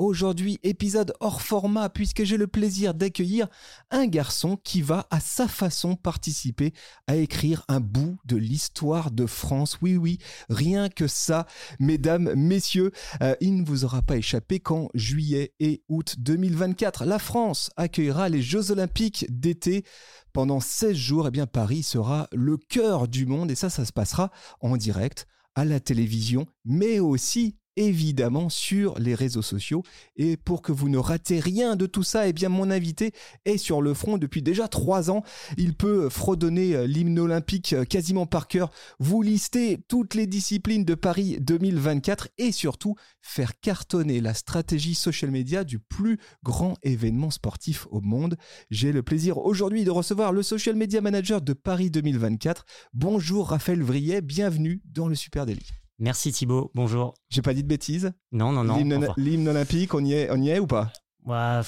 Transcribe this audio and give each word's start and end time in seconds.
Aujourd'hui, 0.00 0.58
épisode 0.62 1.12
hors 1.20 1.42
format 1.42 1.90
puisque 1.90 2.24
j'ai 2.24 2.38
le 2.38 2.46
plaisir 2.46 2.94
d'accueillir 2.94 3.48
un 3.90 4.06
garçon 4.06 4.56
qui 4.56 4.80
va 4.80 5.06
à 5.10 5.20
sa 5.20 5.46
façon 5.46 5.94
participer 5.94 6.72
à 7.06 7.16
écrire 7.16 7.66
un 7.68 7.80
bout 7.80 8.16
de 8.24 8.36
l'histoire 8.36 9.10
de 9.10 9.26
France. 9.26 9.76
Oui, 9.82 9.98
oui, 9.98 10.16
rien 10.48 10.88
que 10.88 11.06
ça, 11.06 11.46
mesdames, 11.80 12.32
messieurs, 12.34 12.92
euh, 13.20 13.34
il 13.42 13.56
ne 13.56 13.62
vous 13.62 13.84
aura 13.84 14.00
pas 14.00 14.16
échappé 14.16 14.58
qu'en 14.58 14.88
juillet 14.94 15.52
et 15.60 15.82
août 15.90 16.14
2024, 16.16 17.04
la 17.04 17.18
France 17.18 17.68
accueillera 17.76 18.30
les 18.30 18.40
Jeux 18.40 18.70
Olympiques 18.70 19.26
d'été. 19.28 19.84
Pendant 20.32 20.60
16 20.60 20.96
jours, 20.96 21.28
eh 21.28 21.30
bien, 21.30 21.46
Paris 21.46 21.82
sera 21.82 22.26
le 22.32 22.56
cœur 22.56 23.06
du 23.06 23.26
monde 23.26 23.50
et 23.50 23.54
ça, 23.54 23.68
ça 23.68 23.84
se 23.84 23.92
passera 23.92 24.30
en 24.62 24.78
direct 24.78 25.26
à 25.54 25.66
la 25.66 25.78
télévision, 25.78 26.46
mais 26.64 27.00
aussi 27.00 27.58
évidemment 27.80 28.50
sur 28.50 28.98
les 28.98 29.14
réseaux 29.14 29.42
sociaux. 29.42 29.82
Et 30.16 30.36
pour 30.36 30.60
que 30.60 30.70
vous 30.70 30.90
ne 30.90 30.98
ratez 30.98 31.40
rien 31.40 31.76
de 31.76 31.86
tout 31.86 32.02
ça, 32.02 32.28
eh 32.28 32.32
bien 32.34 32.50
mon 32.50 32.70
invité 32.70 33.12
est 33.46 33.56
sur 33.56 33.80
le 33.80 33.94
front 33.94 34.18
depuis 34.18 34.42
déjà 34.42 34.68
trois 34.68 35.10
ans. 35.10 35.22
Il 35.56 35.74
peut 35.74 36.10
fredonner 36.10 36.74
euh, 36.74 36.86
l'hymne 36.86 37.18
olympique 37.18 37.72
euh, 37.72 37.84
quasiment 37.84 38.26
par 38.26 38.48
cœur, 38.48 38.70
vous 38.98 39.22
lister 39.22 39.78
toutes 39.88 40.14
les 40.14 40.26
disciplines 40.26 40.84
de 40.84 40.94
Paris 40.94 41.38
2024 41.40 42.28
et 42.36 42.52
surtout 42.52 42.96
faire 43.22 43.58
cartonner 43.60 44.20
la 44.20 44.34
stratégie 44.34 44.94
social 44.94 45.30
media 45.30 45.64
du 45.64 45.78
plus 45.78 46.18
grand 46.44 46.74
événement 46.82 47.30
sportif 47.30 47.86
au 47.90 48.02
monde. 48.02 48.36
J'ai 48.70 48.92
le 48.92 49.02
plaisir 49.02 49.38
aujourd'hui 49.38 49.84
de 49.84 49.90
recevoir 49.90 50.32
le 50.32 50.42
social 50.42 50.76
media 50.76 51.00
manager 51.00 51.40
de 51.40 51.54
Paris 51.54 51.90
2024. 51.90 52.66
Bonjour 52.92 53.48
Raphaël 53.48 53.82
Vriet, 53.82 54.20
bienvenue 54.20 54.82
dans 54.84 55.08
le 55.08 55.14
Super 55.14 55.46
Délit. 55.46 55.70
Merci 56.00 56.32
Thibaut, 56.32 56.70
bonjour. 56.74 57.12
J'ai 57.28 57.42
pas 57.42 57.52
dit 57.52 57.62
de 57.62 57.68
bêtises 57.68 58.12
Non, 58.32 58.52
non, 58.52 58.64
non. 58.64 58.78
L'hymne 59.18 59.48
olympique, 59.48 59.92
on 59.92 60.02
y, 60.02 60.14
est, 60.14 60.30
on 60.30 60.40
y 60.40 60.48
est 60.48 60.58
ou 60.58 60.66
pas? 60.66 60.90
Là, 61.26 61.62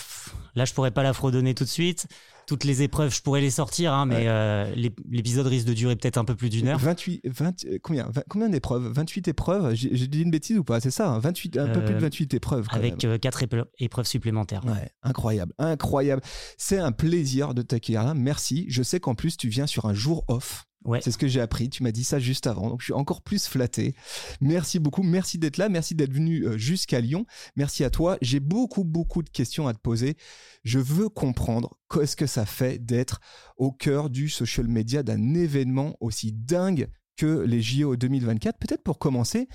je 0.65 0.73
pourrais 0.73 0.91
pas 0.91 1.03
la 1.03 1.13
fredonner 1.13 1.55
tout 1.55 1.65
de 1.65 1.69
suite. 1.69 2.07
Toutes 2.47 2.65
les 2.65 2.81
épreuves, 2.81 3.15
je 3.15 3.21
pourrais 3.21 3.43
les 3.43 3.51
sortir, 3.51 3.93
hein, 3.93 4.07
mais 4.07 4.27
euh, 4.29 4.75
l'épisode 5.09 5.47
risque 5.47 5.67
de 5.67 5.75
durer 5.75 5.97
peut-être 5.97 6.17
un 6.17 6.25
peu 6.25 6.35
plus 6.35 6.49
d'une 6.49 6.67
heure. 6.69 6.79
28, 6.79 7.21
20, 7.27 7.65
euh, 7.67 7.79
combien, 7.83 8.11
combien 8.31 8.49
d'épreuves? 8.49 8.91
28 8.95 9.29
épreuves? 9.29 9.75
J'ai 9.75 10.07
dit 10.07 10.23
une 10.23 10.31
bêtise 10.31 10.57
ou 10.57 10.65
pas? 10.65 10.81
C'est 10.81 10.91
ça, 10.91 11.19
28, 11.19 11.59
hein, 11.59 11.67
un 11.67 11.69
peu 11.69 11.85
plus 11.85 11.95
de 11.95 12.01
28 12.01 12.33
euh, 12.33 12.37
épreuves. 12.39 12.67
avec 12.73 12.97
4 13.21 13.45
épreuves 13.81 14.07
supplémentaires. 14.07 14.65
Ouais, 14.65 14.91
incroyable, 15.03 15.53
incroyable. 15.59 16.23
C'est 16.57 16.79
un 16.79 16.93
plaisir 16.93 17.53
de 17.53 17.61
t'accueillir 17.61 18.03
là. 18.03 18.15
Merci. 18.15 18.65
Je 18.69 18.83
sais 18.83 18.99
qu'en 18.99 19.15
plus, 19.15 19.37
tu 19.37 19.49
viens 19.49 19.67
sur 19.67 19.85
un 19.85 19.95
jour 19.95 20.25
off. 20.29 20.65
C'est 21.01 21.11
ce 21.11 21.19
que 21.19 21.29
j'ai 21.29 21.41
appris. 21.41 21.69
Tu 21.71 21.83
m'as 21.83 21.93
dit 21.93 22.05
ça 22.05 22.19
juste 22.19 22.47
avant. 22.47 22.69
Donc, 22.69 22.81
je 22.81 22.87
suis 22.87 22.93
encore 22.93 23.23
plus 23.23 23.47
flatté. 23.47 23.95
Merci 24.41 24.79
beaucoup. 24.79 25.03
Merci 25.03 25.39
d'être 25.39 25.57
là. 25.57 25.69
Merci 25.69 25.95
d'être 25.95 26.13
venu 26.13 26.45
euh, 26.45 26.59
jusqu'à 26.59 27.01
Lyon. 27.01 27.27
Merci 27.57 27.85
à 27.85 27.91
toi. 27.91 28.19
J'ai 28.21 28.41
beaucoup, 28.41 28.85
beaucoup 28.85 29.23
de 29.23 29.31
questions 29.31 29.69
à 29.69 29.75
te 29.75 29.79
poser. 29.79 30.17
Je 30.65 30.79
veux 30.79 31.09
comprendre 31.09 31.79
qu'est-ce 31.91 32.17
que 32.17 32.27
ça 32.27 32.47
fait 32.47 32.79
d'être 32.79 33.21
au 33.57 33.73
cœur 33.73 34.11
du 34.11 34.29
social 34.29 34.69
media 34.69 35.03
d'un 35.03 35.35
événement 35.35 35.97
aussi 36.01 36.33
dingue 36.33 36.89
que 37.17 37.41
les 37.41 37.63
JO 37.63 37.97
2024. 37.97 38.59
Peut-être 38.59 38.83
pour 38.83 38.99
commencer, 38.99 39.49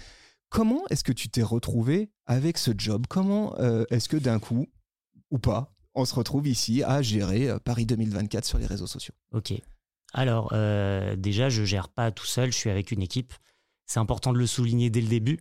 comment 0.49 0.83
est-ce 0.89 1.03
que 1.03 1.11
tu 1.11 1.29
t'es 1.29 1.43
retrouvé 1.43 2.11
avec 2.25 2.57
ce 2.57 2.71
job? 2.77 3.05
Comment 3.09 3.57
euh, 3.59 3.85
est-ce 3.89 4.09
que 4.09 4.17
d'un 4.17 4.39
coup, 4.39 4.67
ou 5.31 5.39
pas, 5.39 5.75
on 5.95 6.05
se 6.05 6.13
retrouve 6.13 6.47
ici 6.47 6.83
à 6.83 7.01
gérer 7.01 7.49
euh, 7.49 7.59
Paris 7.59 7.85
2024 7.85 8.45
sur 8.45 8.57
les 8.57 8.65
réseaux 8.65 8.87
sociaux? 8.87 9.15
Ok. 9.33 9.53
Alors, 10.13 10.49
euh, 10.53 11.15
déjà, 11.15 11.49
je 11.49 11.63
gère 11.63 11.89
pas 11.89 12.11
tout 12.11 12.25
seul, 12.25 12.51
je 12.51 12.57
suis 12.57 12.69
avec 12.69 12.91
une 12.91 13.01
équipe. 13.01 13.33
C'est 13.85 13.99
important 13.99 14.33
de 14.33 14.37
le 14.37 14.47
souligner 14.47 14.89
dès 14.89 15.01
le 15.01 15.07
début, 15.07 15.39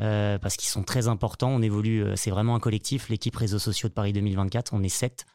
euh, 0.00 0.38
parce 0.38 0.56
qu'ils 0.56 0.68
sont 0.68 0.82
très 0.82 1.08
importants. 1.08 1.50
On 1.50 1.62
évolue, 1.62 2.02
euh, 2.02 2.16
c'est 2.16 2.30
vraiment 2.30 2.54
un 2.54 2.60
collectif, 2.60 3.08
l'équipe 3.08 3.36
réseaux 3.36 3.58
sociaux 3.58 3.88
de 3.88 3.94
Paris 3.94 4.12
2024. 4.12 4.72
On 4.74 4.82
est 4.82 4.88
sept, 4.88 5.26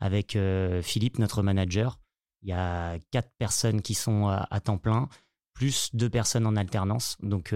avec 0.00 0.38
Philippe, 0.82 1.18
notre 1.18 1.42
manager. 1.42 1.98
Il 2.42 2.48
y 2.48 2.52
a 2.52 2.98
quatre 3.10 3.30
personnes 3.36 3.82
qui 3.82 3.94
sont 3.94 4.28
à, 4.28 4.60
temps 4.60 4.78
plein, 4.78 5.08
plus 5.54 5.90
deux 5.92 6.08
personnes 6.08 6.46
en 6.46 6.54
alternance. 6.54 7.16
Donc, 7.20 7.52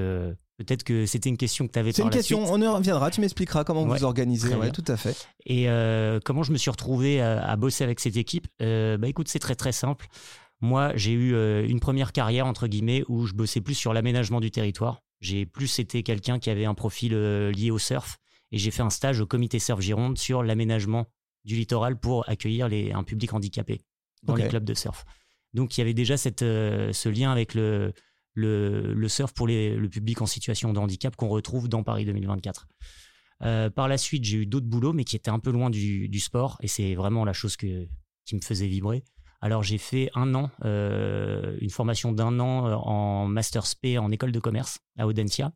Peut-être 0.58 0.84
que 0.84 1.06
c'était 1.06 1.28
une 1.28 1.36
question 1.36 1.66
que 1.66 1.72
tu 1.72 1.78
avais 1.78 1.92
C'est 1.92 2.02
une 2.02 2.10
question, 2.10 2.44
on 2.44 2.60
y 2.60 2.66
reviendra, 2.66 3.10
tu 3.10 3.20
m'expliqueras 3.20 3.64
comment 3.64 3.84
vous 3.84 4.04
organisez, 4.04 4.54
ouais, 4.54 4.70
tout 4.70 4.84
à 4.88 4.96
fait. 4.96 5.16
Et 5.46 5.66
comment 6.24 6.42
je 6.42 6.50
me 6.50 6.56
suis 6.56 6.70
retrouvé 6.70 7.20
à, 7.20 7.54
bosser 7.54 7.84
avec 7.84 8.00
cette 8.00 8.16
équipe? 8.16 8.48
Bah 8.58 9.06
écoute, 9.06 9.28
c'est 9.28 9.38
très 9.38 9.54
très 9.54 9.72
simple. 9.72 10.08
Moi, 10.62 10.92
j'ai 10.96 11.12
eu 11.12 11.34
euh, 11.34 11.66
une 11.68 11.80
première 11.80 12.12
carrière, 12.12 12.46
entre 12.46 12.68
guillemets, 12.68 13.04
où 13.08 13.26
je 13.26 13.34
bossais 13.34 13.60
plus 13.60 13.74
sur 13.74 13.92
l'aménagement 13.92 14.40
du 14.40 14.50
territoire. 14.50 15.02
J'ai 15.20 15.44
plus 15.44 15.78
été 15.78 16.02
quelqu'un 16.02 16.38
qui 16.38 16.50
avait 16.50 16.64
un 16.64 16.74
profil 16.74 17.12
euh, 17.14 17.52
lié 17.52 17.70
au 17.70 17.78
surf. 17.78 18.18
Et 18.52 18.58
j'ai 18.58 18.70
fait 18.70 18.82
un 18.82 18.90
stage 18.90 19.20
au 19.20 19.26
comité 19.26 19.58
Surf 19.58 19.80
Gironde 19.80 20.18
sur 20.18 20.42
l'aménagement 20.42 21.06
du 21.44 21.56
littoral 21.56 21.98
pour 21.98 22.28
accueillir 22.28 22.68
les, 22.68 22.92
un 22.92 23.02
public 23.02 23.32
handicapé 23.32 23.80
dans 24.22 24.36
les 24.36 24.46
clubs 24.46 24.64
de 24.64 24.74
surf. 24.74 25.04
Donc 25.54 25.76
il 25.76 25.80
y 25.80 25.82
avait 25.82 25.94
déjà 25.94 26.16
cette, 26.16 26.42
euh, 26.42 26.92
ce 26.92 27.08
lien 27.08 27.32
avec 27.32 27.54
le, 27.54 27.92
le, 28.34 28.94
le 28.94 29.08
surf 29.08 29.32
pour 29.32 29.46
les, 29.46 29.74
le 29.74 29.88
public 29.88 30.20
en 30.22 30.26
situation 30.26 30.72
de 30.72 30.78
handicap 30.78 31.16
qu'on 31.16 31.28
retrouve 31.28 31.68
dans 31.68 31.82
Paris 31.82 32.04
2024. 32.04 32.68
Euh, 33.42 33.70
par 33.70 33.88
la 33.88 33.98
suite, 33.98 34.24
j'ai 34.24 34.38
eu 34.38 34.46
d'autres 34.46 34.66
boulots, 34.66 34.92
mais 34.92 35.04
qui 35.04 35.16
étaient 35.16 35.30
un 35.30 35.40
peu 35.40 35.50
loin 35.50 35.68
du, 35.68 36.08
du 36.08 36.20
sport, 36.20 36.58
et 36.60 36.68
c'est 36.68 36.94
vraiment 36.94 37.24
la 37.24 37.32
chose 37.32 37.56
que, 37.56 37.88
qui 38.24 38.36
me 38.36 38.40
faisait 38.40 38.68
vibrer. 38.68 39.02
Alors 39.42 39.64
j'ai 39.64 39.76
fait 39.76 40.08
un 40.14 40.36
an, 40.36 40.50
euh, 40.64 41.56
une 41.60 41.70
formation 41.70 42.12
d'un 42.12 42.38
an 42.38 42.68
euh, 42.68 42.74
en 42.76 43.26
master 43.26 43.66
SP 43.66 43.98
en 43.98 44.12
école 44.12 44.30
de 44.30 44.38
commerce 44.38 44.78
à 44.96 45.06
Audencia. 45.08 45.52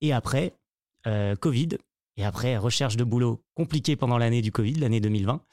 Et 0.00 0.12
après, 0.12 0.54
euh, 1.08 1.34
Covid. 1.34 1.70
Et 2.16 2.24
après, 2.24 2.56
recherche 2.56 2.96
de 2.96 3.02
boulot 3.02 3.42
compliquée 3.54 3.96
pendant 3.96 4.16
l'année 4.16 4.42
du 4.42 4.52
Covid, 4.52 4.74
l'année 4.74 5.00
2020. 5.00 5.44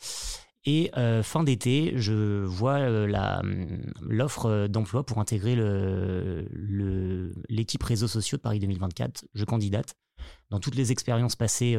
Et 0.66 0.92
fin 1.24 1.44
d'été, 1.44 1.94
je 1.96 2.44
vois 2.46 2.78
l'offre 4.00 4.68
d'emploi 4.68 5.04
pour 5.04 5.18
intégrer 5.18 5.56
l'équipe 7.50 7.82
le, 7.82 7.88
réseaux 7.88 8.08
sociaux 8.08 8.38
de 8.38 8.44
Paris 8.44 8.60
2024. 8.60 9.26
Je 9.34 9.44
candidate. 9.44 9.96
Dans 10.52 10.60
toutes 10.60 10.76
les 10.76 10.92
expériences 10.92 11.36
passées 11.36 11.76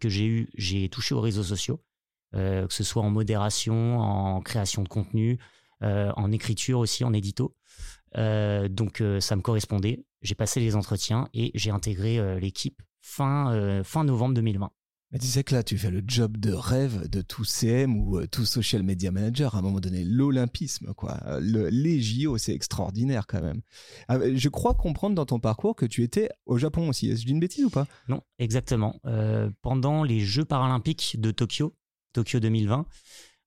que 0.00 0.08
j'ai 0.08 0.24
eues, 0.24 0.48
j'ai 0.54 0.88
touché 0.88 1.14
aux 1.14 1.20
réseaux 1.20 1.42
sociaux. 1.42 1.82
Euh, 2.34 2.66
que 2.66 2.72
ce 2.72 2.84
soit 2.84 3.02
en 3.02 3.10
modération, 3.10 3.98
en 3.98 4.40
création 4.40 4.82
de 4.82 4.88
contenu, 4.88 5.38
euh, 5.82 6.12
en 6.16 6.32
écriture 6.32 6.78
aussi, 6.78 7.04
en 7.04 7.12
édito. 7.12 7.54
Euh, 8.16 8.68
donc 8.68 9.02
ça 9.20 9.36
me 9.36 9.42
correspondait. 9.42 10.04
J'ai 10.22 10.34
passé 10.34 10.60
les 10.60 10.76
entretiens 10.76 11.28
et 11.34 11.50
j'ai 11.54 11.70
intégré 11.70 12.40
l'équipe 12.40 12.80
fin, 13.00 13.82
fin 13.84 14.04
novembre 14.04 14.34
2020. 14.34 14.70
Mais 15.10 15.18
tu 15.18 15.26
sais 15.26 15.44
que 15.44 15.54
là, 15.54 15.62
tu 15.62 15.76
fais 15.76 15.90
le 15.90 16.02
job 16.06 16.38
de 16.38 16.54
rêve 16.54 17.06
de 17.06 17.20
tout 17.20 17.44
CM 17.44 17.98
ou 17.98 18.26
tout 18.28 18.46
social 18.46 18.82
media 18.82 19.10
manager. 19.10 19.54
À 19.54 19.58
un 19.58 19.62
moment 19.62 19.80
donné, 19.80 20.04
l'olympisme, 20.04 20.94
quoi. 20.94 21.20
Le, 21.38 21.68
les 21.68 22.00
JO, 22.00 22.38
c'est 22.38 22.54
extraordinaire 22.54 23.26
quand 23.26 23.42
même. 23.42 23.60
Je 24.08 24.48
crois 24.48 24.72
comprendre 24.72 25.14
dans 25.14 25.26
ton 25.26 25.38
parcours 25.38 25.76
que 25.76 25.84
tu 25.84 26.02
étais 26.02 26.30
au 26.46 26.56
Japon 26.56 26.88
aussi. 26.88 27.08
Est-ce 27.08 27.16
que 27.16 27.20
je 27.20 27.26
dis 27.26 27.32
une 27.32 27.40
bêtise 27.40 27.66
ou 27.66 27.70
pas? 27.70 27.86
Non, 28.08 28.22
exactement. 28.38 29.00
Euh, 29.04 29.50
pendant 29.60 30.02
les 30.02 30.20
Jeux 30.20 30.46
paralympiques 30.46 31.20
de 31.20 31.30
Tokyo, 31.30 31.74
Tokyo 32.12 32.40
2020, 32.40 32.86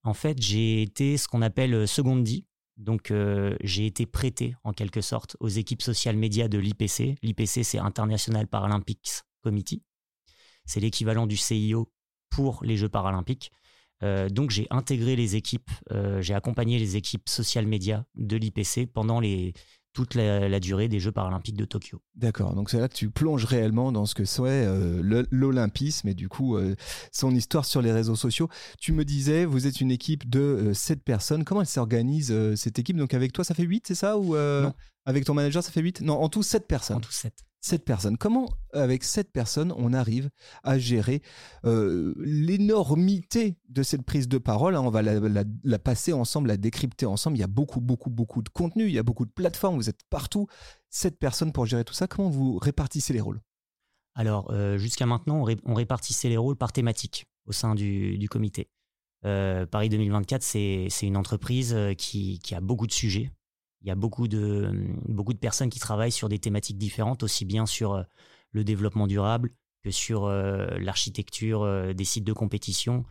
en 0.05 0.13
fait, 0.13 0.39
j'ai 0.41 0.83
été 0.83 1.17
ce 1.17 1.27
qu'on 1.27 1.41
appelle 1.41 1.73
euh, 1.73 1.87
secondi. 1.87 2.45
Donc, 2.77 3.09
euh, 3.09 3.55
j'ai 3.63 3.85
été 3.85 4.05
prêté 4.05 4.55
en 4.63 4.71
quelque 4.71 5.01
sorte 5.01 5.35
aux 5.39 5.47
équipes 5.47 5.81
social 5.81 6.15
médias 6.15 6.47
de 6.47 6.59
l'IPC. 6.59 7.15
L'IPC, 7.23 7.63
c'est 7.63 7.79
International 7.79 8.47
Paralympics 8.47 9.23
Committee. 9.41 9.81
C'est 10.65 10.79
l'équivalent 10.79 11.25
du 11.25 11.37
CIO 11.37 11.91
pour 12.29 12.63
les 12.63 12.77
Jeux 12.77 12.89
paralympiques. 12.89 13.51
Euh, 14.03 14.29
donc, 14.29 14.51
j'ai 14.51 14.67
intégré 14.69 15.15
les 15.15 15.35
équipes, 15.35 15.71
j'ai 16.19 16.33
accompagné 16.33 16.77
les 16.77 16.97
équipes 16.97 17.29
social 17.29 17.65
médias 17.65 18.03
de 18.15 18.35
l'IPC 18.35 18.87
pendant 18.91 19.19
les 19.19 19.53
toute 19.95 20.13
la, 20.13 20.59
durée 20.59 20.89
des 20.89 20.99
Jeux 20.99 21.13
paralympiques 21.13 21.55
de 21.55 21.63
Tokyo. 21.63 22.01
D'accord, 22.15 22.53
donc 22.53 22.69
c'est 22.69 22.79
là 22.79 22.89
que 22.89 22.93
tu 22.93 23.09
plonges 23.09 23.45
réellement 23.45 23.93
dans 23.93 24.05
ce 24.05 24.13
que 24.13 24.25
soit 24.25 24.49
euh, 24.49 25.25
l'olympisme 25.31 26.09
et 26.09 26.13
du 26.13 26.27
coup 26.27 26.57
euh, 26.57 26.75
son 27.13 27.33
histoire 27.33 27.63
sur 27.63 27.81
les 27.81 27.93
réseaux 27.93 28.17
sociaux. 28.17 28.49
Tu 28.77 28.91
me 28.91 29.05
disais, 29.05 29.45
vous 29.45 29.67
êtes 29.67 29.79
une 29.79 29.91
équipe 29.91 30.29
de 30.29 30.39
euh, 30.39 30.73
7 30.73 31.01
personnes. 31.01 31.45
Comment 31.45 31.61
elle 31.61 31.67
s'organise 31.67 32.33
cette 32.55 32.77
équipe? 32.77 32.97
Donc 32.97 33.13
avec 33.13 33.31
toi, 33.31 33.45
ça 33.45 33.55
fait 33.55 33.63
8, 33.63 33.85
c'est 33.87 33.95
ça? 33.95 34.17
Ou 34.17 34.35
avec 35.05 35.23
ton 35.23 35.33
manager, 35.33 35.63
ça 35.63 35.71
fait 35.71 35.81
8 35.81 36.01
Non, 36.01 36.19
en 36.19 36.27
tout 36.27 36.43
7 36.43 36.67
personnes. 36.67 36.97
En 36.97 37.01
tout 37.01 37.11
7. 37.11 37.33
7 37.65 37.83
personnes. 37.83 38.17
Comment, 38.17 38.47
avec 38.73 39.03
7 39.03 39.31
personnes, 39.31 39.73
on 39.75 39.91
arrive 39.91 40.29
à 40.63 40.77
gérer 40.77 41.23
euh, 41.65 42.13
l'énormité 42.19 43.57
de 43.69 43.81
cette 43.81 44.03
prise 44.03 44.27
de 44.27 44.37
parole 44.37 44.75
hein, 44.75 44.81
On 44.81 44.91
va 44.91 45.01
la, 45.01 45.79
passer 45.79 46.13
ensemble, 46.13 46.49
la 46.49 46.57
décrypter 46.57 47.07
ensemble. 47.07 47.37
Il 47.37 47.39
y 47.39 47.43
a 47.43 47.47
beaucoup, 47.47 47.81
beaucoup, 47.81 48.11
beaucoup 48.11 48.43
de 48.43 48.49
contenu, 48.49 48.85
il 48.85 48.93
y 48.93 48.99
a 48.99 49.03
beaucoup 49.03 49.25
de 49.25 49.31
plateformes, 49.31 49.77
vous 49.77 49.89
êtes 49.89 50.01
partout. 50.11 50.45
7 50.91 51.17
personnes 51.17 51.51
pour 51.51 51.65
gérer 51.65 51.83
tout 51.83 51.95
ça. 51.95 52.05
Comment 52.07 52.29
vous 52.29 52.59
répartissez 52.59 53.13
les 53.13 53.21
rôles? 53.21 53.41
Alors, 54.13 54.51
euh, 54.51 54.77
jusqu'à 54.77 55.07
maintenant, 55.07 55.43
on, 55.65 55.73
répartissait 55.73 56.29
les 56.29 56.37
rôles 56.37 56.55
par 56.55 56.71
thématique 56.71 57.25
au 57.47 57.51
sein 57.51 57.73
du, 57.73 58.27
comité. 58.29 58.69
Euh, 59.25 59.65
Paris 59.65 59.89
2024, 59.89 60.43
c'est 60.43 60.87
une 61.01 61.17
entreprise 61.17 61.75
qui 61.97 62.39
a 62.55 62.61
beaucoup 62.61 62.85
de 62.85 62.93
sujets 62.93 63.31
il 63.85 63.89
y 63.89 63.91
a 63.91 63.95
beaucoup 63.95 64.27
de, 64.27 64.71
beaucoup 65.07 65.33
de 65.33 65.37
personnes 65.37 65.69
qui 65.69 65.79
travaillent 65.79 66.11
sur 66.11 66.27
des 66.27 66.39
thématiques 66.39 66.79
différentes, 66.79 67.21
aussi 67.21 67.45
bien 67.45 67.67
sur 67.67 67.93
euh, 67.93 68.03
le 68.51 68.63
développement 68.63 69.05
durable 69.05 69.51
que 69.83 69.91
sur 69.91 70.25
euh, 70.25 70.65
l'architecture 70.79 71.61
euh, 71.61 71.93
des 71.93 72.03
sites 72.03 72.23
de 72.23 72.33
compétition. 72.33 73.05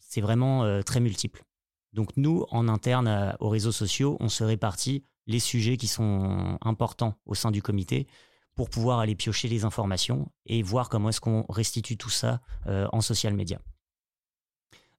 C'est 0.00 0.20
vraiment 0.20 0.82
très 0.82 0.98
multiple. 0.98 1.44
Donc 1.92 2.16
nous, 2.16 2.44
en 2.50 2.66
interne 2.66 3.36
aux 3.38 3.48
réseaux 3.48 3.70
sociaux, 3.70 4.16
on 4.18 4.28
se 4.28 4.42
répartit 4.42 5.04
les 5.28 5.38
sujets 5.38 5.76
qui 5.76 5.86
sont 5.86 6.58
importants 6.62 7.14
au 7.26 7.36
sein 7.36 7.52
du 7.52 7.62
comité 7.62 8.08
pour 8.56 8.70
pouvoir 8.70 8.98
aller 8.98 9.14
piocher 9.14 9.46
les 9.46 9.64
informations 9.64 10.32
et 10.46 10.64
voir 10.64 10.88
comment 10.88 11.10
est-ce 11.10 11.20
qu'on 11.20 11.44
restitue 11.48 11.96
tout 11.96 12.10
ça 12.10 12.40
en 12.66 13.00
social 13.00 13.34
media. 13.34 13.60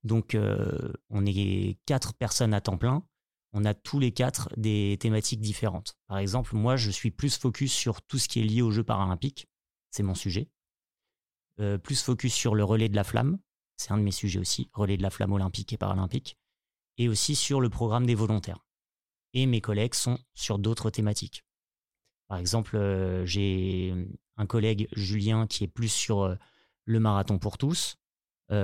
Donc 0.06 0.38
on 1.10 1.26
est 1.26 1.78
quatre 1.86 2.14
personnes 2.14 2.54
à 2.54 2.62
temps 2.62 2.78
plein 2.78 3.04
on 3.54 3.66
a 3.66 3.74
tous 3.74 4.00
les 4.00 4.12
quatre 4.12 4.50
des 4.58 4.98
thématiques 5.00 5.42
différentes. 5.42 5.98
Par 6.08 6.18
exemple, 6.18 6.56
moi, 6.56 6.78
je 6.78 6.90
suis 6.90 7.12
plus 7.12 7.38
focus 7.38 7.74
sur 7.74 8.02
tout 8.02 8.18
ce 8.18 8.28
qui 8.28 8.40
est 8.40 8.44
lié 8.44 8.62
aux 8.62 8.72
Jeux 8.72 8.84
paralympiques. 8.84 9.48
C'est 9.92 10.04
mon 10.04 10.16
sujet. 10.16 10.50
Euh, 11.60 11.78
plus 11.78 12.02
focus 12.02 12.34
sur 12.34 12.56
le 12.56 12.64
relais 12.64 12.90
de 12.90 12.96
la 12.96 13.04
flamme. 13.04 13.40
C'est 13.76 13.92
un 13.92 13.98
de 13.98 14.04
mes 14.04 14.12
sujets 14.12 14.40
aussi, 14.40 14.70
relais 14.74 14.96
de 14.96 15.02
la 15.02 15.10
flamme 15.10 15.34
olympique 15.34 15.74
et 15.74 15.78
paralympique. 15.78 16.38
Et 16.98 17.10
aussi 17.10 17.36
sur 17.36 17.60
le 17.60 17.70
programme 17.70 18.06
des 18.06 18.16
volontaires. 18.16 18.66
Et 19.34 19.46
mes 19.46 19.62
collègues 19.62 19.96
sont 19.96 20.18
sur 20.34 20.60
d'autres 20.60 20.90
thématiques. 20.90 21.44
Par 22.28 22.38
exemple, 22.38 22.78
euh, 22.78 23.26
j'ai 23.26 23.94
un 24.38 24.46
collègue, 24.46 24.88
Julien, 24.94 25.46
qui 25.46 25.66
est 25.66 25.68
plus 25.68 25.92
sur 25.92 26.22
euh, 26.22 26.36
le 26.86 27.00
marathon 27.00 27.38
pour 27.38 27.58
tous. 27.58 27.98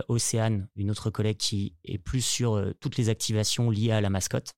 Océane, 0.09 0.67
une 0.75 0.91
autre 0.91 1.09
collègue 1.09 1.37
qui 1.37 1.73
est 1.85 1.97
plus 1.97 2.19
sur 2.19 2.73
toutes 2.81 2.97
les 2.97 3.07
activations 3.07 3.69
liées 3.69 3.91
à 3.91 4.01
la 4.01 4.09
mascotte. 4.09 4.56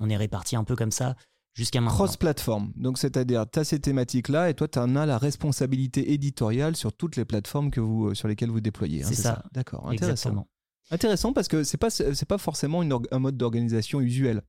On 0.00 0.08
est 0.08 0.16
répartis 0.16 0.56
un 0.56 0.64
peu 0.64 0.76
comme 0.76 0.90
ça 0.90 1.16
jusqu'à 1.54 1.80
maintenant. 1.80 1.94
Cross-platform. 1.94 2.72
Donc, 2.76 2.98
c'est-à-dire, 2.98 3.46
tu 3.50 3.58
as 3.58 3.64
ces 3.64 3.80
thématiques-là 3.80 4.50
et 4.50 4.54
toi, 4.54 4.68
tu 4.68 4.78
en 4.78 4.94
as 4.96 5.06
la 5.06 5.18
responsabilité 5.18 6.12
éditoriale 6.12 6.76
sur 6.76 6.92
toutes 6.92 7.16
les 7.16 7.24
plateformes 7.24 7.70
que 7.70 7.80
vous, 7.80 8.08
euh, 8.08 8.14
sur 8.14 8.28
lesquelles 8.28 8.50
vous 8.50 8.60
déployez. 8.60 9.02
Hein, 9.02 9.08
c'est 9.08 9.14
ça. 9.14 9.42
D'accord. 9.52 9.88
Intéressant. 9.88 10.46
Intéressant 10.90 11.32
parce 11.32 11.48
que 11.48 11.64
c'est 11.64 11.78
pas 11.78 11.88
c'est 11.88 12.28
pas 12.28 12.36
forcément 12.36 12.82
un 12.82 13.18
mode 13.18 13.38
d'organisation 13.38 14.02
usuel. 14.02 14.42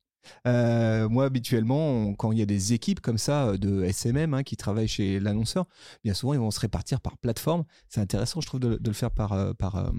Euh, 0.46 1.08
moi, 1.08 1.24
habituellement, 1.24 2.12
quand 2.12 2.30
il 2.30 2.38
y 2.38 2.42
a 2.42 2.46
des 2.46 2.74
équipes 2.74 3.00
comme 3.00 3.16
ça 3.16 3.46
euh, 3.46 3.56
de 3.56 3.84
SMM 3.84 4.34
hein, 4.34 4.42
qui 4.42 4.56
travaillent 4.56 4.88
chez 4.88 5.18
l'annonceur, 5.18 5.64
bien 6.04 6.12
souvent, 6.12 6.34
ils 6.34 6.40
vont 6.40 6.50
se 6.50 6.60
répartir 6.60 7.00
par 7.00 7.16
plateforme. 7.16 7.64
C'est 7.88 8.00
intéressant, 8.00 8.42
je 8.42 8.46
trouve, 8.48 8.60
de, 8.60 8.78
le 8.84 8.92
faire 8.92 9.10
par, 9.10 9.54
par 9.56 9.90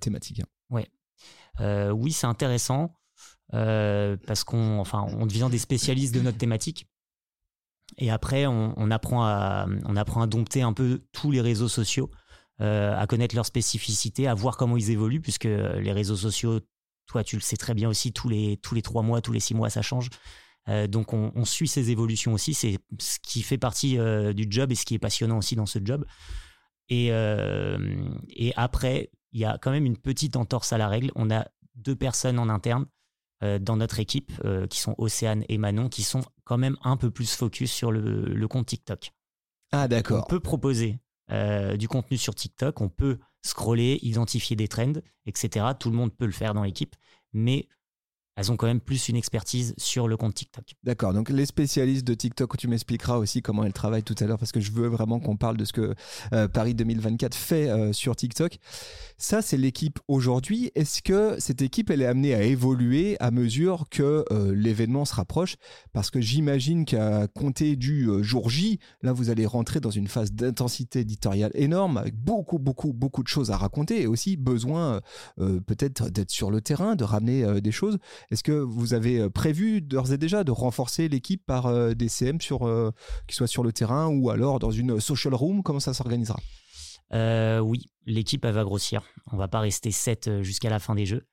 thématique. 0.00 0.40
Hein. 0.40 0.46
Ouais. 0.70 1.90
oui, 1.92 2.12
c'est 2.12 2.26
intéressant. 2.26 2.94
Euh, 3.54 4.16
parce 4.26 4.44
qu'on 4.44 4.78
enfin, 4.78 5.06
on 5.18 5.26
devient 5.26 5.48
des 5.50 5.58
spécialistes 5.58 6.14
de 6.14 6.20
notre 6.20 6.38
thématique. 6.38 6.86
Et 7.98 8.10
après, 8.10 8.46
on, 8.46 8.90
apprend 8.90 9.22
à, 9.22 9.66
on 9.84 9.96
apprend 9.96 10.22
à 10.22 10.26
dompter 10.26 10.62
un 10.62 10.72
peu 10.72 11.02
tous 11.12 11.30
les 11.30 11.42
réseaux 11.42 11.68
sociaux, 11.68 12.10
euh, 12.62 12.98
à 12.98 13.06
connaître 13.06 13.34
leurs 13.34 13.44
spécificités, 13.44 14.26
à 14.26 14.34
voir 14.34 14.56
comment 14.56 14.78
ils 14.78 14.90
évoluent, 14.90 15.20
puisque 15.20 15.44
les 15.44 15.92
réseaux 15.92 16.16
sociaux, 16.16 16.60
toi, 17.06 17.22
tu 17.22 17.36
le 17.36 17.42
sais 17.42 17.58
très 17.58 17.74
bien 17.74 17.90
aussi, 17.90 18.12
tous 18.12 18.30
les, 18.30 18.56
tous 18.62 18.74
les 18.74 18.80
trois 18.80 19.02
mois, 19.02 19.20
tous 19.20 19.32
les 19.32 19.40
six 19.40 19.54
mois, 19.54 19.68
ça 19.68 19.82
change. 19.82 20.08
Euh, 20.68 20.86
donc, 20.86 21.12
on, 21.12 21.44
suit 21.44 21.68
ces 21.68 21.90
évolutions 21.90 22.32
aussi. 22.32 22.54
C'est 22.54 22.78
ce 22.98 23.18
qui 23.22 23.42
fait 23.42 23.58
partie 23.58 23.98
du 24.34 24.46
job 24.48 24.72
et 24.72 24.74
ce 24.74 24.86
qui 24.86 24.94
est 24.94 24.98
passionnant 24.98 25.36
aussi 25.36 25.54
dans 25.54 25.66
ce 25.66 25.78
job. 25.84 26.06
Et, 26.88 27.08
et 27.08 28.52
après, 28.56 29.10
il 29.32 29.40
y 29.40 29.44
a 29.44 29.58
quand 29.58 29.70
même 29.70 29.84
une 29.84 29.98
petite 29.98 30.36
entorse 30.36 30.72
à 30.72 30.78
la 30.78 30.88
règle. 30.88 31.10
On 31.14 31.30
a 31.30 31.46
deux 31.74 31.96
personnes 31.96 32.38
en 32.38 32.48
interne 32.48 32.86
euh, 32.86 32.86
dans 33.58 33.76
notre 33.76 33.98
équipe, 33.98 34.32
euh, 34.44 34.66
qui 34.66 34.78
sont 34.78 34.94
Océane 34.98 35.44
et 35.48 35.58
Manon, 35.58 35.88
qui 35.88 36.02
sont 36.02 36.22
quand 36.44 36.58
même 36.58 36.76
un 36.82 36.96
peu 36.96 37.10
plus 37.10 37.34
focus 37.34 37.72
sur 37.72 37.90
le, 37.90 38.46
compte 38.48 38.66
TikTok. 38.66 39.12
Ah 39.72 39.88
d'accord. 39.88 40.24
On 40.26 40.30
peut 40.30 40.40
proposer 40.40 40.98
euh, 41.30 41.76
du 41.76 41.88
contenu 41.88 42.18
sur 42.18 42.34
TikTok, 42.34 42.80
on 42.80 42.88
peut 42.88 43.18
scroller, 43.42 43.98
identifier 44.02 44.54
des 44.54 44.68
trends, 44.68 44.92
etc. 45.26 45.66
Tout 45.78 45.90
le 45.90 45.96
monde 45.96 46.14
peut 46.14 46.26
le 46.26 46.32
faire 46.32 46.54
dans 46.54 46.62
l'équipe, 46.62 46.94
mais 47.32 47.68
elles 48.36 48.50
ont 48.50 48.56
quand 48.56 48.66
même 48.66 48.80
plus 48.80 49.08
une 49.08 49.16
expertise 49.16 49.74
sur 49.76 50.08
le 50.08 50.16
compte 50.16 50.34
TikTok. 50.34 50.64
D'accord, 50.84 51.12
donc 51.12 51.28
les 51.28 51.44
spécialistes 51.44 52.06
de 52.06 52.14
TikTok, 52.14 52.56
tu 52.56 52.66
m'expliqueras 52.66 53.18
aussi 53.18 53.42
comment 53.42 53.62
elles 53.64 53.74
travaillent 53.74 54.02
tout 54.02 54.14
à 54.20 54.24
l'heure, 54.24 54.38
parce 54.38 54.52
que 54.52 54.60
je 54.60 54.72
veux 54.72 54.88
vraiment 54.88 55.20
qu'on 55.20 55.36
parle 55.36 55.58
de 55.58 55.66
ce 55.66 55.72
que 55.72 55.94
euh, 56.32 56.48
Paris 56.48 56.74
2024 56.74 57.34
fait 57.34 57.68
euh, 57.68 57.92
sur 57.92 58.16
TikTok. 58.16 58.58
Ça, 59.18 59.42
c'est 59.42 59.58
l'équipe 59.58 59.98
aujourd'hui. 60.08 60.70
Est-ce 60.74 61.02
que 61.02 61.38
cette 61.38 61.60
équipe, 61.60 61.90
elle 61.90 62.00
est 62.00 62.06
amenée 62.06 62.34
à 62.34 62.42
évoluer 62.42 63.16
à 63.20 63.30
mesure 63.30 63.84
que 63.90 64.24
euh, 64.32 64.54
l'événement 64.54 65.04
se 65.04 65.14
rapproche? 65.14 65.56
Parce 65.92 66.10
que 66.10 66.20
j'imagine 66.20 66.86
qu'à 66.86 67.28
compter 67.28 67.76
du 67.76 68.08
jour 68.22 68.48
J, 68.48 68.78
là, 69.02 69.12
vous 69.12 69.28
allez 69.28 69.44
rentrer 69.44 69.80
dans 69.80 69.90
une 69.90 70.08
phase 70.08 70.32
d'intensité 70.32 71.00
éditoriale 71.00 71.52
énorme, 71.54 71.98
avec 71.98 72.16
beaucoup, 72.16 72.58
beaucoup, 72.58 72.94
beaucoup 72.94 73.22
de 73.22 73.28
choses 73.28 73.50
à 73.50 73.58
raconter, 73.58 74.02
et 74.02 74.06
aussi 74.06 74.36
besoin 74.36 75.00
peut-être 75.36 76.08
d'être 76.08 76.30
sur 76.30 76.50
le 76.50 76.60
terrain, 76.60 76.96
de 76.96 77.04
ramener 77.04 77.60
des 77.60 77.72
choses. 77.72 77.98
Est-ce 78.32 78.42
que 78.42 78.52
vous 78.52 78.94
avez 78.94 79.18
euh, 79.18 79.28
prévu 79.28 79.82
d'ores 79.82 80.10
et 80.12 80.16
déjà 80.16 80.42
de 80.42 80.50
renforcer 80.50 81.06
l'équipe 81.06 81.44
par 81.44 81.66
euh, 81.66 81.92
des 81.92 82.08
CM 82.08 82.40
sur, 82.40 82.66
euh, 82.66 82.90
qui 83.28 83.36
soient 83.36 83.46
sur 83.46 83.62
le 83.62 83.72
terrain 83.72 84.06
ou 84.06 84.30
alors 84.30 84.58
dans 84.58 84.70
une 84.70 85.00
social 85.00 85.34
room? 85.34 85.62
Comment 85.62 85.80
ça 85.80 85.92
s'organisera? 85.92 86.40
Oui, 87.14 87.90
l'équipe 88.06 88.46
va 88.46 88.64
grossir. 88.64 89.02
On 89.32 89.36
va 89.36 89.46
pas 89.46 89.60
rester 89.60 89.90
7 89.90 90.40
jusqu'à 90.40 90.70
la 90.70 90.78
fin 90.78 90.94
des 90.94 91.04
jeux. 91.04 91.26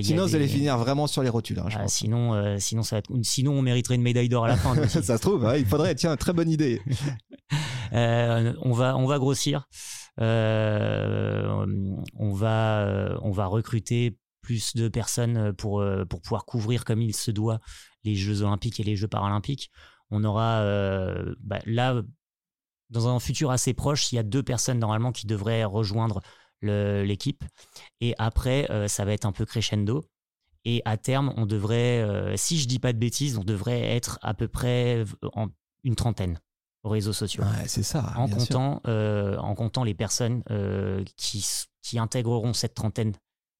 sinon, 0.00 0.24
vous 0.24 0.34
allez 0.34 0.48
finir 0.48 0.78
vraiment 0.78 1.06
sur 1.06 1.22
les 1.22 1.28
rotules. 1.28 1.58
Hein, 1.58 1.68
ah, 1.74 1.86
sinon, 1.86 2.58
sinon, 2.58 2.82
ça 2.82 3.02
sinon, 3.22 3.52
on 3.52 3.60
mériterait 3.60 3.96
une 3.96 4.02
médaille 4.02 4.30
d'or 4.30 4.46
à 4.46 4.48
la 4.48 4.56
fin. 4.56 4.74
ça 4.88 5.02
se 5.02 5.20
trouve, 5.20 5.46
il 5.58 5.66
faudrait. 5.66 5.94
Tiens, 5.96 6.16
très 6.16 6.32
bonne 6.32 6.48
idée. 6.48 6.80
on 7.92 8.72
va, 8.72 8.96
on 8.96 9.04
va 9.04 9.18
grossir. 9.18 9.68
on 10.16 10.24
va, 12.32 13.18
on 13.20 13.32
va 13.32 13.46
recruter 13.48 14.16
plus 14.42 14.74
de 14.76 14.88
personnes 14.88 15.36
euh, 15.38 15.52
pour, 15.52 15.80
euh, 15.80 16.04
pour 16.04 16.20
pouvoir 16.20 16.44
couvrir 16.44 16.84
comme 16.84 17.00
il 17.00 17.14
se 17.14 17.30
doit 17.30 17.60
les 18.04 18.14
Jeux 18.14 18.42
olympiques 18.42 18.80
et 18.80 18.82
les 18.82 18.96
Jeux 18.96 19.08
paralympiques. 19.08 19.70
On 20.10 20.24
aura 20.24 20.60
euh, 20.60 21.34
bah, 21.40 21.60
là, 21.64 22.02
dans 22.90 23.08
un 23.08 23.18
futur 23.20 23.50
assez 23.50 23.72
proche, 23.72 24.12
il 24.12 24.16
y 24.16 24.18
a 24.18 24.22
deux 24.22 24.42
personnes 24.42 24.78
normalement 24.78 25.12
qui 25.12 25.26
devraient 25.26 25.64
rejoindre 25.64 26.20
l'équipe. 26.60 27.42
Et 28.00 28.14
après, 28.18 28.68
ça 28.86 29.04
va 29.04 29.12
être 29.12 29.24
un 29.24 29.32
peu 29.32 29.44
crescendo. 29.44 30.04
Et 30.64 30.80
à 30.84 30.96
terme, 30.96 31.32
on 31.36 31.44
devrait, 31.44 32.36
si 32.36 32.56
je 32.60 32.68
dis 32.68 32.78
pas 32.78 32.92
de 32.92 32.98
bêtises, 32.98 33.36
on 33.36 33.42
devrait 33.42 33.80
être 33.80 34.20
à 34.22 34.32
peu 34.32 34.46
près 34.46 35.04
en 35.32 35.48
une 35.82 35.96
trentaine 35.96 36.38
aux 36.84 36.90
réseaux 36.90 37.12
sociaux. 37.12 37.42
c'est 37.66 37.82
ça. 37.82 38.12
En 38.16 38.28
comptant, 38.28 38.80
en 38.84 39.54
comptant 39.56 39.82
les 39.82 39.94
personnes 39.94 40.44
qui, 41.16 41.44
qui 41.80 41.98
intégreront 41.98 42.52
cette 42.52 42.74
trentaine 42.74 43.12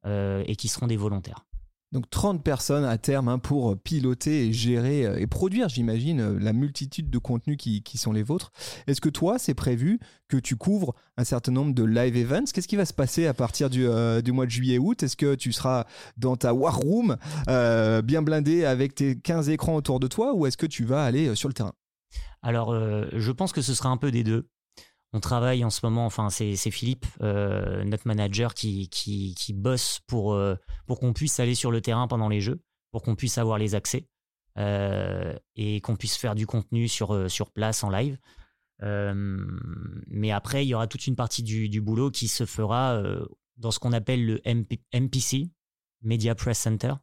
et 0.04 0.56
qui 0.56 0.68
seront 0.68 0.87
des 0.87 0.97
volontaires. 0.97 1.44
Donc 1.92 2.09
30 2.09 2.42
personnes 2.42 2.85
à 2.85 2.97
terme 2.97 3.28
hein, 3.28 3.38
pour 3.38 3.78
piloter 3.78 4.49
et 4.49 4.52
gérer 4.52 5.04
euh, 5.04 5.18
et 5.18 5.26
produire, 5.26 5.68
j'imagine, 5.68 6.21
euh, 6.21 6.38
la 6.40 6.54
multitude 6.54 7.11
de 7.11 7.18
contenus 7.18 7.59
qui, 7.59 7.82
qui 7.82 7.99
sont 7.99 8.12
les 8.12 8.23
vôtres. 8.23 8.50
Est-ce 8.87 9.02
que 9.02 9.11
toi, 9.11 9.38
c'est 9.38 9.52
prévu 9.52 10.00
que 10.26 10.38
tu 10.38 10.56
couvres 10.56 10.94
un 11.18 11.25
certain 11.25 11.52
nombre 11.52 11.75
de 11.75 11.85
live 11.85 12.16
events? 12.16 12.47
Qu'est-ce 12.54 12.66
qui 12.66 12.76
va 12.76 12.87
se 12.87 12.94
passer 12.94 13.26
à 13.26 13.35
partir 13.35 13.68
du, 13.68 13.87
du 14.25 14.32
mois 14.32 14.47
de 14.47 14.50
juillet-août? 14.50 15.02
Est-ce 15.02 15.16
que 15.16 15.35
tu 15.35 15.52
seras 15.52 15.85
dans 16.16 16.37
ta 16.37 16.54
war 16.54 16.78
room 16.78 17.16
bien 17.47 18.23
blindé 18.23 18.64
avec 18.64 18.94
tes 18.94 19.21
15 19.21 19.50
écrans 19.50 19.76
autour 19.76 20.00
de 20.00 20.06
toi 20.06 20.35
ou 20.35 20.47
est-ce 20.47 20.56
que 20.56 20.66
tu 20.66 20.85
vas 20.85 21.04
aller 21.04 21.35
sur 21.35 21.49
le 21.49 21.54
terrain? 21.54 21.75
Alors, 22.40 22.75
je 22.75 23.32
pense 23.32 23.52
que 23.52 23.61
ce 23.61 23.75
sera 23.75 23.90
un 23.90 23.99
peu 23.99 24.11
des 24.11 24.25
deux 24.25 24.49
on 25.12 25.21
travaille 25.21 25.64
en 25.64 25.71
ce 25.71 25.85
moment, 25.85 26.07
enfin 26.07 26.31
c'est 26.31 26.57
Philippe, 26.71 27.07
euh, 27.21 27.85
notre 27.85 28.07
manager, 28.07 28.54
qui, 28.54 28.88
qui, 28.88 29.52
bosse 29.52 30.00
pour, 30.07 30.33
euh, 30.33 30.57
pour 30.87 31.00
qu'on 31.00 31.12
puisse 31.12 31.38
aller 31.38 31.54
sur 31.54 31.71
le 31.71 31.83
terrain 31.83 32.09
pendant 32.09 32.28
les 32.28 32.40
jeux, 32.40 32.62
pour 32.92 33.02
qu'on 33.02 33.14
puisse 33.14 33.37
avoir 33.37 33.59
les 33.59 33.75
accès 33.75 34.09
euh, 34.59 35.37
et 35.54 35.81
qu'on 35.83 35.97
puisse 35.97 36.16
faire 36.16 36.35
du 36.35 36.47
contenu 36.47 36.88
sur, 36.88 37.31
sur 37.31 37.50
place 37.50 37.85
en 37.85 37.90
live. 37.90 38.19
mais 38.81 40.31
après, 40.31 40.64
il 40.64 40.69
y 40.69 40.75
aura 40.75 40.87
toute 40.87 41.07
une 41.07 41.16
partie 41.16 41.42
du, 41.42 41.81
boulot 41.83 42.11
qui 42.11 42.26
se 42.26 42.47
fera 42.47 43.02
dans 43.59 43.71
ce 43.71 43.78
qu'on 43.78 43.92
appelle 43.92 44.25
le 44.25 44.40
MPC, 44.95 45.50
Media 46.00 46.35
Press 46.35 46.59
Center. 46.59 46.95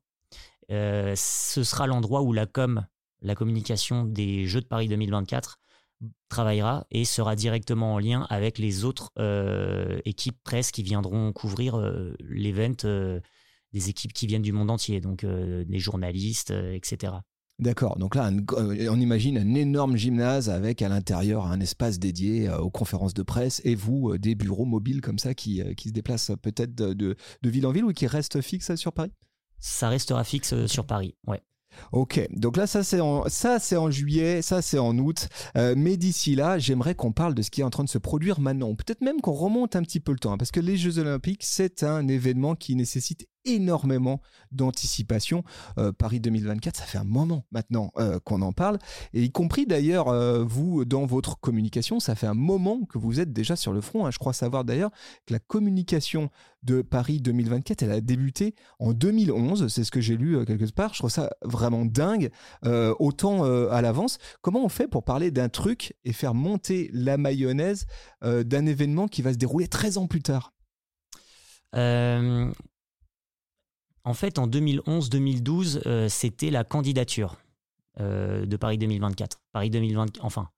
ce 0.68 1.63
sera 1.63 1.86
l'endroit 1.86 2.24
où 2.24 2.34
la 2.34 2.48
com, 2.48 2.88
la 3.22 3.36
communication 3.36 4.04
des 4.04 4.48
Jeux 4.48 4.62
de 4.62 4.66
Paris 4.66 4.88
2024, 4.88 5.59
travaillera 6.29 6.86
et 6.91 7.06
sera 7.06 7.36
directement 7.36 7.96
en 7.96 8.00
lien 8.00 8.25
avec 8.29 8.58
les 8.58 8.86
autres 8.86 9.12
équipes 10.06 10.38
presse 10.44 10.72
qui 10.72 10.84
viendront 10.84 11.32
couvrir 11.34 11.77
l'event, 12.20 12.75
des 13.74 13.89
équipes 13.89 14.13
qui 14.13 14.27
viennent 14.27 14.41
du 14.41 14.53
monde 14.53 14.72
entier, 14.72 15.01
donc 15.01 15.25
des 15.25 15.79
journalistes, 15.79 16.51
etc. 16.51 17.13
D'accord. 17.60 17.98
Donc 18.00 18.15
là, 18.15 18.32
on 18.58 19.00
imagine 19.00 19.38
un 19.38 19.53
énorme 19.53 19.98
gymnase 19.98 20.50
avec 20.50 20.82
à 20.82 20.88
l'intérieur 20.88 21.46
un 21.46 21.60
espace 21.60 22.00
dédié 22.00 22.50
aux 22.50 22.70
conférences 22.70 23.13
de 23.13 23.24
presse 23.24 23.62
et 23.65 23.75
vous, 23.75 24.18
des 24.18 24.36
bureaux 24.36 24.65
mobiles 24.65 25.01
comme 25.01 25.20
ça 25.20 25.34
qui, 25.34 25.62
qui 25.75 25.89
se 25.89 25.94
déplacent 25.94 26.32
peut-être 26.41 26.74
de, 26.74 26.94
de, 26.94 27.15
ville 27.50 27.68
en 27.68 27.72
ville 27.72 27.84
ou 27.84 27.91
qui 27.91 28.08
restent 28.08 28.41
fixes 28.41 28.75
sur 28.75 28.94
Paris? 28.94 29.12
Ça 29.60 29.89
restera 29.89 30.24
fixe 30.24 30.65
sur 30.68 30.86
Paris, 30.86 31.15
ouais. 31.27 31.41
Ok, 31.92 32.26
donc 32.32 32.58
là 32.58 32.68
ça 32.68 32.84
c'est 32.84 33.00
en 33.00 33.28
ça 33.30 33.60
c'est 33.60 33.78
en 33.78 33.90
juillet, 33.90 34.42
ça 34.42 34.62
c'est 34.62 34.78
en 34.80 34.98
août, 34.98 35.30
euh, 35.56 35.76
mais 35.78 35.98
d'ici 35.98 36.36
là 36.36 36.60
j'aimerais 36.60 36.96
qu'on 36.96 37.12
parle 37.12 37.34
de 37.34 37.42
ce 37.42 37.50
qui 37.50 37.62
est 37.62 37.64
en 37.64 37.70
train 37.70 37.84
de 37.84 37.90
se 37.90 37.98
produire 37.98 38.40
maintenant, 38.40 38.76
peut-être 38.76 39.02
même 39.02 39.22
qu'on 39.22 39.34
remonte 39.34 39.76
un 39.76 39.82
petit 39.84 40.00
peu 40.00 40.12
le 40.12 40.20
temps, 40.20 40.34
hein, 40.34 40.38
parce 40.38 40.52
que 40.52 40.60
les 40.60 40.78
Jeux 40.78 41.00
Olympiques 41.00 41.44
c'est 41.44 41.84
un 41.84 42.08
événement 42.08 42.56
qui 42.56 42.76
nécessite 42.76 43.28
énormément 43.46 44.22
d'anticipation. 44.51 45.43
Euh, 45.77 45.91
Paris 45.91 46.19
2024, 46.19 46.77
ça 46.77 46.86
fait 46.86 46.98
un 46.98 47.03
moment 47.03 47.46
maintenant 47.51 47.91
euh, 47.98 48.19
qu'on 48.19 48.41
en 48.41 48.51
parle, 48.51 48.79
et 49.13 49.24
y 49.24 49.31
compris 49.31 49.65
d'ailleurs 49.65 50.10
vous 50.46 50.86
dans 50.86 51.05
votre 51.05 51.39
communication, 51.39 52.00
ça 52.00 52.15
fait 52.15 52.27
un 52.27 52.34
moment 52.34 52.86
que 52.86 52.98
vous 52.98 53.19
êtes 53.19 53.34
déjà 53.34 53.55
sur 53.55 53.74
le 53.74 53.81
front. 53.81 54.05
Hein. 54.05 54.12
Je 54.12 54.17
crois 54.17 54.34
savoir 54.34 54.63
d'ailleurs 54.63 54.91
que 55.25 55.34
la 55.34 55.39
communication 55.39 56.29
de 56.63 56.81
Paris 56.81 57.22
2024, 57.22 57.84
elle 57.84 57.91
a 57.91 58.01
débuté 58.01 58.55
en 58.79 58.93
2011, 58.93 59.67
c'est 59.67 59.84
ce 59.84 59.91
que 59.91 60.01
j'ai 60.01 60.17
lu 60.17 60.46
quelque 60.46 60.69
part. 60.72 60.93
Je 60.93 61.00
trouve 61.00 61.10
ça 61.10 61.29
vraiment 61.43 61.86
dingue, 61.86 62.31
euh, 62.65 62.93
autant 63.00 63.46
euh, 63.46 63.69
à 63.72 63.81
l'avance. 63.81 64.17
Comment 64.41 64.63
on 64.63 64.69
fait 64.69 64.88
pour 64.88 65.03
parler 65.03 65.31
d'un 65.31 65.50
truc 65.50 65.96
et 66.03 66.13
faire 66.13 66.34
monter 66.34 66.89
la 66.93 67.17
mayonnaise 67.17 67.86
euh, 68.24 68.43
d'un 68.43 68.65
événement 68.65 69.08
qui 69.08 69.22
va 69.22 69.34
se 69.34 69.38
dérouler 69.38 69.67
13 69.67 69.98
ans 69.98 70.08
plus 70.08 70.22
tard? 70.22 70.53
En 74.03 74.13
fait, 74.13 74.39
en 74.39 74.48
2011-2012, 74.48 76.08
c'était 76.08 76.50
la 76.50 76.63
candidature 76.63 77.38
de 78.00 78.58
Paris 78.58 78.77
2024. 78.77 79.41
Paris 79.51 79.70
2020, 79.70 80.20
enfin, 80.22 80.50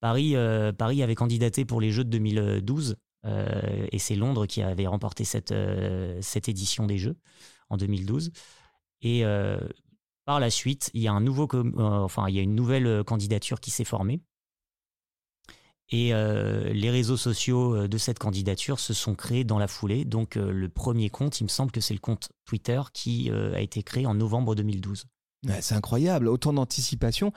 Paris, 0.00 0.34
Paris 0.78 1.02
avait 1.02 1.14
candidaté 1.14 1.64
pour 1.64 1.80
les 1.80 1.90
Jeux 1.90 2.04
de 2.04 2.10
2012 2.10 2.96
et 3.24 3.98
c'est 3.98 4.14
Londres 4.14 4.46
qui 4.46 4.62
avait 4.62 4.86
remporté 4.86 5.24
cette, 5.24 5.52
édition 6.48 6.86
des 6.86 6.98
Jeux 6.98 7.16
en 7.68 7.76
2012. 7.76 8.30
Et 9.02 9.24
par 10.24 10.40
la 10.40 10.50
suite, 10.50 10.90
il 10.94 11.02
y 11.02 11.08
a, 11.08 11.14
euh, 11.14 12.28
une 12.28 12.54
nouvelle 12.54 12.86
euh, 12.86 13.04
candidature 13.04 13.60
qui 13.60 13.70
s'est 13.70 13.84
formée. 13.84 14.20
Et 15.94 16.12
euh, 16.12 16.72
les 16.72 16.90
réseaux 16.90 17.16
sociaux 17.16 17.86
de 17.86 17.98
cette 17.98 18.18
candidature 18.18 18.80
se 18.80 18.92
sont 18.92 19.14
créés 19.14 19.44
dans 19.44 19.60
la 19.60 19.68
foulée. 19.68 20.04
Donc 20.04 20.34
le 20.34 20.68
premier 20.68 21.08
compte, 21.08 21.40
il 21.40 21.44
me 21.44 21.48
semble 21.48 21.70
que 21.70 21.80
c'est 21.80 21.94
le 21.94 22.00
compte 22.00 22.30
Twitter 22.46 22.80
qui 22.92 23.30
a 23.30 23.60
été 23.60 23.82
créé 23.84 24.04
en 24.04 24.14
novembre 24.14 24.56
2012. 24.56 25.04
c'est 25.60 25.74
incroyable, 25.74 26.26
autant 26.26 26.52
d'anticipation. 26.52 27.32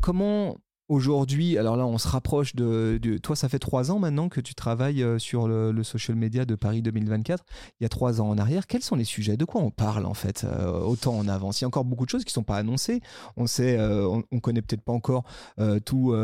comment 0.00 0.58
Aujourd'hui, 0.92 1.56
alors 1.56 1.78
là, 1.78 1.86
on 1.86 1.96
se 1.96 2.06
rapproche 2.06 2.54
de, 2.54 3.00
Toi, 3.22 3.34
ça 3.34 3.48
fait 3.48 3.58
trois 3.58 3.90
ans 3.90 3.98
maintenant 3.98 4.28
que 4.28 4.42
tu 4.42 4.54
travailles 4.54 5.02
euh, 5.02 5.18
sur 5.18 5.48
le, 5.48 5.82
social 5.82 6.18
media 6.18 6.44
de 6.44 6.54
Paris 6.54 6.82
2024. 6.82 7.46
Il 7.80 7.84
y 7.84 7.86
a 7.86 7.88
trois 7.88 8.20
ans 8.20 8.28
en 8.28 8.36
arrière, 8.36 8.66
quels 8.66 8.82
sont 8.82 8.94
les 8.94 9.04
sujets? 9.04 9.38
De 9.38 9.46
quoi 9.46 9.62
on 9.62 9.70
parle 9.70 10.04
en 10.04 10.12
fait 10.12 10.44
euh, 10.44 10.80
Autant 10.80 11.16
en 11.16 11.28
avance? 11.28 11.58
Il 11.58 11.64
y 11.64 11.66
a 11.66 11.68
encore 11.68 11.86
beaucoup 11.86 12.04
de 12.04 12.10
choses 12.10 12.24
qui 12.24 12.28
ne 12.28 12.34
sont 12.34 12.42
pas 12.42 12.58
annoncées. 12.58 13.00
On 13.38 13.46
sait, 13.46 13.78
euh, 13.78 14.06
on, 14.30 14.40
connaît 14.40 14.60
peut-être 14.60 14.82
pas 14.82 14.92
encore 14.92 15.24
tout, 15.86 16.14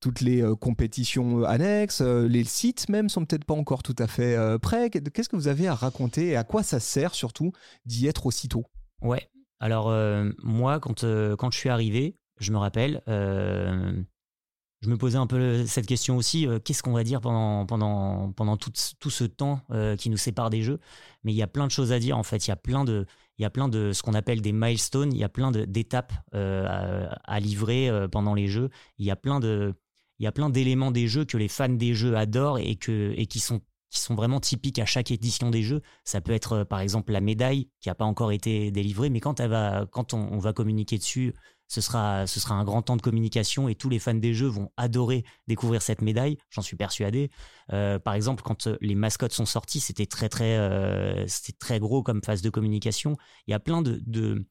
toutes 0.00 0.20
les 0.20 0.42
compétitions 0.60 1.44
annexes. 1.44 2.00
les 2.00 2.42
sites 2.42 2.88
même 2.88 3.08
sont 3.08 3.24
peut-être 3.24 3.44
pas 3.44 3.54
encore 3.54 3.84
tout 3.84 3.94
à 3.96 4.08
fait 4.08 4.36
prêts. 4.58 4.90
Qu'est-ce 4.90 5.28
que 5.28 5.36
vous 5.36 5.46
avez 5.46 5.68
à 5.68 5.74
raconter 5.76 6.30
et 6.30 6.36
à 6.36 6.42
quoi 6.42 6.64
ça 6.64 6.80
sert 6.80 7.14
surtout 7.14 7.52
d'y 7.84 8.08
être 8.08 8.26
aussitôt 8.26 8.64
Ouais. 9.02 9.28
Alors 9.60 9.94
moi, 10.42 10.80
quand, 10.80 11.04
quand 11.38 11.52
je 11.52 11.58
suis 11.58 11.68
arrivé, 11.68 12.16
je 12.40 12.50
me 12.50 12.58
rappelle, 12.58 13.02
je 14.86 14.90
me 14.90 14.96
posais 14.96 15.18
un 15.18 15.26
peu 15.26 15.66
cette 15.66 15.86
question 15.86 16.16
aussi, 16.16 16.46
euh, 16.46 16.60
qu'est-ce 16.60 16.80
qu'on 16.80 16.92
va 16.92 17.02
dire 17.02 17.20
pendant, 17.20 17.66
pendant, 17.66 18.30
pendant 18.32 18.56
tout, 18.56 18.70
ce 18.72 19.24
temps 19.24 19.60
euh, 19.72 19.96
qui 19.96 20.10
nous 20.10 20.16
sépare 20.16 20.48
des 20.48 20.62
jeux? 20.62 20.78
Mais 21.24 21.32
il 21.32 21.36
y 21.36 21.42
a 21.42 21.48
plein 21.48 21.66
de 21.66 21.72
choses 21.72 21.90
à 21.90 21.98
dire 21.98 22.16
en 22.16 22.22
fait, 22.22 22.46
il 22.46 22.50
y 22.50 22.52
a 22.52 22.56
plein 22.56 22.84
de, 22.84 23.04
il 23.36 23.42
y 23.42 23.44
a 23.44 23.50
plein 23.50 23.68
de 23.68 23.92
ce 23.92 24.02
qu'on 24.02 24.14
appelle 24.14 24.42
des 24.42 24.52
milestones, 24.52 25.12
il 25.12 25.18
y 25.18 25.24
a 25.24 25.28
plein 25.28 25.50
d'étapes 25.50 26.12
euh, 26.34 27.08
à, 27.24 27.40
livrer 27.40 27.90
pendant 28.12 28.34
les 28.34 28.46
jeux, 28.46 28.70
il 28.98 29.06
y 29.06 29.10
a 29.10 29.16
plein 29.16 29.40
de... 29.40 29.74
Il 30.18 30.24
y 30.24 30.26
a 30.26 30.32
plein 30.32 30.48
d'éléments 30.48 30.92
des 30.92 31.08
jeux 31.08 31.26
que 31.26 31.36
les 31.36 31.46
fans 31.46 31.68
des 31.68 31.92
jeux 31.92 32.16
adorent 32.16 32.58
et, 32.58 32.76
que, 32.76 33.12
et 33.18 33.26
qui, 33.26 33.38
sont, 33.38 33.60
qui 33.90 34.00
sont 34.00 34.14
vraiment 34.14 34.40
typiques 34.40 34.78
à 34.78 34.86
chaque 34.86 35.10
édition 35.10 35.50
des 35.50 35.62
jeux. 35.62 35.82
Ça 36.04 36.22
peut 36.22 36.32
être 36.32 36.64
par 36.64 36.80
exemple 36.80 37.12
la 37.12 37.20
médaille 37.20 37.68
qui 37.80 37.90
n'a 37.90 37.94
pas 37.94 38.06
encore 38.06 38.32
été 38.32 38.70
délivrée, 38.70 39.10
mais 39.10 39.20
quand, 39.20 39.40
elle 39.40 39.50
va, 39.50 39.84
quand 39.92 40.14
on 40.14 40.38
va 40.38 40.54
communiquer 40.54 40.96
dessus 40.96 41.34
ce 41.68 41.80
sera, 41.80 42.26
ce 42.26 42.40
sera 42.40 42.54
un 42.54 42.64
grand 42.64 42.82
temps 42.82 42.96
de 42.96 43.02
communication 43.02 43.68
et 43.68 43.74
tous 43.74 43.88
les 43.88 43.98
fans 43.98 44.14
des 44.14 44.34
jeux 44.34 44.46
vont 44.46 44.70
adorer 44.76 45.24
découvrir 45.48 45.82
cette 45.82 46.02
médaille, 46.02 46.38
j'en 46.50 46.62
suis 46.62 46.76
persuadé. 46.76 47.30
Euh, 47.72 47.98
par 47.98 48.14
exemple, 48.14 48.42
quand 48.42 48.66
euh, 48.66 48.76
les 48.80 48.94
mascottes 48.94 49.32
sont 49.32 49.46
sorties, 49.46 49.80
c'était 49.80 50.06
très 50.06 50.28
très, 50.28 50.56
euh, 50.58 51.26
très 51.58 51.80
gros 51.80 52.02
comme 52.02 52.22
phase 52.22 52.42
de 52.42 52.50
communication. 52.50 53.16
Il 53.46 53.50
y 53.50 53.54
a 53.54 53.60
plein 53.60 53.82
de, 53.82 54.00
de 54.06 54.46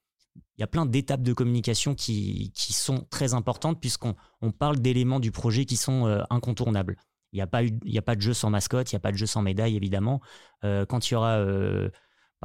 il 0.57 0.61
y 0.61 0.63
a 0.63 0.67
plein 0.67 0.85
d'étapes 0.85 1.21
de 1.21 1.31
communication 1.31 1.95
qui, 1.95 2.51
qui, 2.53 2.73
sont 2.73 3.07
très 3.09 3.33
importantes 3.33 3.79
puisqu'on 3.79 4.15
on 4.41 4.51
parle 4.51 4.79
d'éléments 4.79 5.21
du 5.21 5.31
projet 5.31 5.63
qui 5.63 5.77
sont 5.77 6.07
incontournables. 6.29 6.97
Il 7.31 7.37
n'y 7.37 7.41
a, 7.41 7.47
pas 7.47 7.63
il 7.63 7.97
a 7.97 8.01
pas 8.01 8.15
de 8.15 8.21
jeu 8.21 8.33
sans 8.33 8.49
mascotte, 8.49 8.91
il 8.91 8.95
n'y 8.95 8.97
a 8.97 8.99
pas 8.99 9.13
de 9.13 9.17
jeu 9.17 9.27
sans 9.27 9.41
médaille, 9.41 9.77
évidemment. 9.77 10.19
quand 10.61 11.09
il 11.09 11.13
y 11.13 11.15
aura 11.15 11.41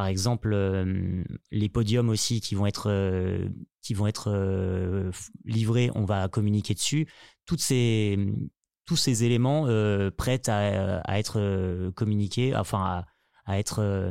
par 0.00 0.06
exemple, 0.06 0.56
les 1.50 1.68
podiums 1.68 2.08
aussi 2.08 2.40
qui 2.40 2.54
vont 2.54 2.64
être, 2.64 2.90
qui 3.82 3.92
vont 3.92 4.06
être 4.06 4.30
livrés, 5.44 5.90
on 5.94 6.06
va 6.06 6.26
communiquer 6.30 6.72
dessus. 6.72 7.06
Toutes 7.44 7.60
ces, 7.60 8.18
tous 8.86 8.96
ces 8.96 9.24
éléments 9.24 9.66
prêts 10.16 10.40
à, 10.48 11.18
être 11.18 11.90
communiqués, 11.90 12.56
enfin 12.56 13.04
à, 13.44 13.58
être... 13.58 14.10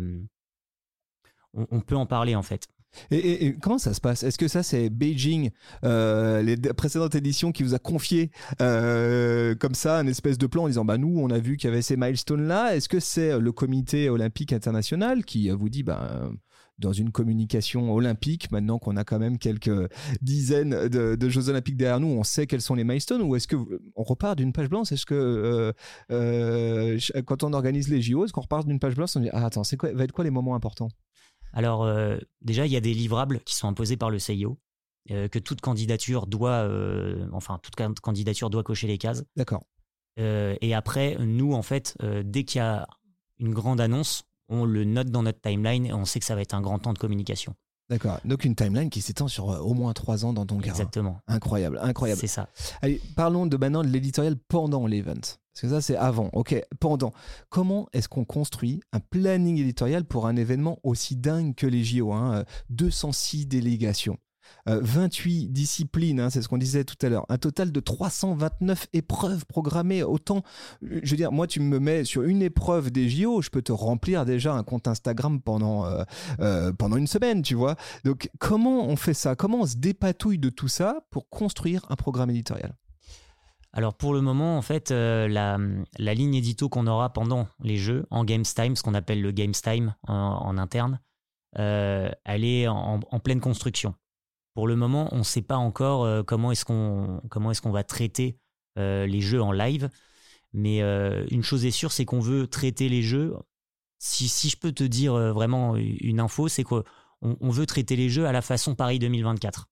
on, 1.56 1.82
peut 1.82 1.96
en 1.96 2.06
parler 2.06 2.36
en 2.36 2.44
fait. 2.44 2.68
Et, 3.12 3.56
comment 3.62 3.78
ça 3.78 3.94
se 3.94 4.02
passe? 4.02 4.24
Est-ce 4.24 4.38
que 4.38 4.48
ça 4.48 4.64
c'est 4.64 4.90
Beijing, 4.90 5.52
euh, 5.84 6.42
les 6.42 6.58
précédentes 6.58 7.16
éditions 7.16 7.52
qui 7.52 7.64
vous 7.64 7.74
a 7.74 7.80
confié 7.80 8.32
euh, 8.62 9.56
comme 9.56 9.76
ça 9.76 9.98
un 10.00 10.08
espèce 10.08 10.38
de 10.38 10.48
plan 10.48 10.64
en 10.64 10.68
disant 10.68 10.86
bah 10.86 10.98
nous 10.98 11.20
on 11.20 11.30
a 11.30 11.40
vu 11.40 11.58
qu'il 11.58 11.70
y 11.70 11.74
avait 11.74 11.82
ces 11.82 11.98
milestones 11.98 12.48
là. 12.48 12.76
Est-ce 12.76 12.90
que 12.90 13.00
c'est 13.00 13.38
le 13.40 13.52
Comité 13.52 14.10
olympique 14.10 14.54
international 14.54 15.26
qui 15.26 15.50
vous 15.50 15.70
dit 15.70 15.84
bah 15.84 16.32
dans 16.78 16.94
une 16.94 17.12
communication 17.12 17.94
olympique, 17.94 18.52
maintenant 18.52 18.80
qu'on 18.80 18.96
a 18.96 19.04
quand 19.04 19.20
même 19.20 19.38
quelques 19.38 19.90
dizaines 20.22 20.88
de, 20.88 21.30
Jeux 21.30 21.50
olympiques 21.50 21.76
derrière 21.76 22.00
nous, 22.00 22.08
on 22.08 22.24
sait 22.24 22.48
quels 22.48 22.62
sont 22.62 22.74
les 22.74 22.86
milestones 22.86 23.22
Ou 23.22 23.36
est-ce 23.36 23.48
que 23.48 23.58
on 23.96 24.04
repart 24.04 24.38
d'une 24.38 24.54
page 24.54 24.70
blanche? 24.70 24.92
Est-ce 24.92 25.06
que 25.06 25.74
euh, 26.12 27.00
quand 27.26 27.44
on 27.44 27.54
organise 27.54 27.90
les 27.90 28.02
JO, 28.02 28.24
est-ce 28.24 28.34
qu'on 28.34 28.42
repart 28.42 28.66
d'une 28.66 28.80
page 28.80 28.96
blanche 28.96 29.12
On 29.16 29.20
dit 29.20 29.30
ah 29.34 29.46
attends, 29.46 29.64
c'est 29.64 29.78
quoi 29.78 29.92
va 29.92 30.06
être 30.06 30.14
quoi 30.14 30.24
les 30.24 30.32
moments 30.32 30.56
importants? 30.56 30.90
Alors, 31.54 31.84
euh, 31.84 32.18
déjà, 32.42 32.66
il 32.66 32.72
y 32.72 32.78
a 32.78 32.82
des 32.82 32.94
livrables 32.94 33.42
qui 33.42 33.56
sont 33.56 33.68
imposés 33.68 33.98
par 33.98 34.10
le 34.10 34.20
CIO, 34.20 34.58
euh, 35.12 35.28
que 35.28 35.40
toute 35.40 35.62
candidature 35.62 36.28
doit, 36.28 36.64
euh, 36.68 37.28
enfin, 37.34 37.60
toute 37.62 37.76
candidature 38.00 38.50
doit 38.50 38.64
cocher 38.64 38.88
les 38.88 38.98
cases. 38.98 39.24
D'accord. 39.36 39.64
et 40.18 40.74
après, 40.74 41.16
nous, 41.20 41.54
en 41.54 41.62
fait, 41.62 41.98
dès 42.26 42.44
qu'il 42.44 42.60
y 42.60 42.62
a 42.62 42.86
une 43.40 43.54
grande 43.54 43.80
annonce, 43.80 44.24
on 44.50 44.66
le 44.66 44.84
note 44.84 45.08
dans 45.08 45.24
notre 45.24 45.40
timeline 45.40 45.86
et 45.86 45.94
on 45.94 46.04
sait 46.04 46.20
que 46.20 46.26
ça 46.26 46.36
va 46.36 46.42
être 46.42 46.54
un 46.54 46.62
grand 46.62 46.80
temps 46.80 46.92
de 46.92 46.98
communication. 46.98 47.56
D'accord. 47.90 48.20
Donc 48.26 48.44
une 48.44 48.54
timeline 48.54 48.90
qui 48.90 49.02
s'étend 49.02 49.30
sur 49.30 49.48
au 49.48 49.74
moins 49.74 49.94
trois 49.94 50.26
ans 50.26 50.34
dans 50.34 50.46
ton 50.46 50.60
cas. 50.60 50.72
Exactement. 50.72 51.22
Incroyable, 51.28 51.80
incroyable. 51.82 52.20
C'est 52.20 52.28
ça. 52.28 52.50
Allez, 52.82 53.02
parlons 53.16 53.46
de 53.46 53.56
maintenant 53.56 53.82
de 53.82 53.88
l'éditorial 53.88 54.36
pendant 54.50 54.86
l'event. 54.88 55.22
Parce 55.60 55.74
que 55.74 55.82
ça, 55.82 55.82
c'est 55.82 55.98
avant. 55.98 56.30
OK, 56.34 56.56
pendant. 56.80 57.12
Comment 57.50 57.90
est-ce 57.92 58.08
qu'on 58.08 58.24
construit 58.24 58.82
un 58.94 59.02
planning 59.02 59.58
éditorial 59.58 60.06
pour 60.06 60.26
un 60.26 60.38
événement 60.38 60.80
aussi 60.84 61.18
dingue 61.18 61.54
que 61.54 61.68
les 61.68 61.84
JO 61.84 62.14
206 62.70 63.42
hein? 63.42 63.46
délégations. 63.48 64.18
28 64.66 65.46
euh, 65.46 65.52
disciplines, 65.52 66.20
hein, 66.20 66.30
c'est 66.30 66.42
ce 66.42 66.48
qu'on 66.48 66.58
disait 66.58 66.84
tout 66.84 66.96
à 67.06 67.10
l'heure. 67.10 67.26
Un 67.30 67.38
total 67.38 67.72
de 67.72 67.80
329 67.80 68.88
épreuves 68.94 69.46
programmées. 69.46 70.02
Autant, 70.02 70.44
je 70.82 71.10
veux 71.10 71.18
dire, 71.18 71.32
moi, 71.32 71.46
tu 71.46 71.60
me 71.60 71.78
mets 71.78 72.04
sur 72.04 72.24
une 72.24 72.42
épreuve 72.42 72.90
des 72.90 73.10
JO, 73.10 73.42
je 73.42 73.50
peux 73.50 73.62
te 73.62 73.72
remplir 73.72 74.26
déjà 74.26 74.54
un 74.54 74.64
compte 74.64 74.88
Instagram 74.88 75.42
pendant, 75.42 75.86
euh, 75.86 76.04
euh, 76.40 76.72
pendant 76.72 76.98
une 76.98 77.08
semaine, 77.08 77.42
tu 77.42 77.54
vois. 77.54 77.76
Donc, 78.06 78.30
comment 78.40 78.86
on 78.88 78.96
fait 78.96 79.14
ça? 79.14 79.36
Comment 79.36 79.62
on 79.62 79.68
se 79.68 79.76
dépatouille 79.78 80.40
de 80.40 80.50
tout 80.50 80.70
ça 80.70 81.02
pour 81.12 81.30
construire 81.30 81.86
un 81.90 81.96
programme 81.96 82.30
éditorial? 82.30 82.74
Alors 83.72 83.94
pour 83.94 84.14
le 84.14 84.22
moment, 84.22 84.58
en 84.58 84.62
fait, 84.62 84.92
euh, 84.92 85.28
la, 85.28 86.14
ligne 86.14 86.34
édito 86.34 86.70
qu'on 86.70 86.88
aura 86.88 87.14
pendant 87.14 87.48
les 87.62 87.78
jeux 87.78 88.06
en 88.10 88.26
Games 88.26 88.44
Time, 88.44 88.76
ce 88.76 88.82
qu'on 88.82 88.96
appelle 88.96 89.22
le 89.22 89.32
Games 89.32 89.54
Time 89.54 89.96
en, 90.08 90.58
interne, 90.58 91.00
euh, 91.58 92.10
elle 92.26 92.44
est 92.44 92.68
en, 92.68 93.00
pleine 93.24 93.40
construction. 93.40 93.94
Pour 94.56 94.68
le 94.68 94.76
moment, 94.76 95.08
on 95.12 95.20
ne 95.20 95.24
sait 95.24 95.44
pas 95.44 95.58
encore 95.58 96.04
euh, 96.04 96.24
comment 96.24 96.52
est-ce 96.52 96.66
qu'on 96.66 97.72
va 97.72 97.84
traiter 97.84 98.40
les 98.76 99.20
jeux 99.20 99.42
en 99.42 99.52
live. 99.52 99.90
Mais 100.54 100.80
une 100.80 101.44
chose 101.44 101.66
est 101.66 101.72
sûre, 101.72 101.92
c'est 101.92 102.06
qu'on 102.06 102.22
veut 102.22 102.48
traiter 102.48 102.88
les 102.88 103.02
jeux. 103.02 103.36
Si, 104.00 104.50
je 104.50 104.58
peux 104.58 104.72
te 104.72 104.86
dire 104.86 105.14
vraiment 105.34 105.76
une 105.76 106.22
info, 106.22 106.48
c'est 106.48 106.64
qu'on 106.64 106.84
on 107.22 107.50
veut 107.50 107.66
traiter 107.66 107.98
les 107.98 108.10
jeux 108.10 108.26
à 108.26 108.32
la 108.32 108.42
façon 108.42 108.76
Paris 108.76 108.98
2024. 108.98 109.68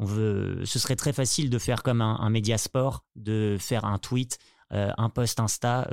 On 0.00 0.04
veut, 0.04 0.62
ce 0.64 0.78
serait 0.78 0.96
très 0.96 1.12
facile 1.12 1.50
de 1.50 1.58
faire 1.58 1.82
comme 1.82 2.00
un, 2.00 2.16
un 2.16 2.30
média 2.30 2.58
sport, 2.58 3.04
de 3.14 3.56
faire 3.60 3.84
un 3.84 3.98
tweet, 3.98 4.38
un 4.72 5.08
post 5.08 5.40
Insta, 5.40 5.88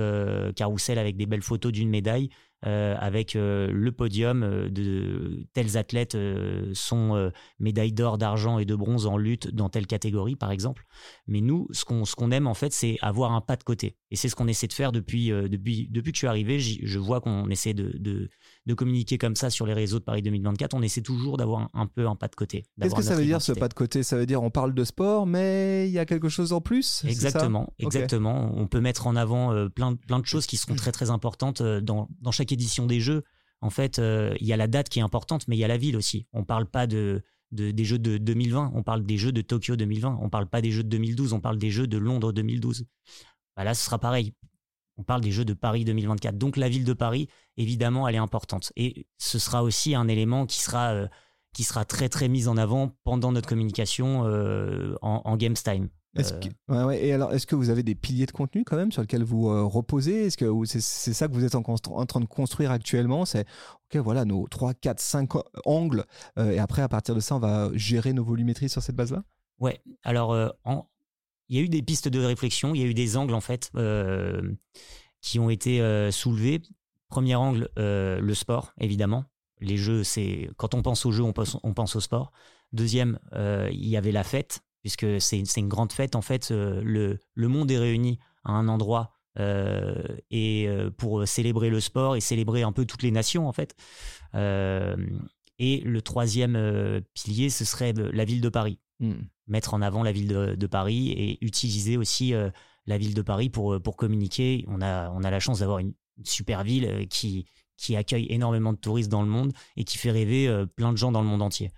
carousel 0.55 0.97
avec 0.97 1.17
des 1.17 1.25
belles 1.25 1.41
photos 1.41 1.71
d'une 1.71 1.89
médaille 1.89 2.29
euh, 2.65 2.95
avec 2.99 3.35
euh, 3.35 3.69
le 3.71 3.91
podium 3.91 4.41
euh, 4.41 4.67
de 4.67 5.45
tels 5.53 5.77
athlètes 5.77 6.17
sont 6.73 7.31
médailles 7.59 7.93
d'or, 7.93 8.17
d'argent 8.17 8.57
et 8.57 8.65
de 8.65 8.75
bronze 8.75 9.05
en 9.05 9.17
lutte 9.17 9.53
dans 9.53 9.69
telle 9.69 9.85
catégorie, 9.85 10.35
par 10.35 10.51
exemple. 10.51 10.85
Mais 11.27 11.41
nous, 11.41 11.67
ce 11.71 11.85
qu'on 11.85 12.05
ce 12.05 12.15
aime 12.31 12.47
en 12.47 12.53
fait, 12.53 12.73
c'est 12.73 12.97
avoir 13.01 13.33
un 13.33 13.41
pas 13.41 13.55
de 13.55 13.63
côté. 13.63 13.95
Et 14.09 14.15
c'est 14.15 14.29
ce 14.29 14.35
qu'on 14.35 14.47
essaie 14.47 14.67
de 14.67 14.73
faire 14.73 14.91
depuis 14.91 15.29
depuis 15.29 15.87
depuis 15.91 16.11
que 16.11 16.15
je 16.15 16.21
suis 16.21 16.27
arrivé. 16.27 16.59
Je 16.59 16.99
vois 16.99 17.21
qu'on 17.21 17.49
essaie 17.49 17.73
de, 17.73 18.29
de 18.67 18.73
communiquer 18.75 19.17
comme 19.17 19.35
ça 19.35 19.49
sur 19.49 19.65
les 19.65 19.73
réseaux 19.73 19.97
de 19.97 20.03
Paris 20.03 20.21
2024. 20.21 20.75
On 20.75 20.83
essaie 20.83 21.01
toujours 21.01 21.37
d'avoir 21.37 21.69
un, 21.73 21.87
peu 21.87 22.07
un 22.07 22.15
pas 22.15 22.27
de 22.27 22.35
côté. 22.35 22.65
Qu'est-ce 22.79 22.93
que 22.93 23.01
ça 23.01 23.15
veut 23.15 23.25
dire 23.25 23.41
ce 23.41 23.53
pas 23.53 23.67
de 23.67 23.73
côté? 23.73 24.03
Ça 24.03 24.17
veut 24.17 24.27
dire 24.27 24.43
on 24.43 24.51
parle 24.51 24.73
de 24.73 24.83
sport, 24.83 25.25
mais 25.25 25.87
il 25.87 25.93
y 25.93 25.99
a 25.99 26.05
quelque 26.05 26.29
chose 26.29 26.53
en 26.53 26.61
plus. 26.61 27.03
Exactement, 27.07 27.73
exactement. 27.79 28.51
On 28.55 28.67
peut 28.67 28.81
mettre 28.81 29.07
en 29.07 29.15
avant 29.15 29.67
plein 29.69 29.95
plein 29.95 30.19
de 30.19 30.25
choses 30.25 30.45
qui 30.45 30.57
seront 30.57 30.75
très 30.75 30.91
très 30.91 31.09
importantes 31.09 31.63
dans 31.63 32.07
dans 32.21 32.31
chaque 32.31 32.51
édition 32.51 32.85
des 32.85 32.99
jeux, 32.99 33.23
en 33.61 33.69
fait, 33.69 33.99
euh, 33.99 34.35
il 34.39 34.47
y 34.47 34.53
a 34.53 34.57
la 34.57 34.67
date 34.67 34.89
qui 34.89 34.99
est 34.99 35.03
importante, 35.03 35.47
mais 35.47 35.55
il 35.55 35.59
y 35.59 35.63
a 35.63 35.67
la 35.67 35.77
ville 35.77 35.97
aussi. 35.97 36.27
On 36.33 36.43
parle 36.43 36.67
pas 36.67 36.85
de, 36.85 37.23
des 37.51 37.85
jeux 37.85 37.99
de 37.99 38.17
2020, 38.17 38.71
on 38.75 38.83
parle 38.83 39.03
des 39.03 39.17
jeux 39.17 39.31
de 39.31 39.41
Tokyo 39.41 39.75
2020, 39.75 40.19
on 40.21 40.29
parle 40.29 40.47
pas 40.47 40.61
des 40.61 40.71
jeux 40.71 40.83
de 40.83 40.89
2012, 40.89 41.33
on 41.33 41.39
parle 41.39 41.57
des 41.57 41.71
jeux 41.71 41.87
de 41.87 41.97
Londres 41.97 42.31
2012. 42.31 42.85
Bah 43.55 43.63
là, 43.63 43.73
ce 43.73 43.83
sera 43.83 43.97
pareil. 43.97 44.33
On 44.97 45.03
parle 45.03 45.21
des 45.21 45.31
jeux 45.31 45.45
de 45.45 45.53
Paris 45.53 45.85
2024. 45.85 46.37
Donc 46.37 46.57
la 46.57 46.69
ville 46.69 46.85
de 46.85 46.93
Paris, 46.93 47.29
évidemment, 47.57 48.07
elle 48.07 48.15
est 48.15 48.19
importante. 48.19 48.71
Et 48.75 49.07
ce 49.17 49.39
sera 49.39 49.63
aussi 49.63 49.95
un 49.95 50.07
élément 50.07 50.45
qui 50.45 50.59
sera, 50.59 50.93
euh, 50.93 51.07
qui 51.53 51.63
sera 51.63 51.85
très 51.85 52.09
très 52.09 52.27
mis 52.27 52.47
en 52.47 52.57
avant 52.57 52.91
pendant 53.03 53.31
notre 53.31 53.47
communication 53.47 54.25
euh, 54.25 54.95
en, 55.01 55.21
en 55.23 55.37
Games 55.37 55.55
Time. 55.55 55.89
Est-ce 56.17 56.33
que, 56.33 56.49
ouais, 56.69 56.83
ouais. 56.83 57.05
Et 57.05 57.13
alors, 57.13 57.33
est-ce 57.33 57.45
que 57.45 57.55
vous 57.55 57.69
avez 57.69 57.83
des 57.83 57.95
piliers 57.95 58.25
de 58.25 58.31
contenu 58.31 58.63
quand 58.63 58.75
même 58.75 58.91
sur 58.91 59.01
lesquels 59.01 59.23
vous 59.23 59.49
euh, 59.49 59.63
reposez? 59.63 60.25
Est-ce 60.25 60.37
que 60.37 60.51
c'est 60.65 61.13
ça 61.13 61.27
que 61.27 61.33
vous 61.33 61.43
êtes 61.43 61.55
en, 61.55 61.63
en, 61.63 62.05
train 62.05 62.19
de 62.19 62.25
construire 62.25 62.71
actuellement? 62.71 63.25
C'est 63.25 63.45
ok, 63.93 64.01
voilà 64.01 64.25
nos 64.25 64.47
3, 64.47 64.73
4, 64.73 64.99
5 64.99 65.29
angles, 65.65 66.05
euh, 66.37 66.51
et 66.51 66.59
après 66.59 66.81
à 66.81 66.89
partir 66.89 67.15
de 67.15 67.19
ça, 67.19 67.35
on 67.35 67.39
va 67.39 67.69
gérer 67.73 68.13
nos 68.13 68.23
volumétries 68.23 68.69
sur 68.69 68.81
cette 68.81 68.95
base-là? 68.95 69.23
Ouais. 69.59 69.79
Alors, 70.03 70.33
euh, 70.33 70.49
il 71.49 71.57
y 71.57 71.59
a 71.59 71.63
eu 71.63 71.69
des 71.69 71.81
pistes 71.81 72.07
de 72.07 72.19
réflexion, 72.19 72.75
il 72.75 72.81
y 72.81 72.83
a 72.83 72.87
eu 72.87 72.93
des 72.93 73.17
angles 73.17 73.33
en 73.33 73.41
fait 73.41 73.71
qui 75.21 75.39
ont 75.39 75.49
été 75.49 76.09
soulevés. 76.11 76.61
Premier 77.09 77.35
angle, 77.35 77.69
le 77.77 78.33
sport, 78.33 78.73
évidemment. 78.79 79.25
Les 79.59 79.77
jeux, 79.77 80.03
c'est 80.03 80.49
quand 80.57 80.75
on 80.75 80.81
pense 80.81 81.05
aux 81.05 81.11
jeux, 81.11 81.23
on 81.23 81.33
pense, 81.33 81.95
au 81.95 81.99
sport. 81.99 82.31
Deuxième, 82.73 83.19
il 83.33 83.87
y 83.87 83.97
avait 83.97 84.11
la 84.11 84.23
fête 84.23 84.61
puisque 84.87 85.19
c'est 85.19 85.41
une 85.57 85.67
grande 85.67 85.91
fête. 85.91 86.15
En 86.15 86.21
fait, 86.21 86.51
euh, 86.51 86.81
le, 86.81 87.19
le 87.33 87.47
monde 87.47 87.69
est 87.71 87.77
réuni 87.77 88.19
à 88.45 88.53
un 88.53 88.69
endroit 88.69 89.13
euh, 89.37 90.01
et 90.31 90.65
euh, 90.67 90.89
pour 90.89 91.27
célébrer 91.27 91.69
le 91.69 91.81
sport 91.81 92.15
et 92.15 92.21
célébrer 92.21 92.63
un 92.63 92.71
peu 92.71 92.85
toutes 92.85 93.03
les 93.03 93.11
nations 93.11 93.47
en 93.47 93.51
fait. 93.51 93.75
et 94.33 95.81
le 95.83 96.01
troisième 96.01 97.01
pilier, 97.13 97.49
ce 97.49 97.65
serait 97.65 97.93
la 97.93 98.25
ville 98.25 98.41
de 98.41 98.49
Paris. 98.49 98.79
Hmm. 98.99 99.21
Mettre 99.47 99.73
en 99.73 99.81
avant 99.81 100.03
la 100.03 100.11
ville 100.11 100.27
de, 100.27 100.67
Paris 100.67 101.11
et 101.11 101.43
utiliser 101.45 101.97
aussi 101.97 102.33
la 102.85 102.97
ville 102.97 103.13
de 103.13 103.21
Paris 103.21 103.49
pour, 103.49 103.81
pour 103.81 103.95
communiquer. 103.95 104.65
On 104.67 104.81
a, 104.81 105.09
on 105.11 105.23
a 105.23 105.31
la 105.31 105.39
chance 105.39 105.59
d'avoir 105.59 105.79
une, 105.79 105.93
super 106.23 106.63
ville 106.63 107.07
qui, 107.09 107.45
qui 107.77 107.95
accueille 107.95 108.25
énormément 108.29 108.73
de 108.73 108.77
touristes 108.77 109.09
dans 109.09 109.21
le 109.21 109.29
monde 109.29 109.53
et 109.77 109.85
qui 109.85 109.97
fait 109.97 110.11
rêver 110.11 110.65
plein 110.75 110.91
de 110.91 110.97
gens 110.97 111.11
dans 111.13 111.21
le 111.21 111.27
monde 111.27 111.41
entier. 111.41 111.71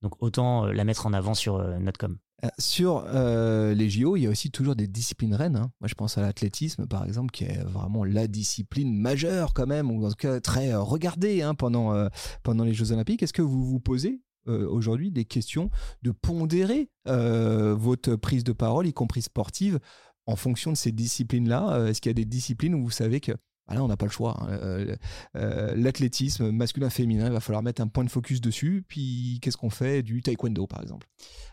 Donc 0.00 0.22
autant 0.22 0.64
la 0.66 0.84
mettre 0.84 1.06
en 1.06 1.12
avant 1.12 1.34
sur 1.34 1.58
notre 1.80 1.98
com. 1.98 2.16
Euh, 2.44 2.48
sur 2.58 3.04
euh, 3.06 3.72
les 3.74 3.88
JO, 3.88 4.16
il 4.16 4.22
y 4.22 4.26
a 4.26 4.30
aussi 4.30 4.50
toujours 4.50 4.74
des 4.74 4.88
disciplines 4.88 5.34
reines. 5.34 5.56
Hein. 5.56 5.70
Moi, 5.80 5.86
je 5.86 5.94
pense 5.94 6.18
à 6.18 6.22
l'athlétisme, 6.22 6.86
par 6.86 7.04
exemple, 7.04 7.30
qui 7.30 7.44
est 7.44 7.62
vraiment 7.62 8.04
la 8.04 8.26
discipline 8.26 8.92
majeure 8.96 9.54
quand 9.54 9.66
même, 9.66 9.90
ou 9.90 10.04
en 10.04 10.08
tout 10.08 10.16
cas 10.16 10.40
très 10.40 10.72
euh, 10.72 10.80
regardée 10.80 11.42
hein, 11.42 11.54
pendant, 11.54 12.08
pendant 12.42 12.64
les 12.64 12.74
Jeux 12.74 12.92
Olympiques. 12.92 13.22
Est-ce 13.22 13.32
que 13.32 13.42
vous 13.42 13.64
vous 13.64 13.80
posez 13.80 14.20
aujourd'hui 14.46 15.10
des 15.10 15.24
questions 15.24 15.70
de 16.02 16.10
pondérer 16.10 16.90
votre 17.06 18.16
prise 18.16 18.44
de 18.44 18.52
parole, 18.52 18.86
y 18.86 18.92
compris 18.92 19.22
sportive, 19.22 19.78
en 20.26 20.36
fonction 20.36 20.70
de 20.70 20.76
ces 20.76 20.92
disciplines-là 20.92 21.86
Est-ce 21.88 22.00
qu'il 22.00 22.10
y 22.10 22.14
a 22.14 22.14
des 22.14 22.24
disciplines 22.24 22.74
où 22.74 22.82
vous 22.82 22.90
savez 22.90 23.20
que 23.20 23.32
ah 23.68 23.74
là, 23.74 23.84
on 23.84 23.88
n'a 23.88 23.96
pas 23.96 24.06
le 24.06 24.10
choix. 24.10 24.36
Hein. 24.42 24.96
L'athlétisme 25.76 26.50
masculin-féminin, 26.50 27.26
il 27.26 27.32
va 27.32 27.40
falloir 27.40 27.62
mettre 27.62 27.80
un 27.80 27.88
point 27.88 28.04
de 28.04 28.10
focus 28.10 28.40
dessus. 28.40 28.84
Puis, 28.86 29.38
qu'est-ce 29.40 29.56
qu'on 29.56 29.70
fait 29.70 30.02
du 30.02 30.20
taekwondo, 30.20 30.66
par 30.66 30.82
exemple? 30.82 31.08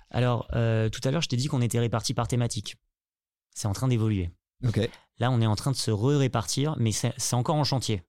Alors, 0.09 0.47
euh, 0.53 0.89
tout 0.89 1.01
à 1.03 1.11
l'heure, 1.11 1.21
je 1.21 1.29
t'ai 1.29 1.37
dit 1.37 1.47
qu'on 1.47 1.61
était 1.61 1.79
répartis 1.79 2.13
par 2.13 2.27
thématique. 2.27 2.77
C'est 3.53 3.67
en 3.67 3.73
train 3.73 3.87
d'évoluer. 3.87 4.31
Là, 5.19 5.31
on 5.31 5.39
est 5.41 5.45
en 5.45 5.55
train 5.55 5.71
de 5.71 5.75
se 5.75 5.91
re-répartir, 5.91 6.75
mais 6.79 6.91
c'est 6.91 7.33
encore 7.33 7.55
en 7.55 7.63
chantier. 7.63 8.03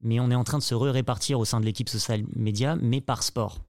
Mais 0.00 0.20
on 0.20 0.30
est 0.30 0.34
en 0.34 0.44
train 0.44 0.58
de 0.58 0.62
se 0.62 0.74
re-répartir 0.74 1.38
au 1.38 1.44
sein 1.44 1.60
de 1.60 1.64
l'équipe 1.64 1.88
social 1.88 2.24
média, 2.34 2.76
mais 2.76 3.00
par 3.00 3.22
sport. 3.22 3.64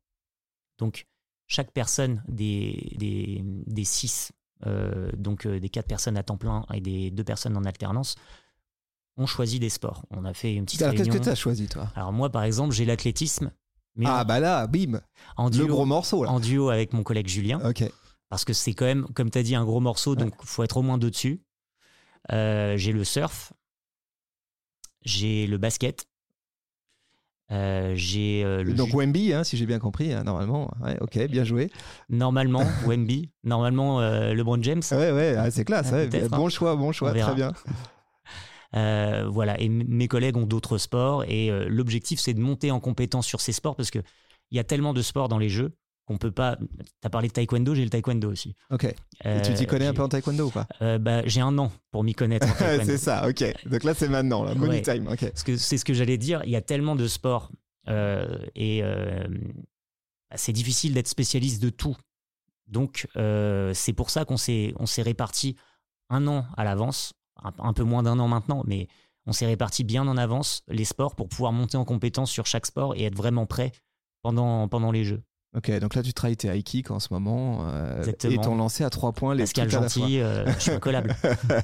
Donc, 0.82 1.08
chaque 1.48 1.72
personne 1.72 2.24
des, 2.28 2.98
des, 2.98 3.84
six, 3.86 4.32
euh, 4.65 5.10
donc 5.17 5.46
euh, 5.46 5.60
des 5.60 5.70
quatre 5.70 5.88
personnes 5.88 6.17
à 6.17 6.24
temps 6.24 6.38
plein 6.38 6.65
et 6.74 6.82
des 6.82 7.12
deux 7.12 7.24
personnes 7.24 7.56
en 7.56 7.63
alternance, 7.63 8.15
ont 9.15 9.26
choisi 9.26 9.60
des 9.60 9.70
sports. 9.70 10.04
On 10.10 10.26
a 10.26 10.34
fait 10.34 10.54
une 10.56 10.65
petite 10.65 10.82
Alors, 10.82 10.96
qu'est-ce 10.96 11.10
que 11.10 11.17
tu 11.17 11.30
as 11.30 11.36
choisi, 11.36 11.67
toi? 11.67 11.91
Alors, 11.96 12.12
moi, 12.12 12.30
par 12.30 12.44
exemple, 12.44 12.74
j'ai 12.74 12.86
l'athlétisme 12.86 13.52
ah 14.06 14.24
bah 14.24 14.39
là, 14.39 14.67
bim 14.67 15.02
en 15.38 15.50
duo, 15.50 15.67
Le 15.67 15.74
gros 15.74 15.86
morceau 15.86 16.24
là. 16.24 16.32
En 16.32 16.39
duo 16.39 16.70
avec 16.70 16.94
mon 16.94 17.04
collègue 17.04 17.28
Julien. 17.28 17.60
Ok. 17.67 17.84
Parce 18.30 18.46
que 18.46 18.54
c'est 18.54 18.74
quand 18.74 18.86
même, 18.86 19.06
comme 19.13 19.30
tu 19.30 19.38
as 19.38 19.44
dit, 19.44 19.56
un 19.56 19.65
gros 19.65 19.82
morceau, 19.82 20.15
donc 20.15 20.34
il 20.41 20.48
faut 20.48 20.63
être 20.63 20.78
au 20.78 20.82
moins 20.82 20.98
deux 20.98 21.12
dessus. 21.12 21.44
Euh, 22.32 22.78
j'ai 22.78 22.94
le 22.94 23.04
surf. 23.04 23.52
J'ai 25.04 25.48
le 25.48 25.58
basket. 25.58 26.08
Euh, 27.51 27.93
j'ai 27.95 28.43
euh, 28.45 28.63
donc 28.63 28.93
Wemby, 28.93 29.33
hein, 29.33 29.43
si 29.43 29.57
j'ai 29.57 29.65
bien 29.65 29.79
compris, 29.79 30.13
hein, 30.13 30.23
normalement. 30.23 30.71
Ouais, 30.81 30.97
ok, 31.01 31.27
bien 31.27 31.43
joué. 31.43 31.69
Normalement, 32.09 32.63
Wemby. 32.87 33.29
Normalement, 33.43 33.99
LeBron 33.99 34.61
James. 34.61 34.83
Ouais, 34.91 35.11
ouais, 35.11 35.35
ah, 35.37 35.51
c'est 35.51 35.65
classe. 35.65 35.91
bon 36.29 36.45
hein. 36.45 36.49
choix, 36.49 36.75
bon 36.75 36.91
choix, 36.91 37.13
très 37.13 37.35
bien. 37.35 37.53
Euh, 38.75 39.27
voilà. 39.29 39.59
Et 39.59 39.69
mes 39.69 40.07
collègues 40.07 40.37
ont 40.37 40.45
d'autres 40.45 40.77
sports. 40.77 41.23
Et 41.27 41.51
euh, 41.51 41.67
l'objectif, 41.67 42.19
c'est 42.19 42.33
de 42.33 42.39
monter 42.39 42.71
en 42.71 42.79
compétence 42.79 43.25
sur 43.25 43.41
ces 43.41 43.51
sports 43.51 43.75
parce 43.75 43.91
qu'il 43.91 44.03
y 44.51 44.59
a 44.59 44.63
tellement 44.63 44.93
de 44.93 45.01
sports 45.01 45.29
dans 45.29 45.37
les 45.37 45.49
jeux 45.49 45.75
qu'on 46.05 46.17
peut 46.17 46.31
pas. 46.31 46.57
Tu 46.57 47.07
as 47.07 47.09
parlé 47.09 47.27
de 47.27 47.33
taekwondo, 47.33 47.75
j'ai 47.75 47.83
le 47.83 47.89
taekwondo 47.89 48.31
aussi. 48.31 48.55
Ok. 48.69 48.85
Et 48.85 49.41
tu 49.43 49.53
t'y 49.53 49.65
connais 49.65 49.87
un 49.87 49.93
peu 49.93 50.01
en 50.01 50.09
taekwondo 50.09 50.47
ou 50.47 50.49
pas? 50.49 50.67
Euh, 50.81 50.97
bah, 50.97 51.21
J'ai 51.25 51.41
un 51.41 51.57
an 51.57 51.71
pour 51.91 52.03
m'y 52.03 52.13
connaître. 52.13 52.47
c'est 52.83 52.97
ça, 52.97 53.27
ok. 53.27 53.43
Donc 53.65 53.83
là, 53.83 53.93
c'est 53.93 54.09
maintenant, 54.09 54.43
là. 54.43 54.55
Money 54.55 54.81
time. 54.81 55.07
ok. 55.07 55.19
Parce 55.19 55.43
que 55.43 55.57
c'est 55.57 55.77
ce 55.77 55.85
que 55.85 55.93
j'allais 55.93 56.17
dire. 56.17 56.41
Il 56.45 56.51
y 56.51 56.55
a 56.55 56.61
tellement 56.61 56.95
de 56.95 57.07
sports 57.07 57.51
et 57.87 58.81
bah, 58.83 60.35
c'est 60.35 60.53
difficile 60.53 60.93
d'être 60.93 61.07
spécialiste 61.07 61.61
de 61.61 61.69
tout. 61.69 61.95
Donc, 62.67 63.07
c'est 63.73 63.93
pour 63.93 64.09
ça 64.09 64.25
qu'on 64.25 64.37
s'est 64.37 64.73
réparti 64.97 65.55
un 66.09 66.27
an 66.27 66.45
à 66.57 66.63
l'avance 66.63 67.13
un, 67.43 67.73
peu 67.73 67.83
moins 67.83 68.03
d'un 68.03 68.19
an 68.19 68.27
maintenant, 68.27 68.63
mais 68.65 68.87
on 69.25 69.33
s'est 69.33 69.45
réparti 69.45 69.83
bien 69.83 70.07
en 70.07 70.17
avance 70.17 70.63
les 70.67 70.85
sports 70.85 71.15
pour 71.15 71.29
pouvoir 71.29 71.51
monter 71.51 71.77
en 71.77 71.85
compétence 71.85 72.31
sur 72.31 72.45
chaque 72.45 72.65
sport 72.65 72.95
et 72.95 73.03
être 73.03 73.15
vraiment 73.15 73.45
prêt 73.45 73.71
pendant, 74.21 74.67
pendant 74.67 74.91
les 74.91 75.03
jeux. 75.03 75.23
Ok, 75.53 75.69
donc 75.79 75.95
là 75.95 76.01
tu 76.01 76.13
travailles 76.13 76.37
tes 76.37 76.47
high 76.47 76.63
kicks 76.63 76.91
en 76.91 77.01
ce 77.01 77.09
moment 77.11 77.67
euh, 77.67 78.05
et 78.23 78.37
ton 78.37 78.55
lancé 78.55 78.85
à 78.85 78.89
trois 78.89 79.11
points 79.11 79.35
les 79.35 79.43
Pascal 79.43 79.69
Gentil, 79.69 80.21
euh, 80.21 80.45
je 80.53 80.59
suis 80.59 80.79
collable. 80.79 81.13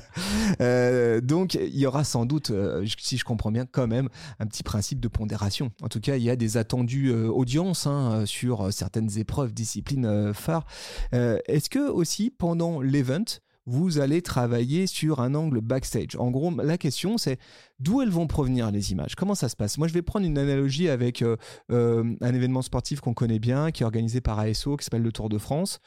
euh, 0.61 1.21
donc 1.21 1.53
il 1.53 1.77
y 1.77 1.85
aura 1.85 2.03
sans 2.03 2.25
doute, 2.25 2.51
euh, 2.51 2.85
si 2.99 3.17
je 3.17 3.23
comprends 3.23 3.49
bien, 3.49 3.65
quand 3.65 3.87
même 3.87 4.09
un 4.39 4.45
petit 4.45 4.63
principe 4.63 4.99
de 4.99 5.07
pondération. 5.07 5.71
En 5.81 5.87
tout 5.87 6.01
cas, 6.01 6.17
il 6.17 6.23
y 6.23 6.29
a 6.29 6.35
des 6.35 6.57
attendus 6.57 7.11
euh, 7.11 7.29
audiences 7.29 7.87
hein, 7.87 8.25
sur 8.25 8.73
certaines 8.73 9.17
épreuves, 9.17 9.53
disciplines 9.53 10.33
phares. 10.33 10.65
Est-ce 11.13 11.69
que 11.69 11.89
aussi 11.89 12.29
pendant 12.29 12.81
l'event, 12.81 13.39
vous 13.67 13.99
allez 13.99 14.21
travailler 14.21 14.87
sur 14.87 15.19
un 15.19 15.35
angle 15.35 15.59
backstage. 15.59 16.15
En 16.17 16.31
gros, 16.31 16.51
la 16.51 16.77
question, 16.77 17.17
c'est 17.17 17.37
d'où 17.79 18.01
elles 18.01 18.09
vont 18.09 18.25
provenir 18.25 18.71
les 18.71 18.91
images? 18.93 19.15
Comment 19.15 19.35
ça 19.35 19.49
se 19.49 19.55
passe? 19.55 19.77
Moi, 19.77 19.87
je 19.87 19.93
vais 19.93 20.01
prendre 20.01 20.25
une 20.25 20.37
analogie 20.37 20.89
avec 20.89 21.21
euh, 21.21 21.35
euh, 21.71 22.15
un 22.21 22.33
événement 22.33 22.61
sportif 22.61 23.01
qu'on 23.01 23.13
connaît 23.13 23.39
bien, 23.39 23.71
qui 23.71 23.83
est 23.83 23.85
organisé 23.85 24.21
par 24.21 24.39
ASO, 24.39 24.77
qui 24.77 24.85
s'appelle 24.85 25.03
le 25.03 25.11
Tour 25.11 25.29
de 25.29 25.37
France 25.37 25.79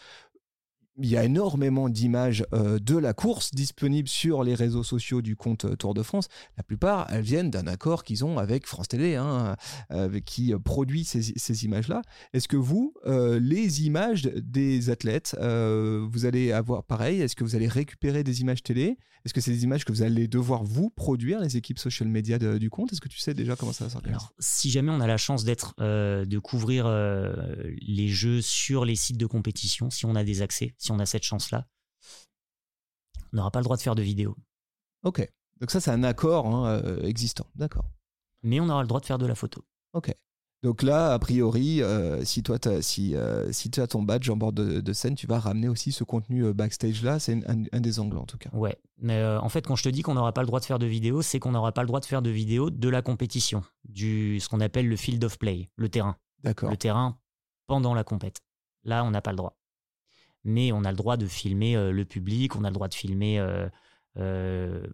il 1.02 1.08
y 1.08 1.16
a 1.16 1.24
énormément 1.24 1.88
d'images 1.88 2.44
euh, 2.52 2.78
de 2.78 2.96
la 2.96 3.14
course 3.14 3.52
disponibles 3.52 4.08
sur 4.08 4.44
les 4.44 4.54
réseaux 4.54 4.82
sociaux 4.82 5.22
du 5.22 5.36
compte 5.36 5.64
euh, 5.64 5.76
Tour 5.76 5.94
de 5.94 6.02
France. 6.02 6.28
La 6.56 6.62
plupart, 6.62 7.06
elles 7.10 7.22
viennent 7.22 7.50
d'un 7.50 7.66
accord 7.66 8.04
qu'ils 8.04 8.24
ont 8.24 8.38
avec 8.38 8.66
France 8.66 8.88
Télé, 8.88 9.16
hein, 9.16 9.56
euh, 9.92 10.20
qui 10.20 10.52
produit 10.64 11.04
ces, 11.04 11.64
images-là. 11.64 12.02
Est-ce 12.32 12.48
que 12.48 12.56
vous, 12.56 12.94
les 13.06 13.84
images 13.84 14.22
des 14.22 14.90
athlètes, 14.90 15.36
vous 15.38 16.26
allez 16.26 16.52
avoir 16.52 16.84
pareil? 16.84 17.20
Est-ce 17.20 17.36
que 17.36 17.44
vous 17.44 17.56
allez 17.56 17.68
récupérer 17.68 18.22
des 18.24 18.40
images 18.40 18.62
télé? 18.62 18.98
Est-ce 19.24 19.34
que 19.34 19.40
c'est 19.40 19.50
des 19.50 19.64
images 19.64 19.84
que 19.84 19.92
vous 19.92 20.02
allez 20.02 20.28
devoir 20.28 20.64
vous 20.64 20.90
produire, 20.90 21.40
les 21.40 21.56
équipes 21.56 21.78
social 21.78 22.08
media 22.08 22.38
du 22.38 22.70
compte? 22.70 22.92
Est-ce 22.92 23.00
que 23.00 23.08
tu 23.08 23.18
sais 23.18 23.34
déjà 23.34 23.56
comment 23.56 23.72
ça 23.72 23.84
va 23.84 23.90
sortir 23.90 24.32
Si 24.38 24.70
jamais 24.70 24.90
on 24.90 25.00
a 25.00 25.06
la 25.06 25.18
chance 25.18 25.44
d'être, 25.44 25.74
de 25.78 26.38
couvrir 26.38 26.88
les 26.88 28.08
jeux 28.08 28.40
sur 28.40 28.84
les 28.84 28.96
sites 28.96 29.18
de 29.18 29.26
compétition, 29.26 29.90
si 29.90 30.06
on 30.06 30.14
a 30.14 30.24
des 30.24 30.42
accès, 30.42 30.74
si 30.78 30.89
on 30.90 30.98
a 30.98 31.06
cette 31.06 31.22
chance-là, 31.22 31.66
on 33.32 33.36
n'aura 33.36 33.50
pas 33.50 33.60
le 33.60 33.64
droit 33.64 33.76
de 33.76 33.82
faire 33.82 33.94
de 33.94 34.02
vidéo. 34.02 34.36
Ok. 35.04 35.26
Donc 35.60 35.70
ça, 35.70 35.80
c'est 35.80 35.90
un 35.90 36.04
accord 36.04 36.46
hein, 36.46 36.80
euh, 36.84 37.02
existant. 37.04 37.46
D'accord. 37.54 37.84
Mais 38.42 38.60
on 38.60 38.68
aura 38.68 38.82
le 38.82 38.88
droit 38.88 39.00
de 39.00 39.06
faire 39.06 39.18
de 39.18 39.26
la 39.26 39.34
photo. 39.34 39.64
Ok. 39.92 40.14
Donc 40.62 40.82
là, 40.82 41.14
a 41.14 41.18
priori, 41.18 41.82
euh, 41.82 42.22
si 42.22 42.42
toi, 42.42 42.58
as, 42.66 42.82
si, 42.82 43.14
euh, 43.14 43.50
si 43.50 43.70
tu 43.70 43.80
as 43.80 43.86
ton 43.86 44.02
badge 44.02 44.28
en 44.28 44.36
bord 44.36 44.52
de, 44.52 44.92
scène, 44.92 45.14
tu 45.14 45.26
vas 45.26 45.38
ramener 45.38 45.68
aussi 45.68 45.90
ce 45.90 46.04
contenu 46.04 46.52
backstage 46.52 47.02
là. 47.02 47.18
C'est 47.18 47.40
un, 47.48 47.80
des 47.80 47.98
angles 47.98 48.18
en 48.18 48.26
tout 48.26 48.36
cas. 48.36 48.50
Ouais. 48.52 48.76
Mais 48.98 49.24
en 49.24 49.48
fait, 49.48 49.66
quand 49.66 49.76
je 49.76 49.84
te 49.84 49.88
dis 49.88 50.02
qu'on 50.02 50.14
n'aura 50.14 50.32
pas 50.32 50.42
le 50.42 50.46
droit 50.46 50.60
de 50.60 50.66
faire 50.66 50.78
de 50.78 50.86
vidéo, 50.86 51.22
c'est 51.22 51.38
qu'on 51.38 51.52
n'aura 51.52 51.72
pas 51.72 51.80
le 51.80 51.86
droit 51.86 52.00
de 52.00 52.04
faire 52.04 52.20
de 52.20 52.28
vidéo 52.28 52.68
de 52.68 52.88
la 52.90 53.00
compétition, 53.00 53.62
du 53.88 54.38
ce 54.40 54.48
qu'on 54.50 54.60
appelle 54.60 54.86
le 54.86 54.96
field 54.96 55.24
of 55.24 55.38
play, 55.38 55.70
le 55.76 55.88
terrain. 55.88 56.16
D'accord. 56.42 56.70
Le 56.70 56.76
terrain 56.76 57.18
pendant 57.66 57.94
la 57.94 58.04
compète. 58.04 58.40
Là, 58.84 59.04
on 59.04 59.10
n'a 59.10 59.22
pas 59.22 59.30
le 59.30 59.36
droit 59.36 59.59
mais 60.44 60.72
on 60.72 60.84
a 60.84 60.90
le 60.90 60.96
droit 60.96 61.16
de 61.16 61.26
filmer 61.26 61.76
euh, 61.76 61.92
le 61.92 62.04
public, 62.04 62.56
on 62.56 62.64
a 62.64 62.68
le 62.68 62.74
droit 62.74 62.88
de 62.88 62.94
filmer 62.94 63.38
euh, 63.38 63.68
euh, 64.18 64.86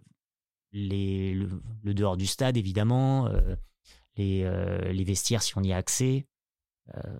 les, 0.71 1.33
le, 1.33 1.93
dehors 1.93 2.17
du 2.17 2.27
stade, 2.27 2.57
évidemment, 2.57 3.29
les, 4.17 4.43
les, 4.91 5.03
vestiaires 5.03 5.41
si 5.41 5.57
on 5.57 5.63
y 5.63 5.71
a 5.71 5.77
accès. 5.77 6.27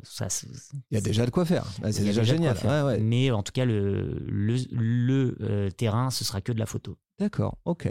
ça, 0.04 0.28
il 0.92 0.96
y 0.96 0.98
a 0.98 1.02
déjà 1.02 1.26
de 1.26 1.32
quoi 1.32 1.46
faire. 1.46 1.66
Ah, 1.82 1.92
c'est 1.92 2.04
déjà, 2.04 2.24
génial. 2.24 2.58
Mais 3.02 3.32
en 3.32 3.42
tout 3.42 3.54
cas, 3.54 3.66
le, 3.66 4.20
le, 4.28 4.58
le 4.72 5.72
terrain, 5.72 6.12
ce 6.12 6.24
sera 6.24 6.42
que 6.42 6.52
de 6.52 6.60
la 6.60 6.66
photo. 6.66 6.98
D'accord, 7.20 7.58
ok. 7.66 7.90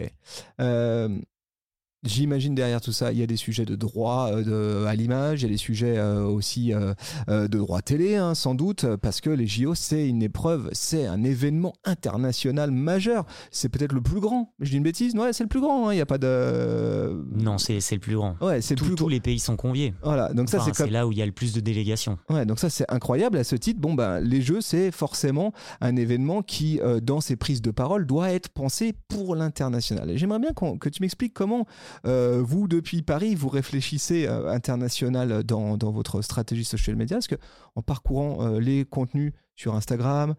J'imagine 2.07 2.55
derrière 2.55 2.81
tout 2.81 2.92
ça, 2.92 3.12
il 3.12 3.19
y 3.19 3.23
a 3.23 3.27
des 3.27 3.37
sujets 3.37 3.64
de 3.64 3.75
droit 3.75 4.31
euh, 4.33 4.87
à 4.87 4.95
l'image, 4.95 5.42
il 5.42 5.47
y 5.47 5.49
a 5.49 5.53
des 5.53 5.57
sujets 5.57 5.99
euh, 5.99 6.25
aussi 6.25 6.73
euh, 6.73 6.95
de 7.29 7.59
droit 7.59 7.83
télé, 7.83 8.16
hein, 8.16 8.35
sans 8.35 8.55
doute, 8.55 8.87
parce 8.97 9.21
que 9.21 9.31
les 9.31 9.47
JO, 9.47 9.75
c'est 9.75 10.09
une 10.09 10.23
épreuve, 10.23 10.69
c'est 10.73 11.07
un 11.07 11.25
événement 11.25 11.75
international 11.85 12.71
majeur. 12.71 13.27
C'est 13.51 13.69
peut-être 13.69 13.92
le 13.92 14.01
plus 14.01 14.21
grand. 14.21 14.55
Je 14.61 14.71
dis 14.71 14.77
une 14.77 14.83
bêtise? 14.83 15.14
Ouais, 15.14 15.33
c'est 15.33 15.45
le 15.45 15.49
plus 15.49 15.61
grand. 15.61 15.88
Hein, 15.88 15.92
il 15.92 15.97
n'y 15.97 16.03
a 16.03 16.07
pas 16.07 16.19
de. 16.19 17.25
Non, 17.35 17.59
c'est 17.59 17.79
le 17.90 17.99
plus 17.99 18.14
grand. 18.14 18.37
Ouais, 18.40 18.61
c'est 18.61 18.77
plus 18.77 18.95
Tous 18.95 19.09
les 19.09 19.21
pays 19.21 19.38
sont 19.38 19.57
conviés. 19.57 19.95
Voilà, 20.03 20.33
donc 20.33 20.49
ça, 20.49 20.61
c'est 20.61 20.90
là 20.90 21.07
où 21.07 21.12
il 21.12 21.19
y 21.19 21.23
a 21.23 21.27
le 21.27 21.33
plus 21.33 21.53
de 21.53 21.61
délégations. 21.61 22.19
Ouais, 22.31 22.47
donc 22.47 22.59
ça, 22.59 22.71
c'est 22.71 22.90
incroyable. 22.90 23.38
À 23.38 23.45
ce 23.45 23.57
titre, 23.57 23.81
bon, 23.81 23.95
ben, 23.95 24.21
les 24.21 24.40
Jeux, 24.40 24.61
c'est 24.61 24.90
forcément 24.90 25.53
un 25.81 25.97
événement 25.97 26.42
qui, 26.42 26.81
dans 27.03 27.21
ses 27.21 27.37
prises 27.37 27.62
de 27.62 27.71
parole, 27.71 28.07
doit 28.07 28.31
être 28.31 28.49
pensé 28.49 28.95
pour 29.09 29.35
l'international. 29.35 30.12
J'aimerais 30.16 30.38
bien 30.38 30.53
que 30.53 30.88
tu 30.88 31.03
m'expliques 31.03 31.35
comment 31.35 31.66
euh, 32.04 32.42
vous, 32.44 32.68
depuis 32.68 33.02
Paris, 33.02 33.35
vous 33.35 33.48
réfléchissez 33.48 34.26
euh, 34.26 34.50
international 34.50 35.42
dans, 35.44 35.76
votre 35.90 36.22
stratégie 36.22 36.64
social 36.64 36.96
media 36.96 37.16
Parce 37.16 37.28
que 37.28 37.37
en 37.74 37.82
parcourant 37.82 38.38
euh, 38.40 38.61
les 38.61 38.85
contenus 38.85 39.32
sur 39.54 39.74
Instagram, 39.74 40.35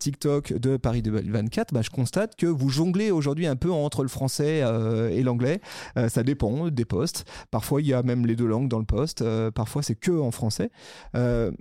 TikTok 0.00 0.54
de 0.54 0.76
Paris 0.76 1.00
2024, 1.02 1.72
bah, 1.72 1.80
je 1.80 1.90
constate 1.90 2.34
que 2.34 2.46
vous 2.46 2.70
jonglez 2.70 3.12
aujourd'hui 3.12 3.46
un 3.46 3.54
peu 3.54 3.70
entre 3.70 4.02
le 4.02 4.08
français 4.08 4.64
et 5.12 5.22
l'anglais. 5.22 5.60
ça 6.08 6.24
dépend 6.24 6.68
des 6.68 6.84
postes. 6.84 7.24
Parfois, 7.52 7.80
il 7.80 7.86
y 7.86 7.94
a 7.94 8.02
même 8.02 8.26
les 8.26 8.34
deux 8.34 8.48
langues 8.48 8.66
dans 8.66 8.80
le 8.80 8.84
poste. 8.84 9.22
parfois, 9.52 9.84
c'est 9.84 9.94
que 9.94 10.10
en 10.10 10.32
français. 10.32 10.72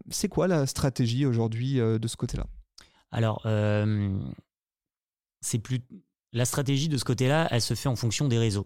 c'est 0.10 0.28
quoi 0.28 0.48
la 0.48 0.66
stratégie 0.66 1.28
aujourd'hui 1.28 1.76
de 1.76 2.08
ce 2.08 2.18
côté-là? 2.18 2.48
Alors, 3.12 3.46
c'est 5.42 5.60
plus 5.60 5.82
la 6.34 6.46
stratégie 6.46 6.90
de 6.90 6.98
ce 6.98 7.04
côté-là, 7.04 7.48
elle 7.52 7.62
se 7.62 7.74
fait 7.74 7.90
en 7.90 7.96
fonction 7.96 8.28
des 8.28 8.38
réseaux 8.38 8.66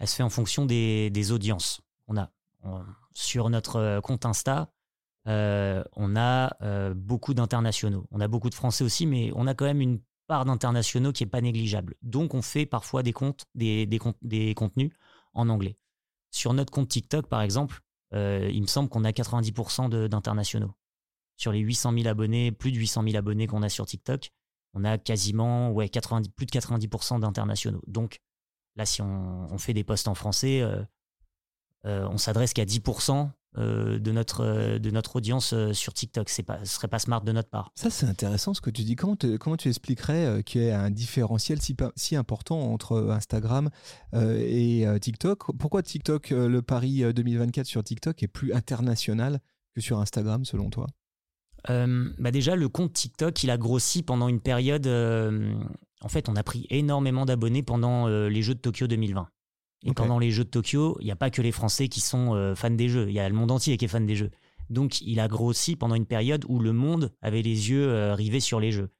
elle 0.00 0.08
se 0.08 0.16
fait 0.16 0.22
en 0.22 0.30
fonction 0.30 0.66
des, 0.66 1.32
audiences. 1.32 1.80
On 2.08 2.16
a 2.16 2.30
sur 3.14 3.50
notre 3.50 3.76
euh, 3.76 4.00
compte 4.00 4.24
Insta, 4.26 4.72
euh, 5.26 5.84
on 5.94 6.16
a 6.16 6.56
euh, 6.62 6.94
beaucoup 6.94 7.34
d'internationaux. 7.34 8.06
On 8.10 8.20
a 8.20 8.28
beaucoup 8.28 8.50
de 8.50 8.54
Français 8.54 8.84
aussi, 8.84 9.06
mais 9.06 9.30
on 9.34 9.46
a 9.46 9.54
quand 9.54 9.66
même 9.66 9.80
une 9.80 10.00
part 10.26 10.44
d'internationaux 10.44 11.12
qui 11.12 11.24
est 11.24 11.28
pas 11.28 11.40
négligeable. 11.40 11.94
Donc 12.02 12.34
on 12.34 12.42
fait 12.42 12.66
parfois 12.66 13.02
des 13.02 13.12
comptes, 13.12 13.44
des, 13.54 14.00
contenus 14.56 14.92
en 15.34 15.48
anglais. 15.48 15.76
Sur 16.30 16.54
notre 16.54 16.72
compte 16.72 16.88
TikTok, 16.88 17.26
par 17.26 17.42
exemple, 17.42 17.80
il 18.12 18.60
me 18.60 18.66
semble 18.66 18.88
qu'on 18.88 19.04
a 19.04 19.10
90% 19.10 20.08
d'internationaux. 20.08 20.72
Sur 21.36 21.52
les 21.52 21.58
800 21.58 21.92
000 21.94 22.06
abonnés, 22.06 22.52
plus 22.52 22.70
de 22.70 22.76
800 22.76 23.02
000 23.04 23.16
abonnés 23.16 23.46
qu'on 23.46 23.62
a 23.62 23.68
sur 23.68 23.86
TikTok, 23.86 24.30
on 24.74 24.84
a 24.84 24.98
quasiment 24.98 25.72
ouais, 25.72 25.88
90, 25.88 26.28
plus 26.30 26.46
de 26.46 26.52
90% 26.52 27.20
d'internationaux. 27.20 27.82
Donc 27.88 28.20
Là, 28.80 28.86
si 28.86 29.02
on, 29.02 29.58
fait 29.58 29.74
des 29.74 29.84
posts 29.84 30.08
en 30.08 30.14
français, 30.14 30.62
euh, 30.62 30.82
euh, 31.84 32.08
on 32.10 32.16
s'adresse 32.16 32.54
qu'à 32.54 32.64
10% 32.64 33.28
euh, 33.58 33.98
de, 33.98 34.10
notre, 34.10 34.78
de 34.78 34.90
notre 34.90 35.16
audience 35.16 35.54
sur 35.72 35.92
TikTok. 35.92 36.30
Ce 36.30 36.40
ne 36.40 36.64
serait 36.64 36.88
pas 36.88 36.98
smart 36.98 37.20
de 37.20 37.30
notre 37.30 37.50
part. 37.50 37.72
Ça, 37.74 37.90
c'est 37.90 38.06
intéressant 38.06 38.54
ce 38.54 38.62
que 38.62 38.70
tu 38.70 38.82
dis. 38.84 38.96
Comment, 38.96 39.18
comment 39.38 39.58
tu 39.58 39.68
expliquerais 39.68 40.42
qu'il 40.44 40.62
y 40.62 40.64
ait 40.64 40.72
un 40.72 40.90
différentiel 40.90 41.60
si, 41.60 41.76
si 41.94 42.16
important 42.16 42.72
entre 42.72 43.10
Instagram 43.10 43.68
et 44.14 44.86
TikTok? 44.98 45.54
Pourquoi 45.58 45.82
TikTok, 45.82 46.30
le 46.30 46.62
Paris 46.62 47.02
2024 47.12 47.66
sur 47.66 47.84
TikTok 47.84 48.22
est 48.22 48.28
plus 48.28 48.54
international 48.54 49.40
que 49.74 49.82
sur 49.82 49.98
Instagram, 49.98 50.46
selon 50.46 50.70
toi? 50.70 50.86
Bah 51.68 52.30
déjà, 52.30 52.56
le 52.56 52.70
compte 52.70 52.94
TikTok, 52.94 53.42
il 53.42 53.50
a 53.50 53.58
grossi 53.58 54.02
pendant 54.02 54.28
une 54.28 54.40
période 54.40 54.86
en 56.00 56.08
fait, 56.08 56.28
on 56.28 56.36
a 56.36 56.42
pris 56.42 56.66
énormément 56.70 57.26
d'abonnés 57.26 57.62
pendant 57.62 58.08
euh, 58.08 58.28
les 58.28 58.42
Jeux 58.42 58.54
de 58.54 58.60
Tokyo 58.60 58.86
2020. 58.86 59.28
Et 59.84 59.94
pendant 59.94 60.18
les 60.18 60.30
Jeux 60.30 60.44
de 60.44 60.50
Tokyo, 60.50 60.96
il 61.00 61.06
n'y 61.06 61.10
a 61.10 61.16
pas 61.16 61.30
que 61.30 61.40
les 61.40 61.52
Français 61.52 61.88
qui 61.88 62.00
sont 62.00 62.34
euh, 62.34 62.54
fans 62.54 62.70
des 62.70 62.90
jeux, 62.90 63.08
il 63.08 63.14
y 63.14 63.20
a 63.20 63.26
le 63.26 63.34
monde 63.34 63.50
entier 63.50 63.78
qui 63.78 63.86
est 63.86 63.88
fan 63.88 64.04
des 64.04 64.14
jeux. 64.14 64.30
Donc 64.68 65.00
il 65.00 65.20
a 65.20 65.26
grossi 65.26 65.74
pendant 65.74 65.94
une 65.94 66.04
période 66.04 66.44
où 66.48 66.58
le 66.58 66.74
monde 66.74 67.12
avait 67.22 67.40
les 67.40 67.70
yeux 67.70 67.88
euh, 67.88 68.14
rivés 68.14 68.40
sur 68.40 68.60
les 68.60 68.72
jeux. 68.72 68.90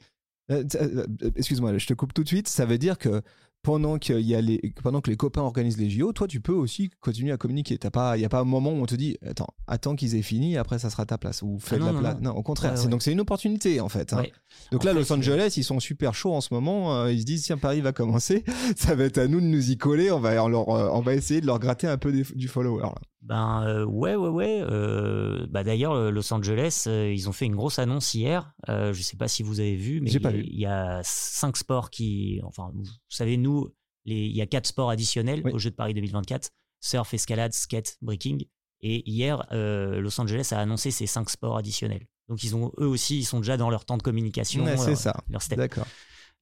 Excuse-moi, 0.48 1.76
je 1.76 1.86
te 1.86 1.92
coupe 1.94 2.14
tout 2.14 2.24
de 2.24 2.28
suite. 2.28 2.48
Ça 2.48 2.64
veut 2.64 2.78
dire 2.78 2.98
que 2.98 3.22
pendant, 3.62 3.98
qu'il 3.98 4.20
y 4.20 4.34
a 4.34 4.40
les, 4.40 4.60
pendant 4.82 5.00
que 5.00 5.10
les 5.10 5.16
copains 5.16 5.42
organisent 5.42 5.78
les 5.78 5.90
JO, 5.90 6.12
toi, 6.12 6.26
tu 6.26 6.40
peux 6.40 6.52
aussi 6.52 6.90
continuer 7.00 7.32
à 7.32 7.36
communiquer. 7.36 7.74
Il 7.82 8.18
n'y 8.18 8.24
a 8.24 8.28
pas 8.28 8.40
un 8.40 8.44
moment 8.44 8.70
où 8.70 8.82
on 8.82 8.86
te 8.86 8.94
dit 8.94 9.18
Attends, 9.26 9.48
attends 9.66 9.96
qu'ils 9.96 10.14
aient 10.14 10.22
fini, 10.22 10.56
après 10.56 10.78
ça 10.78 10.90
sera 10.90 11.04
ta 11.04 11.18
place. 11.18 11.42
Ou 11.42 11.58
fais 11.60 11.76
ah 11.80 11.92
la 11.92 11.98
place. 11.98 12.16
Non. 12.20 12.32
au 12.32 12.42
contraire. 12.42 12.74
Donc 12.88 13.02
c'est 13.02 13.12
une 13.12 13.20
opportunité, 13.20 13.80
en 13.80 13.88
fait. 13.88 14.12
Hein. 14.12 14.24
Donc 14.72 14.84
là, 14.84 14.92
Los 14.92 15.12
Angeles, 15.12 15.54
ils 15.56 15.64
sont 15.64 15.80
super 15.80 16.14
chauds 16.14 16.34
en 16.34 16.40
ce 16.40 16.54
moment. 16.54 16.94
Euh, 16.94 17.12
ils 17.12 17.20
se 17.20 17.26
disent 17.26 17.42
Tiens, 17.42 17.58
Paris 17.58 17.80
va 17.80 17.92
commencer. 17.92 18.44
Ça 18.76 18.94
va 18.94 19.04
être 19.04 19.18
à 19.18 19.28
nous 19.28 19.40
de 19.40 19.46
nous 19.46 19.70
y 19.70 19.76
coller. 19.76 20.10
On 20.10 20.20
va, 20.20 20.34
leur, 20.34 20.68
euh, 20.68 20.88
on 20.92 21.00
va 21.00 21.14
essayer 21.14 21.40
de 21.40 21.46
leur 21.46 21.58
gratter 21.58 21.86
un 21.86 21.98
peu 21.98 22.12
du 22.12 22.48
follower. 22.48 22.84
Ben 23.22 23.64
euh, 23.66 23.84
ouais, 23.84 24.16
ouais, 24.16 24.28
ouais. 24.28 24.60
Euh, 24.62 25.46
bah, 25.50 25.62
D'ailleurs, 25.62 25.92
euh, 25.92 26.10
Los 26.10 26.32
Angeles, 26.32 26.86
ils 26.86 27.28
ont 27.28 27.32
fait 27.32 27.46
une 27.46 27.56
grosse 27.56 27.78
annonce 27.78 28.14
hier. 28.14 28.54
je 28.66 28.88
ne 28.88 28.92
sais 28.92 29.16
pas 29.16 29.28
si 29.28 29.42
vous 29.42 29.60
avez 29.60 29.76
vu, 29.76 30.00
mais 30.00 30.10
il 30.10 30.58
y, 30.58 30.66
a 30.66 31.00
cinq 31.02 31.56
sports 31.56 31.90
qui... 31.90 32.40
Enfin, 32.44 32.70
vous 32.74 32.84
savez, 33.08 33.36
nous, 33.36 33.68
il 34.04 34.34
y 34.34 34.40
a 34.40 34.46
quatre 34.46 34.66
sports 34.66 34.90
additionnels 34.90 35.42
au 35.52 35.58
Jeu 35.58 35.70
de 35.70 35.76
Paris 35.76 35.94
2024. 35.94 36.50
Surf, 36.80 37.12
escalade, 37.12 37.52
skate, 37.52 37.98
breaking. 38.00 38.44
Et 38.80 39.08
hier, 39.10 39.46
Los 39.52 40.18
Angeles 40.20 40.48
a 40.52 40.60
annoncé 40.60 40.90
ces 40.90 41.06
cinq 41.06 41.28
sports 41.28 41.58
additionnels. 41.58 42.06
Donc 42.28 42.44
ils 42.44 42.54
ont, 42.54 42.72
eux 42.78 42.86
aussi, 42.86 43.18
ils 43.18 43.24
sont 43.24 43.40
déjà 43.40 43.56
dans 43.56 43.70
leur 43.70 43.84
temps 43.84 43.98
de 43.98 44.02
communication. 44.02 44.64
c'est 44.76 44.96
ça. 44.96 45.22
D'accord. 45.56 45.86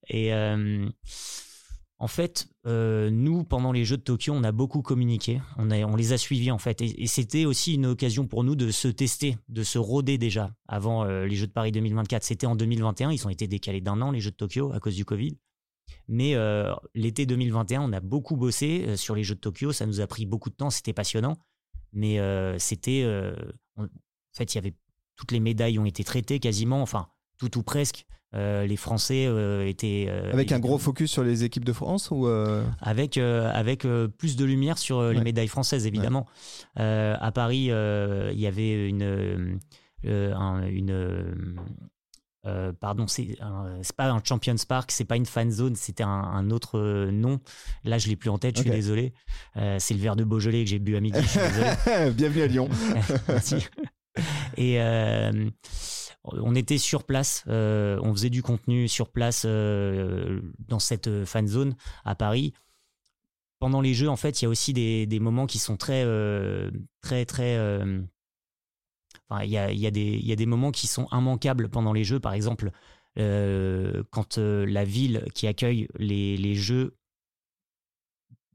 Et 0.08 0.32
en 2.00 2.06
fait, 2.06 2.48
euh, 2.66 3.10
nous, 3.10 3.42
pendant 3.42 3.72
les 3.72 3.84
Jeux 3.84 3.96
de 3.96 4.02
Tokyo, 4.02 4.32
on 4.32 4.44
a 4.44 4.52
beaucoup 4.52 4.82
communiqué. 4.82 5.40
On, 5.56 5.96
les 5.96 6.12
a 6.12 6.18
suivis, 6.18 6.52
en 6.52 6.58
fait. 6.58 6.80
Et, 6.80 7.08
c'était 7.08 7.44
aussi 7.44 7.74
une 7.74 7.86
occasion 7.86 8.28
pour 8.28 8.44
nous 8.44 8.54
de 8.54 8.70
se 8.70 8.86
tester, 8.86 9.36
de 9.48 9.64
se 9.64 9.78
rôder 9.78 10.16
déjà 10.16 10.54
avant 10.68 11.04
euh, 11.04 11.26
les 11.26 11.34
Jeux 11.34 11.48
de 11.48 11.52
Paris 11.52 11.72
2024. 11.72 12.22
C'était 12.22 12.46
en 12.46 12.54
2021. 12.54 13.10
Ils 13.10 13.26
ont 13.26 13.30
été 13.30 13.48
décalés 13.48 13.80
d'un 13.80 14.00
an, 14.00 14.12
les 14.12 14.20
Jeux 14.20 14.30
de 14.30 14.36
Tokyo, 14.36 14.72
à 14.72 14.78
cause 14.78 14.94
du 14.94 15.04
Covid. 15.04 15.38
Mais 16.06 16.36
euh, 16.36 16.72
l'été 16.94 17.26
2021, 17.26 17.82
on 17.82 17.92
a 17.92 18.00
beaucoup 18.00 18.36
bossé 18.36 18.96
sur 18.96 19.16
les 19.16 19.24
Jeux 19.24 19.34
de 19.34 19.40
Tokyo. 19.40 19.72
Ça 19.72 19.84
nous 19.84 20.00
a 20.00 20.06
pris 20.06 20.24
beaucoup 20.24 20.50
de 20.50 20.54
temps. 20.54 20.70
C'était 20.70 20.92
passionnant. 20.92 21.36
Mais 21.92 22.20
c'était. 22.58 23.04
en 23.76 23.86
fait, 24.36 24.54
y 24.54 24.58
avait. 24.58 24.74
Toutes 25.16 25.32
les 25.32 25.40
médailles 25.40 25.80
ont 25.80 25.84
été 25.84 26.04
traitées 26.04 26.38
quasiment. 26.38 26.80
Enfin, 26.80 27.08
tout 27.38 27.58
ou 27.58 27.64
presque. 27.64 28.06
Euh, 28.34 28.66
les 28.66 28.76
Français 28.76 29.24
euh, 29.26 29.66
étaient 29.66 30.06
euh, 30.08 30.30
avec 30.34 30.52
un 30.52 30.58
gros 30.58 30.76
focus 30.76 31.10
sur 31.10 31.24
les 31.24 31.44
équipes 31.44 31.64
de 31.64 31.72
France 31.72 32.10
ou 32.10 32.26
avec 32.80 33.16
avec 33.18 33.86
plus 34.18 34.36
de 34.36 34.44
lumière 34.44 34.78
sur 34.78 35.02
les 35.02 35.20
médailles 35.20 35.48
françaises 35.48 35.86
évidemment. 35.86 36.26
à 36.76 37.32
Paris, 37.32 37.70
il 37.70 38.40
y 38.40 38.46
avait 38.46 38.88
une 38.88 39.58
une 40.04 41.24
euh, 42.46 42.72
pardon, 42.72 43.06
c'est 43.08 43.36
pas 43.96 44.10
un 44.10 44.22
Champions 44.24 44.54
Park, 44.66 44.90
c'est 44.92 45.04
pas 45.04 45.16
une 45.16 45.26
fan 45.26 45.50
zone, 45.50 45.74
c'était 45.74 46.04
un, 46.04 46.08
un 46.08 46.50
autre 46.50 47.08
nom. 47.10 47.40
Là, 47.84 47.98
je 47.98 48.08
l'ai 48.08 48.16
plus 48.16 48.30
en 48.30 48.38
tête, 48.38 48.56
je 48.56 48.62
suis 48.62 48.70
désolé. 48.70 49.12
C'est 49.78 49.94
le 49.94 50.00
verre 50.00 50.16
de 50.16 50.24
Beaujolais 50.24 50.64
que 50.64 50.70
j'ai 50.70 50.78
bu 50.78 50.96
à 50.96 51.00
midi. 51.00 51.18
Je 51.20 51.26
suis 51.26 51.40
désolé. 51.40 52.10
Bienvenue 52.16 52.42
à 52.42 52.46
Lyon. 52.46 52.68
Merci. 53.28 53.68
Et 54.56 54.78
on 56.32 56.54
était 56.54 56.78
sur 56.78 57.04
place, 57.04 57.44
euh, 57.48 57.98
on 58.02 58.12
faisait 58.12 58.30
du 58.30 58.42
contenu 58.42 58.88
sur 58.88 59.10
place 59.10 59.42
euh, 59.46 60.40
dans 60.68 60.78
cette 60.78 61.24
fan 61.24 61.46
zone 61.46 61.74
à 62.04 62.14
Paris. 62.14 62.52
Pendant 63.60 63.80
les 63.80 63.94
jeux, 63.94 64.08
en 64.08 64.16
fait, 64.16 64.40
il 64.40 64.44
y 64.44 64.46
a 64.46 64.48
aussi 64.48 64.72
des, 64.72 65.06
des 65.06 65.18
moments 65.20 65.46
qui 65.46 65.58
sont 65.58 65.76
très, 65.76 66.04
euh, 66.04 66.70
très, 67.00 67.24
très. 67.24 67.56
euh, 67.56 68.00
enfin, 69.28 69.42
il 69.42 69.50
y 69.50 69.58
a, 69.58 69.72
il 69.72 69.78
y, 69.78 69.86
a 69.86 69.90
des- 69.90 70.18
il 70.20 70.26
y 70.26 70.32
a 70.32 70.36
des 70.36 70.46
moments 70.46 70.70
qui 70.70 70.86
sont 70.86 71.08
immanquables 71.10 71.68
pendant 71.68 71.92
les 71.92 72.04
jeux. 72.04 72.20
Par 72.20 72.34
exemple, 72.34 72.70
euh, 73.18 74.04
quand 74.10 74.38
euh, 74.38 74.64
la 74.64 74.84
ville 74.84 75.24
qui 75.34 75.46
accueille 75.48 75.88
les, 75.98 76.36
les 76.36 76.54
jeux 76.54 76.94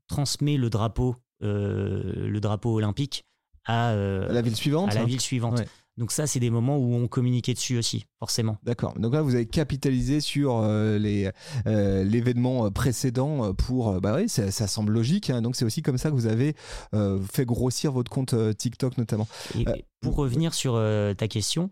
transmet 0.08 0.58
le 0.58 0.70
drapeau, 0.70 1.16
euh, 1.42 2.28
le 2.30 2.40
drapeau 2.40 2.74
olympique 2.76 3.26
à, 3.66 3.92
euh, 3.92 4.30
À 4.30 4.34
la 4.34 4.42
ville 4.42 4.56
suivante. 4.56 4.92
à 4.92 4.96
la 4.96 5.02
hein. 5.02 5.06
ville 5.06 5.22
suivante. 5.22 5.60
Ouais. 5.60 5.68
Donc 5.98 6.12
ça, 6.12 6.26
c'est 6.26 6.40
des 6.40 6.50
moments 6.50 6.78
où 6.78 6.96
on 6.96 7.08
communiquait 7.08 7.54
dessus 7.54 7.78
aussi, 7.78 8.06
forcément. 8.18 8.58
D'accord. 8.64 8.98
Donc 9.00 9.14
là, 9.14 9.22
vous 9.22 9.36
avez 9.36 9.46
capitalisé 9.46 10.22
sur 10.22 10.58
euh, 10.58 10.98
les 10.98 11.30
euh, 11.68 12.04
l'événement 12.04 12.72
précédent 12.72 13.46
euh, 13.46 13.54
pour. 13.54 13.90
euh, 13.90 14.00
bah 14.00 14.16
oui, 14.16 14.28
ça, 14.28 14.50
ça 14.50 14.66
semble 14.68 14.92
logique. 14.92 15.30
hein. 15.30 15.42
Donc 15.44 15.56
c'est 15.56 15.66
aussi 15.66 15.84
comme 15.84 16.00
ça 16.00 16.10
que 16.10 16.16
vous 16.16 16.26
avez 16.26 16.56
euh, 16.96 17.20
fait 17.32 17.46
grossir 17.46 17.92
votre 17.92 18.10
compte 18.10 18.34
euh, 18.34 18.54
TikTok 18.54 18.98
notamment. 18.98 19.28
Et 19.56 19.68
Euh, 19.68 19.76
pour 20.02 20.16
revenir 20.16 20.54
sur 20.56 20.74
euh, 20.76 21.14
ta 21.14 21.28
question, 21.28 21.70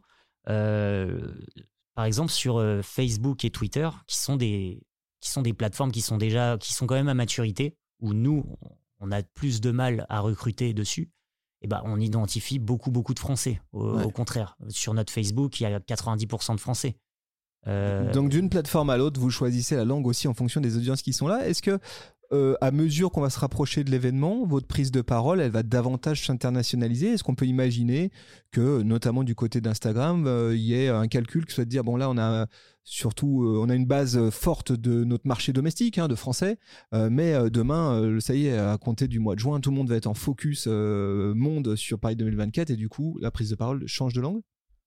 euh, 0.50 1.32
par 1.96 2.06
exemple 2.06 2.32
sur 2.32 2.58
euh, 2.58 2.82
Facebook 2.84 3.44
et 3.46 3.50
Twitter, 3.50 3.90
qui 4.08 4.18
sont 4.18 4.36
des 4.36 4.82
qui 5.20 5.30
sont 5.30 5.42
des 5.42 5.54
plateformes 5.54 5.92
qui 5.92 6.02
sont 6.02 6.18
déjà 6.18 6.58
qui 6.60 6.74
sont 6.74 6.88
quand 6.88 6.96
même 6.96 7.10
à 7.10 7.14
maturité, 7.14 7.76
où 8.00 8.14
nous 8.14 8.46
on 9.00 9.12
a 9.12 9.24
plus 9.24 9.62
de 9.62 9.72
mal 9.72 10.06
à 10.10 10.20
recruter 10.20 10.74
dessus. 10.74 11.10
Et 11.62 11.68
ben, 11.68 11.82
on 11.86 12.00
identifie 12.00 12.58
beaucoup 12.60 12.92
beaucoup 12.92 13.14
de 13.14 13.20
Français. 13.20 13.62
Au, 13.72 13.96
Ouais. 13.98 14.04
au 14.04 14.10
contraire, 14.12 14.58
sur 14.70 14.94
notre 14.94 15.12
Facebook, 15.14 15.60
il 15.60 15.64
y 15.64 15.66
a 15.68 15.80
90% 15.80 16.56
de 16.56 16.60
Français. 16.60 16.96
Euh, 17.68 18.12
Donc 18.12 18.30
d'une 18.30 18.50
plateforme 18.50 18.90
à 18.90 18.98
l'autre, 18.98 19.20
vous 19.20 19.30
choisissez 19.30 19.76
la 19.76 19.86
langue 19.86 20.08
aussi 20.08 20.28
en 20.28 20.34
fonction 20.34 20.62
des 20.62 20.78
audiences 20.78 21.02
qui 21.04 21.14
sont 21.14 21.28
là. 21.28 21.48
Est-ce 21.48 21.62
que 21.62 21.78
euh, 22.34 22.56
à 22.62 22.72
mesure 22.72 23.12
qu'on 23.12 23.22
va 23.22 23.30
se 23.30 23.40
rapprocher 23.40 23.84
de 23.84 23.92
l'événement, 23.92 24.46
votre 24.46 24.68
prise 24.68 24.92
de 24.92 25.02
parole, 25.02 25.42
elle 25.42 25.52
va 25.52 25.64
davantage 25.64 26.26
s'internationaliser 26.26 27.10
Est-ce 27.10 27.24
qu'on 27.24 27.36
peut 27.36 27.46
imaginer 27.46 28.10
que, 28.52 28.82
notamment 28.82 29.24
du 29.24 29.36
côté 29.36 29.60
d'Instagram, 29.60 30.26
euh, 30.28 30.56
il 30.56 30.62
y 30.62 30.74
ait 30.74 30.88
un 30.88 31.08
calcul 31.08 31.46
qui 31.46 31.54
soit 31.54 31.66
de 31.66 31.70
dire 31.70 31.84
bon 31.84 31.98
là 31.98 32.10
on 32.10 32.18
a 32.18 32.48
surtout 32.84 33.44
euh, 33.44 33.60
on 33.62 33.70
a 33.70 33.76
une 33.76 33.86
base 33.86 34.30
forte 34.30 34.72
de 34.72 35.04
notre 35.04 35.28
marché 35.28 35.52
domestique 35.52 35.98
hein, 35.98 36.08
de 36.08 36.16
français, 36.16 36.58
mais 36.94 37.34
demain 37.50 38.20
ça 38.20 38.34
y 38.34 38.48
est 38.48 38.58
à 38.58 38.78
compter 38.78 39.08
du 39.08 39.20
mois 39.20 39.36
de 39.36 39.40
juin, 39.40 39.60
tout 39.60 39.70
le 39.70 39.76
monde 39.76 39.90
va 39.90 39.96
être 39.96 40.08
en 40.08 40.14
focus 40.14 40.68
monde 40.68 41.76
sur 41.76 42.00
Paris 42.00 42.16
2024 42.16 42.70
et 42.70 42.76
du 42.76 42.90
coup 42.90 43.18
la 43.22 43.32
prise 43.32 43.50
de 43.50 43.56
parole 43.56 43.86
change 43.88 44.14
de 44.14 44.22
langue? 44.22 44.42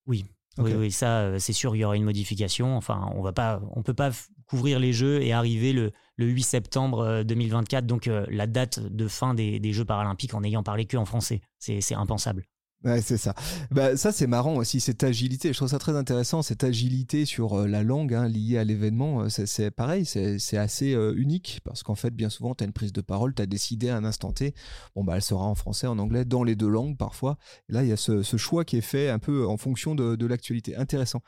Oui. 0.07 0.25
Oui, 0.59 0.73
oui, 0.79 0.93
ça, 0.93 1.37
c'est 1.41 1.53
sûr, 1.53 1.75
il 1.75 1.81
y 1.81 1.85
aura 1.85 1.97
une 1.97 2.05
modification. 2.05 2.77
Enfin, 2.77 3.11
on 3.17 3.23
va 3.23 3.33
pas, 3.33 3.61
on 3.75 3.83
peut 3.83 3.93
pas 3.93 4.13
couvrir 4.47 4.79
les 4.79 4.93
Jeux 4.93 5.23
et 5.23 5.33
arriver 5.33 5.73
le, 5.73 5.93
le 6.17 6.27
8 6.27 6.43
septembre 6.43 7.01
euh, 7.01 7.25
2024, 7.25 7.87
donc 7.87 8.09
euh, 8.09 8.25
la 8.29 8.47
date 8.47 8.81
de 8.81 9.09
fin 9.09 9.35
des, 9.35 9.61
des 9.61 9.73
Jeux 9.73 9.85
paralympiques 9.85 10.35
en 10.35 10.41
n'ayant 10.41 10.63
parlé 10.63 10.85
que 10.87 10.97
en 10.97 11.05
français. 11.05 11.41
C'est 11.59 11.95
impensable. 11.95 12.45
Ouais, 12.85 13.01
c'est 13.01 13.17
ça. 13.17 13.35
Bah, 13.71 13.97
ça, 13.97 14.13
c'est 14.13 14.27
marrant 14.27 14.57
aussi, 14.57 14.79
cette 14.79 15.05
agilité. 15.05 15.55
Je 15.55 15.57
trouve 15.57 15.71
ça 15.71 15.79
très 15.79 15.97
intéressant, 15.97 16.43
cette 16.43 16.65
agilité 16.65 17.25
sur 17.25 17.61
euh, 17.61 17.67
la 17.67 17.83
langue 17.83 18.13
hein, 18.13 18.29
liée 18.29 18.59
à 18.59 18.65
l'événement. 18.65 19.23
euh, 19.23 19.29
C'est, 19.31 19.71
pareil, 19.71 20.05
c'est, 20.05 20.59
assez 20.59 20.93
euh, 20.95 21.15
unique 21.17 21.61
parce 21.65 21.83
qu'en 21.83 21.95
fait, 21.95 22.11
bien 22.11 22.29
souvent, 22.29 22.55
tu 22.55 22.63
as 22.63 22.67
une 22.67 22.75
prise 22.75 22.93
de 22.93 23.01
parole, 23.01 23.35
tu 23.35 23.41
as 23.41 23.47
décidé 23.47 23.89
à 23.89 23.97
un 23.97 24.05
instant 24.05 24.33
T, 24.33 24.55
bon, 24.95 25.03
bah, 25.03 25.17
elle 25.17 25.23
sera 25.23 25.45
en 25.45 25.55
français, 25.55 25.87
en 25.87 25.99
anglais, 25.99 26.27
dans 26.27 26.45
les 26.45 26.57
deux 26.57 26.69
langues 26.69 26.99
parfois. 26.99 27.39
Là, 27.71 27.83
il 27.83 27.89
y 27.89 27.93
a 27.93 27.97
ce, 27.97 28.23
choix 28.37 28.67
qui 28.67 28.77
est 28.77 28.83
fait 28.83 29.09
un 29.09 29.19
peu 29.19 29.47
en 29.47 29.57
fonction 29.57 29.95
de, 29.95 30.27
l'actualité. 30.27 30.77
Intéressant. 30.77 31.23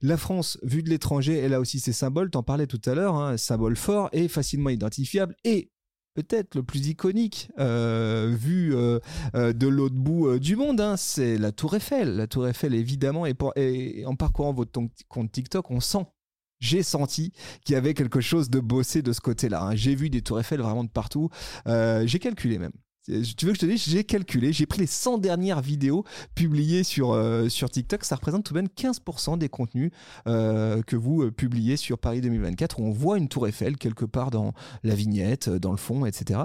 La 0.00 0.16
France, 0.16 0.58
vue 0.62 0.82
de 0.82 0.88
l'étranger, 0.88 1.36
elle 1.36 1.52
a 1.52 1.60
aussi 1.60 1.80
ses 1.80 1.92
symboles, 1.92 2.30
t'en 2.30 2.42
parlais 2.42 2.66
tout 2.66 2.80
à 2.86 2.94
l'heure, 2.94 3.16
hein, 3.16 3.36
symbole 3.36 3.76
fort 3.76 4.08
et 4.12 4.28
facilement 4.28 4.70
identifiable 4.70 5.36
et 5.44 5.70
peut-être 6.22 6.56
le 6.56 6.64
plus 6.64 6.88
iconique 6.88 7.48
euh, 7.60 8.34
vu 8.36 8.74
euh, 8.74 8.98
euh, 9.36 9.52
de 9.52 9.68
l'autre 9.68 9.94
bout 9.94 10.38
du 10.40 10.56
monde, 10.56 10.80
hein, 10.80 10.96
c'est 10.96 11.38
la 11.38 11.52
Tour 11.52 11.76
Eiffel. 11.76 12.16
La 12.16 12.26
Tour 12.26 12.48
Eiffel, 12.48 12.74
évidemment, 12.74 13.24
et, 13.24 14.04
en 14.04 14.16
parcourant 14.16 14.52
votre 14.52 14.72
compte 15.08 15.30
TikTok, 15.30 15.70
on 15.70 15.80
sent. 15.80 16.06
J'ai 16.58 16.82
senti 16.82 17.32
qu'il 17.64 17.74
y 17.74 17.76
avait 17.76 17.94
quelque 17.94 18.20
chose 18.20 18.50
de 18.50 18.58
bossé 18.58 19.00
de 19.00 19.12
ce 19.12 19.20
côté-là. 19.20 19.62
hein. 19.62 19.76
J'ai 19.76 19.94
vu 19.94 20.10
des 20.10 20.22
tours 20.22 20.40
Eiffel 20.40 20.60
vraiment 20.60 20.82
de 20.82 20.90
partout. 20.90 21.30
J'ai 21.66 22.18
calculé 22.18 22.58
même. 22.58 22.72
Tu 23.36 23.46
veux 23.46 23.52
que 23.52 23.58
je 23.58 23.60
te 23.60 23.66
dise 23.66 23.84
J'ai 23.88 24.04
calculé. 24.04 24.52
J'ai 24.52 24.66
pris 24.66 24.80
les 24.80 24.86
100 24.86 25.18
dernières 25.18 25.60
vidéos 25.60 26.04
publiées 26.34 26.84
sur, 26.84 27.12
euh, 27.12 27.48
sur 27.48 27.70
TikTok. 27.70 28.04
Ça 28.04 28.16
représente 28.16 28.44
tout 28.44 28.54
de 28.54 28.58
même 28.60 28.68
15% 28.68 29.38
des 29.38 29.48
contenus 29.48 29.90
euh, 30.26 30.82
que 30.82 30.96
vous 30.96 31.22
euh, 31.22 31.30
publiez 31.30 31.76
sur 31.76 31.98
Paris 31.98 32.20
2024 32.20 32.78
où 32.80 32.84
on 32.84 32.92
voit 32.92 33.18
une 33.18 33.28
tour 33.28 33.46
Eiffel 33.48 33.76
quelque 33.76 34.04
part 34.04 34.30
dans 34.30 34.52
la 34.82 34.94
vignette, 34.94 35.48
euh, 35.48 35.58
dans 35.58 35.70
le 35.70 35.76
fond, 35.78 36.04
etc. 36.06 36.40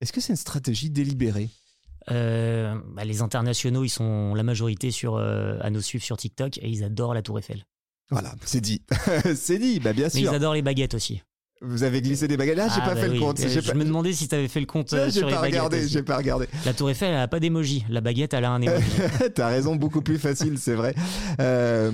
Est-ce 0.00 0.12
que 0.12 0.20
c'est 0.20 0.32
une 0.32 0.36
stratégie 0.36 0.90
délibérée? 0.90 1.50
Euh, 2.10 2.78
bah, 2.94 3.04
les 3.04 3.20
internationaux, 3.20 3.84
ils 3.84 3.88
sont 3.90 4.34
la 4.34 4.42
majorité 4.42 4.90
sur, 4.90 5.16
euh, 5.16 5.58
à 5.60 5.70
nous 5.70 5.82
suivre 5.82 6.04
sur 6.04 6.16
TikTok 6.16 6.58
et 6.58 6.68
ils 6.68 6.84
adorent 6.84 7.14
la 7.14 7.22
Tour 7.22 7.38
Eiffel. 7.38 7.64
Voilà, 8.10 8.34
c'est 8.44 8.60
dit. 8.62 8.82
c'est 9.34 9.58
dit, 9.58 9.80
bah 9.80 9.92
bien 9.92 10.08
Mais 10.14 10.20
ils 10.20 10.24
sûr. 10.24 10.32
adorent 10.32 10.54
les 10.54 10.62
baguettes 10.62 10.94
aussi. 10.94 11.22
Vous 11.60 11.82
avez 11.82 12.00
glissé 12.00 12.28
des 12.28 12.36
baguettes. 12.36 12.56
Là, 12.56 12.68
j'ai 12.68 12.80
Ah, 12.82 12.88
pas 12.88 12.94
bah 12.94 13.00
fait 13.00 13.08
oui. 13.08 13.14
le 13.14 13.20
compte. 13.20 13.40
Euh, 13.40 13.48
Je 13.48 13.60
pas, 13.60 13.74
me 13.74 13.84
demandais 13.84 14.12
si 14.12 14.28
tu 14.28 14.34
avais 14.34 14.46
fait 14.48 14.60
le 14.60 14.66
compte 14.66 14.92
euh, 14.92 15.10
j'ai 15.10 15.22
pas 15.22 15.26
baguettes. 15.26 15.42
regardé. 15.44 15.88
J'ai 15.88 16.02
pas 16.02 16.16
regardé. 16.16 16.46
La 16.64 16.72
Tour 16.72 16.90
Eiffel, 16.90 17.10
elle 17.12 17.20
a 17.20 17.26
pas 17.28 17.40
d'émoji. 17.40 17.84
La 17.90 18.00
baguette, 18.00 18.32
elle 18.34 18.44
a 18.44 18.50
un 18.52 18.62
emoji. 18.62 18.84
T'as 19.34 19.48
raison, 19.48 19.74
beaucoup 19.76 20.00
plus 20.02 20.18
facile, 20.18 20.56
c'est 20.58 20.74
vrai. 20.74 20.94
Euh, 21.40 21.90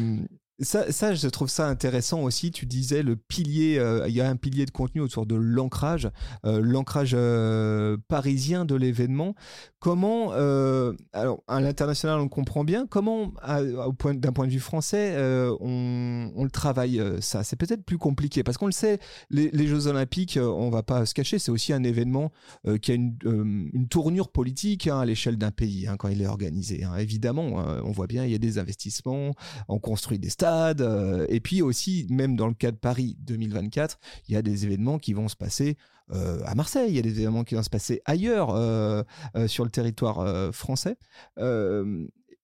ça, 0.61 1.15
je 1.15 1.29
trouve 1.29 1.49
ça 1.49 1.67
intéressant 1.67 2.23
aussi. 2.23 2.53
Tu 2.53 2.67
disais 2.67 3.03
le 3.03 3.17
pilier, 3.17 3.79
euh, 3.79 4.07
il 4.09 4.15
y 4.15 4.21
a 4.21 4.29
un 4.29 4.37
pilier 4.37 4.67
de 4.67 4.71
contenu 4.71 5.01
autour 5.01 5.27
de 5.27 5.35
l'ancrage, 5.35 6.09
euh, 6.47 6.61
l'ancrage 6.61 7.13
euh, 7.15 7.97
parisien 8.09 8.65
de 8.65 8.77
l'événement. 8.77 9.35
Comment, 9.81 10.31
alors 11.13 11.43
à 11.47 11.61
l'international, 11.61 12.19
on 12.19 12.29
comprend 12.29 12.65
bien. 12.65 12.87
Comment, 12.87 13.35
d'un 13.47 14.33
point 14.33 14.47
de 14.47 14.51
vue 14.51 14.59
français, 14.59 15.15
on, 15.61 16.43
le 16.43 16.51
travaille 16.51 17.03
ça? 17.21 17.45
C'est 17.45 17.57
peut-être 17.57 17.85
plus 17.85 17.99
compliqué 17.99 18.43
parce 18.43 18.57
qu'on 18.57 18.65
le 18.65 18.73
sait. 18.73 18.99
Les, 19.29 19.67
Jeux 19.67 19.87
Olympiques, 19.87 20.39
on 20.41 20.71
va 20.71 20.83
pas 20.83 21.05
se 21.05 21.13
cacher, 21.13 21.39
c'est 21.39 21.51
aussi 21.51 21.75
un 21.75 21.85
événement 21.85 22.33
qui 22.81 22.93
a 22.93 22.95
une, 22.95 23.19
tournure 23.91 24.31
politique 24.31 24.87
hein, 24.87 25.01
à 25.01 25.05
l'échelle 25.05 25.37
d'un 25.37 25.51
pays 25.51 25.87
hein, 25.87 25.97
quand 25.99 26.09
il 26.09 26.23
est 26.23 26.27
organisé. 26.27 26.85
hein. 26.85 26.97
Évidemment, 26.97 27.45
on 27.85 27.93
voit 27.93 28.07
bien, 28.07 28.25
il 28.25 28.33
y 28.33 28.35
a 28.35 28.39
des 28.39 28.57
investissements, 28.57 29.35
on 29.69 29.79
construit 29.79 30.19
des 30.19 30.31
stades, 30.31 30.44
euh, 30.45 31.27
et 31.29 31.41
puis 31.41 31.63
aussi, 31.63 32.07
même 32.11 32.37
dans 32.37 32.49
le 32.49 32.55
cas 32.55 32.71
de 32.71 32.77
Paris 32.77 33.17
2024, 33.21 33.99
il 34.29 34.35
y 34.35 34.37
a 34.37 34.43
des 34.43 34.65
événements 34.65 34.99
qui 34.99 35.13
vont 35.13 35.29
se 35.29 35.37
passer 35.37 35.77
euh, 36.13 36.39
à 36.45 36.55
Marseille, 36.55 36.91
il 36.91 36.97
y 36.97 36.99
a 36.99 37.03
des 37.03 37.21
événements 37.21 37.45
qui 37.45 37.55
vont 37.55 37.63
se 37.63 37.71
passer 37.71 38.03
ailleurs 38.05 38.51
euh, 38.51 39.03
sur 39.47 39.65
le 39.65 39.71
territoire 39.71 40.53
français. 40.55 40.97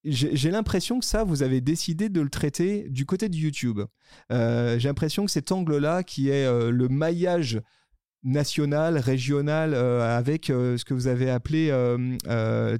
J'ai 0.02 0.50
l'impression 0.50 0.98
que 0.98 1.04
ça, 1.04 1.24
vous 1.24 1.42
avez 1.42 1.60
décidé 1.60 2.08
de 2.08 2.22
le 2.22 2.30
traiter 2.30 2.88
du 2.88 3.04
côté 3.04 3.28
de 3.28 3.36
YouTube. 3.36 3.80
J'ai 4.30 4.88
l'impression 4.88 5.26
que 5.26 5.30
cet 5.30 5.52
angle-là, 5.52 6.02
qui 6.02 6.30
est 6.30 6.46
le 6.70 6.88
maillage 6.88 7.60
national, 8.22 8.96
régional, 8.96 9.74
avec 9.74 10.46
ce 10.46 10.82
que 10.84 10.94
vous 10.94 11.06
avez 11.06 11.28
appelé 11.28 11.66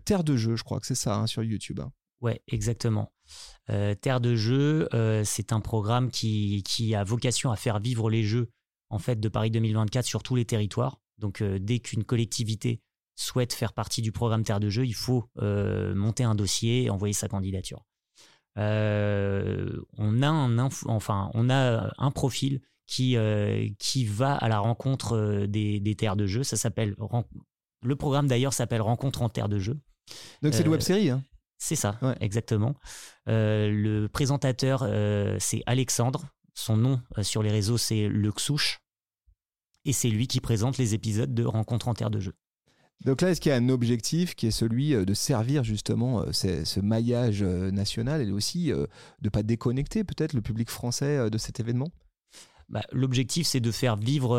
Terre 0.06 0.24
de 0.24 0.36
jeu, 0.36 0.56
je 0.56 0.64
crois 0.64 0.80
que 0.80 0.86
c'est 0.86 0.94
ça, 0.94 1.14
hein, 1.14 1.26
sur 1.26 1.42
YouTube. 1.42 1.80
hein. 1.80 1.92
Ouais, 2.22 2.42
exactement. 2.48 3.12
Euh, 3.70 3.94
Terre 3.94 4.20
de 4.20 4.34
jeu, 4.34 4.88
euh, 4.94 5.22
c'est 5.24 5.52
un 5.52 5.60
programme 5.60 6.10
qui, 6.10 6.62
qui 6.64 6.94
a 6.94 7.04
vocation 7.04 7.50
à 7.52 7.56
faire 7.56 7.78
vivre 7.78 8.10
les 8.10 8.22
jeux 8.24 8.50
en 8.88 8.98
fait 8.98 9.20
de 9.20 9.28
Paris 9.28 9.50
2024 9.50 10.04
sur 10.04 10.22
tous 10.22 10.34
les 10.34 10.44
territoires. 10.44 10.98
Donc 11.18 11.40
euh, 11.42 11.58
dès 11.60 11.78
qu'une 11.78 12.02
collectivité 12.04 12.80
souhaite 13.16 13.52
faire 13.52 13.72
partie 13.72 14.02
du 14.02 14.12
programme 14.12 14.42
Terre 14.44 14.60
de 14.60 14.70
jeu, 14.70 14.86
il 14.86 14.94
faut 14.94 15.28
monter 15.36 16.24
un 16.24 16.34
dossier 16.34 16.84
et 16.84 16.90
envoyer 16.90 17.12
sa 17.12 17.28
candidature. 17.28 17.84
On 18.56 20.22
a 20.22 20.28
un 20.28 20.56
inf- 20.58 20.84
enfin 20.86 21.30
on 21.34 21.50
a 21.50 21.92
un 21.98 22.10
profil 22.10 22.60
qui 22.86 23.16
qui 23.78 24.04
va 24.06 24.34
à 24.34 24.48
la 24.48 24.58
rencontre 24.58 25.46
des, 25.46 25.80
des 25.80 25.94
terres 25.94 26.16
de 26.16 26.26
jeu. 26.26 26.42
Ça 26.42 26.56
s'appelle 26.56 26.96
le 27.82 27.96
programme 27.96 28.26
d'ailleurs 28.26 28.52
s'appelle 28.52 28.82
Rencontre 28.82 29.22
en 29.22 29.28
terre 29.28 29.48
de 29.48 29.58
jeu. 29.58 29.78
Donc 30.42 30.54
c'est 30.54 30.62
une 30.64 30.68
web 30.72 30.80
série. 30.80 31.10
Hein. 31.10 31.22
C'est 31.60 31.76
ça, 31.76 31.98
Ouais. 32.00 32.16
exactement. 32.20 32.74
Euh, 33.28 33.70
le 33.70 34.08
présentateur, 34.08 34.82
euh, 34.82 35.36
c'est 35.38 35.62
Alexandre. 35.66 36.24
Son 36.54 36.76
nom 36.78 37.00
euh, 37.18 37.22
sur 37.22 37.42
les 37.42 37.50
réseaux, 37.50 37.76
c'est 37.76 38.08
Le 38.08 38.32
Xouche. 38.32 38.80
Et 39.84 39.92
c'est 39.92 40.08
lui 40.08 40.26
qui 40.26 40.40
présente 40.40 40.78
les 40.78 40.94
épisodes 40.94 41.32
de 41.32 41.44
Rencontre 41.44 41.88
en 41.88 41.94
terre 41.94 42.10
de 42.10 42.18
jeu. 42.18 42.32
Donc 43.04 43.20
là, 43.20 43.30
est-ce 43.30 43.42
qu'il 43.42 43.50
y 43.50 43.52
a 43.52 43.58
un 43.58 43.68
objectif 43.68 44.34
qui 44.34 44.46
est 44.46 44.50
celui 44.50 44.92
de 44.92 45.14
servir 45.14 45.62
justement 45.62 46.24
ce, 46.32 46.80
maillage 46.80 47.42
national 47.42 48.20
et 48.26 48.30
aussi 48.30 48.68
de 48.68 48.88
ne 49.22 49.28
pas 49.30 49.42
déconnecter 49.42 50.04
peut-être 50.04 50.34
le 50.34 50.42
public 50.42 50.68
français 50.68 51.30
de 51.30 51.38
cet 51.38 51.60
événement? 51.60 51.88
Bah, 52.68 52.82
L'objectif, 52.92 53.46
c'est 53.46 53.60
de 53.60 53.70
faire 53.70 53.96
vivre 53.96 54.36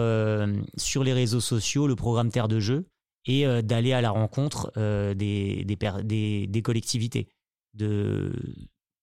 sur 0.77 1.03
les 1.03 1.13
réseaux 1.13 1.39
sociaux 1.39 1.87
le 1.87 1.95
programme 1.95 2.29
Terre 2.29 2.47
de 2.47 2.59
Jeu 2.59 2.85
et 3.25 3.45
d'aller 3.61 3.93
à 3.93 4.01
la 4.01 4.11
rencontre 4.11 4.71
des, 5.13 5.65
des, 5.65 6.47
des, 6.47 6.61
collectivités. 6.61 7.29
De, 7.73 8.33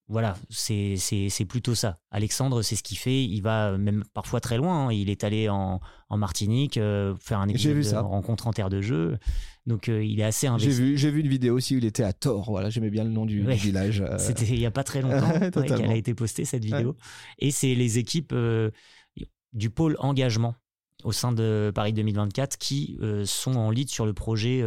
voilà, 0.08 0.38
c'est 0.48 1.44
plutôt 1.46 1.74
ça. 1.74 1.98
Alexandre, 2.10 2.62
c'est 2.62 2.76
ce 2.76 2.82
qu'il 2.82 2.96
fait. 2.96 3.22
Il 3.24 3.42
va 3.42 3.76
même 3.76 4.04
parfois 4.14 4.40
très 4.40 4.56
loin. 4.56 4.86
Hein. 4.86 4.92
Il 4.92 5.10
est 5.10 5.22
allé 5.22 5.50
en, 5.50 5.80
Martinique 6.10 6.78
euh, 6.78 7.14
faire 7.20 7.40
un 7.40 7.48
épisode 7.48 7.76
de 7.76 7.96
rencontre 7.96 8.46
en 8.46 8.52
terre 8.52 8.70
de 8.70 8.80
jeu. 8.80 9.18
Donc 9.66 9.90
euh, 9.90 10.02
il 10.02 10.20
est 10.20 10.24
assez 10.24 10.46
investi. 10.46 10.96
J'ai 10.96 11.10
vu, 11.10 11.16
vu 11.16 11.20
une 11.20 11.28
vidéo 11.28 11.56
aussi 11.56 11.74
où 11.74 11.78
il 11.78 11.84
était 11.84 12.04
à 12.04 12.14
Thor. 12.14 12.50
Voilà, 12.50 12.70
j'aimais 12.70 12.88
bien 12.88 13.04
le 13.04 13.10
nom 13.10 13.26
du, 13.26 13.46
village. 13.46 14.00
Euh. 14.08 14.16
C'était 14.16 14.46
il 14.46 14.58
n'y 14.58 14.66
a 14.66 14.70
pas 14.70 14.84
très 14.84 15.02
longtemps 15.02 15.38
qu'elle 15.50 15.90
a 15.90 15.96
été 15.96 16.14
postée 16.14 16.46
cette 16.46 16.64
vidéo. 16.64 16.96
Et 17.38 17.50
c'est 17.50 17.74
les 17.74 17.98
équipes 17.98 18.34
du 19.52 19.70
pôle 19.70 19.96
engagement 19.98 20.54
au 21.04 21.12
sein 21.12 21.32
de 21.32 21.70
Paris 21.74 21.92
2024 21.92 22.56
qui 22.56 22.98
sont 23.24 23.56
en 23.56 23.70
lead 23.70 23.88
sur 23.88 24.06
le 24.06 24.12
projet 24.12 24.64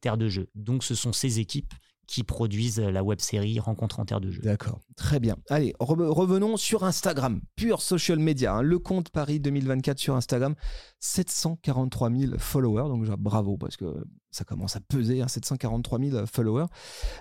Terre 0.00 0.16
de 0.16 0.28
jeu. 0.28 0.48
Donc 0.54 0.84
ce 0.84 0.94
sont 0.94 1.12
ces 1.12 1.40
équipes 1.40 1.74
qui 2.12 2.24
produisent 2.24 2.78
la 2.78 3.02
web 3.02 3.20
série 3.20 3.58
Rencontre 3.58 3.98
en 3.98 4.04
terre 4.04 4.20
de 4.20 4.30
jeu. 4.30 4.42
D'accord, 4.42 4.80
très 4.96 5.18
bien. 5.18 5.36
Allez, 5.48 5.74
revenons 5.80 6.58
sur 6.58 6.84
Instagram, 6.84 7.40
pure 7.56 7.80
social 7.80 8.18
media. 8.18 8.54
Hein. 8.54 8.62
le 8.62 8.78
compte 8.78 9.08
Paris 9.08 9.40
2024 9.40 9.98
sur 9.98 10.14
Instagram, 10.14 10.54
743 11.00 12.10
000 12.10 12.32
followers. 12.38 12.88
Donc 12.88 13.06
bravo 13.18 13.56
parce 13.56 13.78
que 13.78 14.04
ça 14.30 14.44
commence 14.44 14.76
à 14.76 14.80
peser, 14.80 15.22
743 15.26 15.98
hein, 15.98 16.10
000 16.10 16.26
followers. 16.26 16.66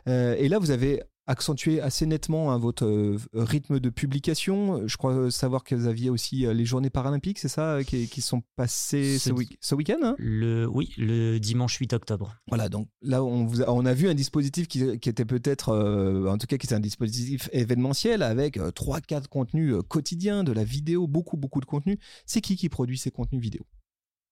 Euh, 0.10 0.36
et 0.38 0.50
là, 0.50 0.60
vous 0.60 0.72
avez 0.72 1.02
accentuer 1.32 1.80
assez 1.82 2.06
nettement 2.06 2.52
hein, 2.52 2.58
votre 2.58 2.86
euh, 2.86 3.18
rythme 3.34 3.80
de 3.80 3.90
publication. 3.90 4.86
Je 4.86 4.98
crois 4.98 5.32
savoir 5.32 5.64
que 5.64 5.74
vous 5.74 5.88
aviez 5.88 6.10
aussi 6.10 6.46
euh, 6.46 6.54
les 6.54 6.66
Journées 6.66 6.90
paralympiques, 6.90 7.40
c'est 7.40 7.48
ça, 7.48 7.76
euh, 7.76 7.84
qui, 7.84 8.22
sont 8.22 8.44
passées 8.56 9.18
ce, 9.18 9.32
week- 9.32 9.90
end 9.90 10.04
hein? 10.04 10.16
Le, 10.18 10.68
Oui, 10.68 10.94
le 10.98 11.40
dimanche 11.40 11.78
8 11.78 11.94
octobre. 11.94 12.36
Voilà, 12.48 12.70
donc 12.70 12.88
là, 13.02 13.24
on, 13.24 13.46
vous 13.46 13.62
a, 13.62 13.72
on 13.72 13.86
a 13.86 13.94
vu 13.94 14.10
un 14.10 14.14
dispositif 14.14 14.68
qui, 14.68 14.84
était 14.84 15.26
peut-être, 15.26 15.74
en 16.28 16.38
tout 16.38 16.48
cas, 16.48 16.58
qui 16.58 16.68
était 16.68 16.76
un 16.76 16.80
dispositif 16.82 17.50
événementiel 17.54 18.22
avec 18.22 18.58
3-4 18.58 19.28
contenus 19.28 19.76
quotidiens, 19.88 20.44
de 20.44 20.52
la 20.52 20.64
vidéo, 20.64 21.08
beaucoup, 21.08 21.38
beaucoup 21.38 21.62
de 21.62 21.66
contenus. 21.66 21.98
C'est 22.26 22.42
qui 22.42 22.56
qui 22.56 22.70
produit 22.70 22.98
ces 22.98 23.12
contenus 23.12 23.42
vidéo? 23.42 23.66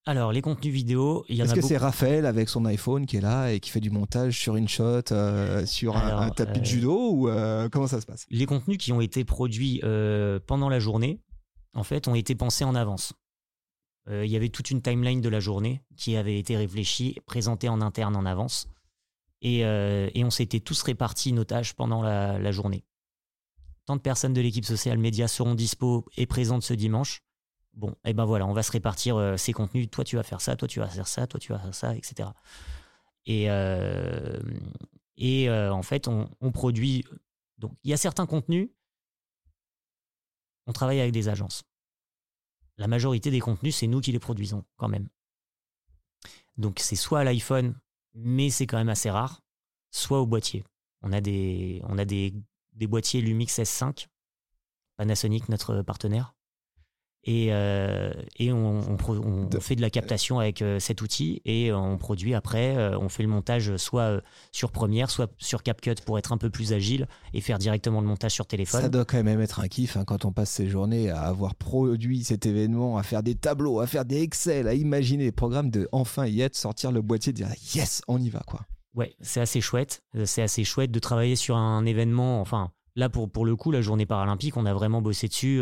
Alors, 0.06 0.32
les 0.32 0.40
contenus 0.40 0.72
vidéo, 0.72 1.24
il 1.28 1.36
y 1.36 1.42
en 1.42 1.44
a 1.44 1.46
Est-ce 1.46 1.54
que 1.54 1.60
c'est 1.60 1.76
Raphaël 1.76 2.24
avec 2.24 2.48
son 2.48 2.64
iPhone 2.64 3.04
qui 3.04 3.18
est 3.18 3.20
là 3.20 3.52
et 3.52 3.60
qui 3.60 3.70
fait 3.70 3.80
du 3.80 3.90
montage 3.90 4.38
sur 4.38 4.56
une 4.56 4.66
shot, 4.66 5.12
euh, 5.12 5.66
sur 5.66 5.96
un, 5.96 6.30
tapis 6.30 6.60
de 6.60 6.64
euh, 6.64 6.68
judo 6.68 7.10
ou 7.12 7.28
euh, 7.28 7.68
comment 7.68 7.86
ça 7.86 8.00
se 8.00 8.06
passe? 8.06 8.26
Les 8.30 8.46
contenus 8.46 8.78
qui 8.78 8.92
ont 8.92 9.02
été 9.02 9.24
produits 9.24 9.80
pendant 10.46 10.68
la 10.68 10.80
journée, 10.80 11.20
en 11.74 11.84
fait, 11.84 12.08
ont 12.08 12.14
été 12.14 12.34
pensés 12.34 12.64
en 12.64 12.74
avance. 12.74 13.12
Il 14.10 14.26
y 14.26 14.34
avait 14.34 14.48
toute 14.48 14.70
une 14.70 14.82
timeline 14.82 15.20
de 15.20 15.28
la 15.28 15.38
journée 15.38 15.82
qui 15.96 16.16
avait 16.16 16.38
été 16.38 16.56
réfléchie, 16.56 17.16
présentée 17.26 17.68
en 17.68 17.80
interne 17.80 18.16
en 18.16 18.24
avance. 18.24 18.68
Et, 19.42 19.64
on 19.64 20.30
s'était 20.30 20.60
tous 20.60 20.82
répartis 20.82 21.32
nos 21.32 21.44
tâches 21.44 21.74
pendant 21.74 22.02
la, 22.02 22.38
la 22.38 22.52
journée. 22.52 22.84
Tant 23.86 23.96
de 23.96 24.00
personnes 24.00 24.32
de 24.32 24.40
l'équipe 24.40 24.64
social 24.64 24.98
média 24.98 25.28
seront 25.28 25.54
dispo 25.54 26.06
et 26.16 26.26
présentes 26.26 26.62
ce 26.62 26.74
dimanche 26.74 27.22
Bon, 27.74 27.90
et 28.04 28.10
eh 28.10 28.12
ben 28.14 28.24
voilà, 28.24 28.46
on 28.46 28.52
va 28.52 28.62
se 28.62 28.72
répartir 28.72 29.16
euh, 29.16 29.36
ces 29.36 29.52
contenus. 29.52 29.88
Toi, 29.90 30.04
tu 30.04 30.16
vas 30.16 30.22
faire 30.22 30.40
ça, 30.40 30.56
toi, 30.56 30.66
tu 30.66 30.80
vas 30.80 30.88
faire 30.88 31.06
ça, 31.06 31.26
toi, 31.26 31.38
tu 31.38 31.52
vas 31.52 31.58
faire 31.58 31.74
ça, 31.74 31.94
etc. 31.94 32.28
Et, 33.26 33.50
euh, 33.50 34.40
et 35.16 35.48
euh, 35.48 35.72
en 35.72 35.82
fait, 35.82 36.08
on, 36.08 36.28
produit. 36.52 37.04
Donc, 37.58 37.72
il 37.84 37.90
y 37.90 37.92
a 37.92 37.96
certains 37.96 38.26
contenus, 38.26 38.70
on 40.66 40.72
travaille 40.72 41.00
avec 41.00 41.12
des 41.12 41.28
agences. 41.28 41.62
La 42.76 42.88
majorité 42.88 43.30
des 43.30 43.40
contenus, 43.40 43.76
c'est 43.76 43.86
nous 43.86 44.00
qui 44.00 44.12
les 44.12 44.18
produisons 44.18 44.64
quand 44.76 44.88
même. 44.88 45.08
Donc, 46.56 46.80
c'est 46.80 46.96
soit 46.96 47.20
à 47.20 47.24
l'iPhone, 47.24 47.78
mais 48.14 48.50
c'est 48.50 48.66
quand 48.66 48.78
même 48.78 48.88
assez 48.88 49.10
rare, 49.10 49.42
soit 49.90 50.20
au 50.20 50.26
boîtier. 50.26 50.64
On 51.02 51.12
a 51.12 51.20
des, 51.20 51.82
on 51.84 51.98
a 51.98 52.04
des, 52.04 52.34
des 52.72 52.86
boîtiers 52.86 53.20
Lumix 53.20 53.58
S5, 53.58 54.08
Panasonic, 54.96 55.48
notre 55.48 55.82
partenaire 55.82 56.34
et, 57.24 57.48
euh, 57.50 58.12
et 58.38 58.50
on, 58.50 58.80
on, 58.98 59.60
fait 59.60 59.76
de 59.76 59.82
la 59.82 59.90
captation 59.90 60.38
avec 60.38 60.62
euh, 60.62 60.78
cet 60.78 61.02
outil 61.02 61.42
et 61.44 61.70
on 61.70 61.98
produit 61.98 62.34
après, 62.34 62.76
euh, 62.76 62.98
on 62.98 63.10
fait 63.10 63.22
le 63.22 63.28
montage 63.28 63.76
soit 63.76 64.22
sur 64.52 64.72
Premiere, 64.72 65.10
soit 65.10 65.30
sur 65.36 65.62
CapCut 65.62 65.96
pour 66.06 66.18
être 66.18 66.32
un 66.32 66.38
peu 66.38 66.48
plus 66.48 66.72
agile 66.72 67.08
et 67.34 67.42
faire 67.42 67.58
directement 67.58 68.00
le 68.00 68.06
montage 68.06 68.32
sur 68.32 68.46
téléphone. 68.46 68.80
Ça 68.80 68.88
doit 68.88 69.04
quand 69.04 69.22
même 69.22 69.40
être 69.40 69.60
un 69.60 69.68
kiff 69.68 69.98
hein, 69.98 70.04
quand 70.06 70.24
on 70.24 70.32
passe 70.32 70.50
ses 70.50 70.68
journées 70.68 71.10
à 71.10 71.20
avoir 71.20 71.54
produit 71.54 72.24
cet 72.24 72.46
événement, 72.46 72.96
à 72.96 73.02
faire 73.02 73.22
des 73.22 73.34
tableaux, 73.34 73.80
à 73.80 73.86
faire 73.86 74.06
des 74.06 74.22
Excel, 74.22 74.66
à 74.66 74.74
imaginer 74.74 75.24
les 75.24 75.32
programmes 75.32 75.70
de 75.70 75.88
enfin 75.92 76.26
y 76.26 76.40
être, 76.40 76.56
sortir 76.56 76.90
le 76.90 77.02
boîtier, 77.02 77.34
dire 77.34 77.48
yes, 77.74 78.00
on 78.08 78.18
y 78.18 78.30
va 78.30 78.40
quoi. 78.46 78.60
Ouais, 78.94 79.14
c'est 79.20 79.40
assez 79.40 79.60
chouette. 79.60 80.02
C'est 80.24 80.42
assez 80.42 80.64
chouette 80.64 80.90
de 80.90 80.98
travailler 80.98 81.36
sur 81.36 81.56
un 81.56 81.84
événement. 81.86 82.40
Enfin, 82.40 82.72
là 82.96 83.08
pour, 83.08 83.30
pour 83.30 83.44
le 83.44 83.54
coup, 83.56 83.70
la 83.70 83.82
journée 83.82 84.06
paralympique, 84.06 84.56
on 84.56 84.66
a 84.66 84.74
vraiment 84.74 85.00
bossé 85.00 85.28
dessus 85.28 85.60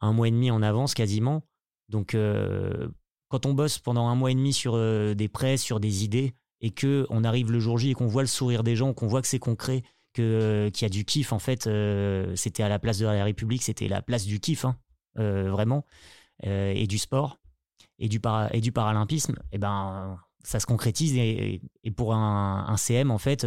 un 0.00 0.12
mois 0.12 0.28
et 0.28 0.30
demi 0.30 0.50
en 0.50 0.62
avance 0.62 0.94
quasiment. 0.94 1.42
Donc, 1.88 2.14
euh, 2.14 2.88
quand 3.28 3.46
on 3.46 3.54
bosse 3.54 3.78
pendant 3.78 4.08
un 4.08 4.14
mois 4.14 4.30
et 4.30 4.34
demi 4.34 4.52
sur 4.52 4.74
euh, 4.74 5.14
des 5.14 5.28
prêts, 5.28 5.56
sur 5.56 5.80
des 5.80 6.04
idées, 6.04 6.34
et 6.60 6.70
que 6.70 7.06
on 7.10 7.24
arrive 7.24 7.50
le 7.50 7.58
jour 7.58 7.78
J 7.78 7.90
et 7.90 7.94
qu'on 7.94 8.06
voit 8.06 8.22
le 8.22 8.28
sourire 8.28 8.62
des 8.62 8.76
gens, 8.76 8.92
qu'on 8.92 9.06
voit 9.06 9.22
que 9.22 9.28
c'est 9.28 9.38
concret, 9.38 9.82
que 10.12 10.22
euh, 10.22 10.70
qu'il 10.70 10.84
y 10.84 10.86
a 10.86 10.90
du 10.90 11.04
kiff 11.04 11.32
en 11.32 11.38
fait, 11.38 11.68
c'était 12.36 12.62
à 12.62 12.68
la 12.68 12.78
place 12.78 12.98
de 12.98 13.06
la 13.06 13.24
République, 13.24 13.62
c'était 13.62 13.88
la 13.88 14.02
place 14.02 14.26
du 14.26 14.40
kiff, 14.40 14.64
hein, 14.64 14.76
vraiment, 15.14 15.84
et 16.42 16.86
du 16.86 16.98
sport 16.98 17.38
et 17.98 18.08
du 18.08 18.20
et 18.52 18.60
du 18.60 18.72
paralympisme. 18.72 19.34
Et 19.52 19.56
eh 19.56 19.58
ben, 19.58 20.18
ça 20.42 20.60
se 20.60 20.66
concrétise 20.66 21.16
et, 21.16 21.60
pour 21.96 22.14
un, 22.14 22.66
un, 22.68 22.76
CM 22.76 23.10
en 23.10 23.18
fait 23.18 23.46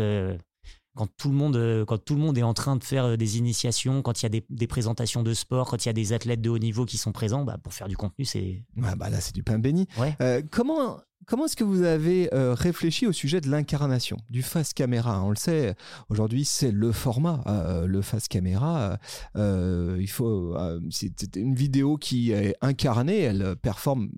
quand 0.95 1.07
tout 1.17 1.29
le 1.29 1.35
monde, 1.35 1.55
euh, 1.55 1.85
quand 1.85 1.97
tout 1.97 2.15
le 2.15 2.21
monde 2.21 2.37
est 2.37 2.43
en 2.43 2.53
train 2.53 2.75
de 2.75 2.83
faire 2.83 3.05
euh, 3.05 3.17
des 3.17 3.37
initiations, 3.37 4.01
quand 4.01 4.21
il 4.21 4.25
y 4.31 4.37
a 4.37 4.41
des, 4.49 4.67
présentations 4.67 5.23
de 5.23 5.33
sport, 5.33 5.69
quand 5.69 5.85
il 5.85 5.87
y 5.87 5.89
a 5.89 5.93
des 5.93 6.13
athlètes 6.13 6.41
de 6.41 6.49
haut 6.49 6.59
niveau 6.59 6.85
qui 6.85 6.97
sont 6.97 7.11
présents, 7.11 7.43
bah, 7.43 7.57
pour 7.61 7.73
faire 7.73 7.87
du 7.87 7.97
contenu, 7.97 8.25
c'est. 8.25 8.63
bah 8.75 9.09
là, 9.09 9.19
c'est 9.19 9.33
du 9.33 9.43
pain 9.43 9.59
béni. 9.59 9.87
Euh, 10.21 10.41
comment 10.51 10.99
comment 11.25 11.45
est-ce 11.45 11.55
que 11.55 11.63
vous 11.63 11.83
avez 11.83 12.29
réfléchi 12.33 13.07
au 13.07 13.13
sujet 13.13 13.39
de 13.39 13.49
l'incarnation, 13.49 14.17
du 14.29 14.43
face 14.43 14.73
caméra? 14.73 15.23
On 15.23 15.29
le 15.29 15.37
sait, 15.37 15.73
aujourd'hui, 16.09 16.43
c'est 16.43 16.71
le 16.71 16.91
format, 16.91 17.41
le 17.87 18.01
face 18.01 18.27
caméra. 18.27 18.99
il 19.35 20.09
faut, 20.09 20.57
c'est 20.89 21.37
une 21.37 21.55
vidéo 21.55 21.95
qui 21.95 22.33
est 22.33 22.55
incarnée, 22.59 23.19
elle 23.19 23.55
performe 23.55 24.09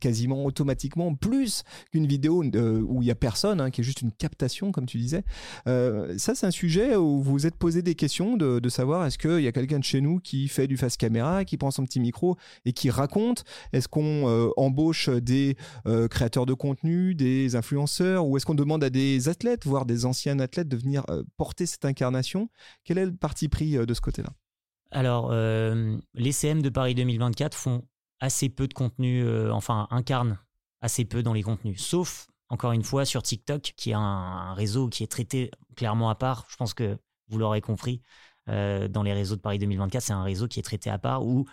quasiment 0.00 0.44
automatiquement 0.44 1.14
plus 1.14 1.64
qu'une 1.92 2.06
vidéo 2.06 2.42
euh, 2.54 2.80
où 2.80 3.02
il 3.02 3.08
y 3.08 3.10
a 3.10 3.14
personne, 3.14 3.60
hein, 3.60 3.70
qui 3.70 3.80
est 3.80 3.84
juste 3.84 4.02
une 4.02 4.12
captation, 4.12 4.72
comme 4.72 4.86
tu 4.86 4.98
disais. 4.98 5.24
Euh, 5.66 6.16
ça, 6.18 6.34
c'est 6.34 6.46
un 6.46 6.50
sujet 6.50 6.96
où 6.96 7.22
vous 7.22 7.32
vous 7.34 7.46
êtes 7.46 7.56
posé 7.56 7.82
des 7.82 7.94
questions 7.94 8.36
de, 8.36 8.68
savoir 8.68 9.04
est-ce 9.06 9.18
qu'il 9.18 9.40
y 9.40 9.46
a 9.46 9.52
quelqu'un 9.52 9.78
de 9.78 9.84
chez 9.84 10.00
nous 10.00 10.18
qui 10.18 10.48
fait 10.48 10.66
du 10.66 10.76
face 10.76 10.96
caméra, 10.96 11.44
qui 11.44 11.56
prend 11.56 11.70
son 11.70 11.84
petit 11.84 12.00
micro 12.00 12.36
et 12.64 12.72
qui 12.72 12.90
raconte? 12.90 13.44
Est-ce 13.72 13.88
qu'on 13.88 14.28
euh, 14.28 14.50
embauche 14.56 15.08
des 15.08 15.56
créateurs 16.10 16.46
de 16.46 16.54
contenu, 16.54 17.14
des 17.14 17.56
influenceurs, 17.56 18.26
ou 18.26 18.36
est-ce 18.36 18.46
qu'on 18.46 18.54
demande 18.54 18.82
à 18.82 18.90
des 18.90 19.28
athlètes, 19.28 19.66
voire 19.66 19.86
des 19.86 20.06
anciens 20.06 20.38
athlètes, 20.38 20.68
de 20.68 20.76
venir 20.76 21.04
porter 21.36 21.66
cette 21.66 21.84
incarnation? 21.84 22.48
Quel 22.84 22.98
est 22.98 23.06
le 23.06 23.14
parti 23.14 23.48
pris 23.48 23.72
de 23.72 23.94
ce 23.94 24.00
côté-là? 24.00 24.30
Alors, 24.90 25.32
les 25.32 26.32
CM 26.32 26.62
de 26.62 26.68
Paris 26.68 26.94
2024 26.94 27.54
font 27.56 27.82
assez 28.20 28.48
peu 28.48 28.68
de 28.68 28.74
contenu, 28.74 29.22
euh, 29.22 29.52
enfin 29.52 29.86
incarne 29.90 30.38
assez 30.80 31.04
peu 31.04 31.22
dans 31.22 31.32
les 31.32 31.42
contenus, 31.42 31.80
sauf 31.80 32.26
encore 32.48 32.72
une 32.72 32.84
fois 32.84 33.04
sur 33.04 33.22
TikTok, 33.22 33.72
qui 33.76 33.90
est 33.90 33.94
un, 33.94 34.52
réseau 34.54 34.88
qui 34.88 35.02
est 35.02 35.10
traité 35.10 35.50
clairement 35.76 36.10
à 36.10 36.14
part. 36.14 36.46
Je 36.48 36.56
pense 36.56 36.74
que 36.74 36.98
vous 37.28 37.38
l'aurez 37.38 37.60
compris, 37.60 38.02
euh, 38.48 38.86
dans 38.86 39.02
les 39.02 39.12
réseaux 39.12 39.36
de 39.36 39.40
Paris 39.40 39.58
2024, 39.58 40.02
c'est 40.02 40.12
un 40.12 40.22
réseau 40.22 40.46
qui 40.46 40.60
est 40.60 40.62
traité 40.62 40.90
à 40.90 40.98
part, 40.98 41.24
où 41.24 41.46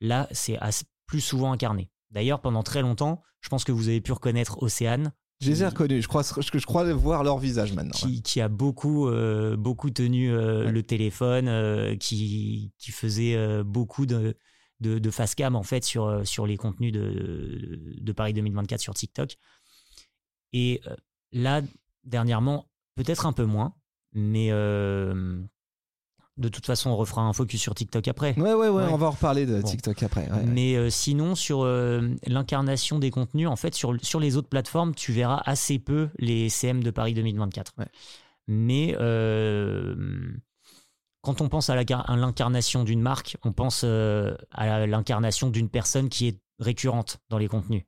là, 0.00 0.28
c'est 0.32 0.58
plus 1.06 1.20
souvent 1.20 1.52
incarné. 1.52 1.90
D'ailleurs, 2.10 2.40
pendant 2.40 2.62
très 2.62 2.82
longtemps, 2.82 3.22
je 3.40 3.48
pense 3.48 3.64
que 3.64 3.72
vous 3.72 3.88
avez 3.88 4.00
pu 4.00 4.12
reconnaître 4.12 4.62
Océane. 4.62 5.12
Je 5.40 5.50
les 5.50 5.62
ai 5.62 5.66
reconnus, 5.66 6.02
je 6.02 6.08
crois, 6.08 6.22
je, 6.22 6.58
je 6.58 6.66
crois 6.66 6.92
voir 6.92 7.24
leur 7.24 7.38
visage 7.38 7.72
maintenant. 7.72 7.96
Qui, 8.24 8.40
a 8.40 8.48
beaucoup, 8.48 9.08
euh, 9.08 9.56
beaucoup 9.56 9.90
tenu 9.90 10.30
le 10.30 10.82
téléphone, 10.82 11.96
qui, 11.98 12.72
qui 12.78 12.90
faisait 12.90 13.62
beaucoup 13.64 14.06
de, 14.06 14.36
de, 14.82 14.98
de 14.98 15.10
face 15.10 15.34
cam 15.34 15.56
en 15.56 15.62
fait 15.62 15.84
sur, 15.84 16.04
euh, 16.06 16.24
sur 16.24 16.46
les 16.46 16.56
contenus 16.58 16.92
de, 16.92 17.78
de 18.00 18.12
Paris 18.12 18.34
2024 18.34 18.80
sur 18.80 18.92
TikTok. 18.94 19.36
Et 20.52 20.80
euh, 20.86 20.94
là, 21.32 21.62
dernièrement, 22.04 22.66
peut-être 22.94 23.24
un 23.26 23.32
peu 23.32 23.44
moins, 23.46 23.74
mais, 24.12 24.48
euh, 24.50 25.40
De 26.38 26.48
toute 26.48 26.64
façon, 26.66 26.88
on 26.90 26.96
refera 26.96 27.20
un 27.22 27.32
focus 27.34 27.60
sur 27.60 27.74
TikTok 27.74 28.08
après. 28.08 28.34
Ouais, 28.38 28.54
ouais, 28.54 28.68
ouais, 28.68 28.84
Ouais. 28.84 28.90
on 28.90 28.96
va 28.96 29.06
en 29.08 29.10
reparler 29.12 29.44
de 29.46 29.60
Bon. 29.60 29.68
TikTok 29.68 30.02
après. 30.02 30.30
ouais. 30.30 30.44
Mais 30.46 30.76
euh, 30.76 30.88
sinon, 30.90 31.34
sur 31.34 31.62
euh, 31.62 32.08
l'incarnation 32.26 32.98
des 32.98 33.10
contenus, 33.10 33.48
en 33.48 33.56
fait, 33.56 33.74
sur, 33.74 33.94
sur 34.02 34.18
les 34.18 34.36
autres 34.38 34.48
plateformes, 34.48 34.94
tu 34.94 35.12
verras 35.12 35.42
assez 35.44 35.78
peu 35.78 36.08
les 36.18 36.48
CM 36.48 36.82
de 36.82 36.90
Paris 36.90 37.12
2024. 37.14 37.72
Ouais. 37.78 37.86
Mais 38.48 38.96
quand 41.22 41.40
on 41.40 41.48
pense 41.48 41.70
à 41.70 41.76
l'incarnation 41.76 42.84
d'une 42.84 43.00
marque, 43.00 43.36
on 43.44 43.52
pense 43.52 43.82
euh, 43.84 44.36
à 44.50 44.86
l'incarnation 44.86 45.50
d'une 45.50 45.68
personne 45.68 46.08
qui 46.08 46.28
est 46.28 46.40
récurrente 46.58 47.18
dans 47.30 47.38
les 47.38 47.48
contenus. 47.48 47.84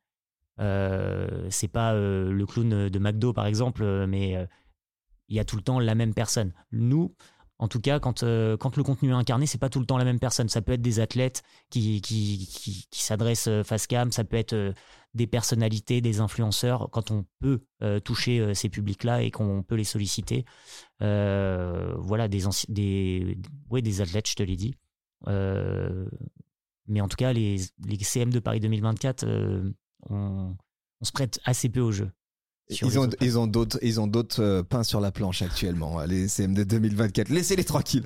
Euh, 0.60 1.48
c'est 1.50 1.68
pas 1.68 1.94
euh, 1.94 2.30
le 2.32 2.46
clown 2.46 2.88
de 2.88 2.98
McDo, 2.98 3.32
par 3.32 3.46
exemple, 3.46 3.82
euh, 3.82 4.06
mais 4.06 4.36
il 5.28 5.36
y 5.36 5.40
a 5.40 5.44
tout 5.44 5.56
le 5.56 5.62
temps 5.62 5.80
la 5.80 5.94
même 5.94 6.14
personne. 6.14 6.52
Nous, 6.72 7.14
en 7.58 7.68
tout 7.68 7.80
cas, 7.80 7.98
quand, 7.98 8.22
le 8.22 8.56
contenu 8.82 9.10
est 9.10 9.14
incarné, 9.14 9.46
c'est 9.46 9.58
pas 9.58 9.68
tout 9.68 9.80
le 9.80 9.86
temps 9.86 9.98
la 9.98 10.04
même 10.04 10.20
personne. 10.20 10.48
Ça 10.48 10.60
peut 10.60 10.72
être 10.72 10.82
des 10.82 11.00
athlètes 11.00 11.42
qui, 11.70 12.86
s'adressent 12.92 13.48
face 13.64 13.86
cam, 13.86 14.12
ça 14.12 14.24
peut 14.24 14.36
être 14.36 14.74
des 15.14 15.26
personnalités, 15.26 16.00
des 16.00 16.20
influenceurs. 16.20 16.88
Quand 16.90 17.10
on 17.10 17.24
peut 17.40 17.60
euh, 17.82 18.00
toucher 18.00 18.40
euh, 18.40 18.54
ces 18.54 18.68
publics-là 18.68 19.22
et 19.22 19.30
qu'on 19.30 19.62
peut 19.62 19.76
les 19.76 19.84
solliciter, 19.84 20.44
euh, 21.02 21.94
voilà, 21.98 22.28
des, 22.28 22.42
des, 22.68 23.38
ouais, 23.70 23.82
des 23.82 24.00
athlètes, 24.00 24.28
je 24.28 24.34
te 24.34 24.42
l'ai 24.42 24.56
dit. 24.56 24.74
Mais 26.86 27.00
en 27.00 27.08
tout 27.08 27.16
cas, 27.16 27.32
les, 27.32 27.56
les 27.86 27.98
CM 27.98 28.30
de 28.30 28.40
Paris 28.40 28.60
2024, 28.60 29.24
euh, 29.24 29.72
on, 30.10 30.54
on 31.00 31.04
se 31.04 31.12
prête 31.12 31.40
assez 31.44 31.68
peu 31.68 31.80
au 31.80 31.92
jeu. 31.92 32.10
Ils 32.70 32.98
ont, 32.98 33.08
ils 33.20 33.38
ont 33.38 33.46
d'autres, 33.46 33.78
ils 33.82 34.00
ont 34.00 34.06
d'autres 34.06 34.62
pains 34.62 34.82
sur 34.84 35.00
la 35.00 35.12
planche 35.12 35.42
actuellement, 35.42 35.98
hein, 35.98 36.06
les 36.06 36.28
CMD 36.28 36.60
2024. 36.66 37.28
Laissez-les 37.28 37.64
tranquilles. 37.64 38.04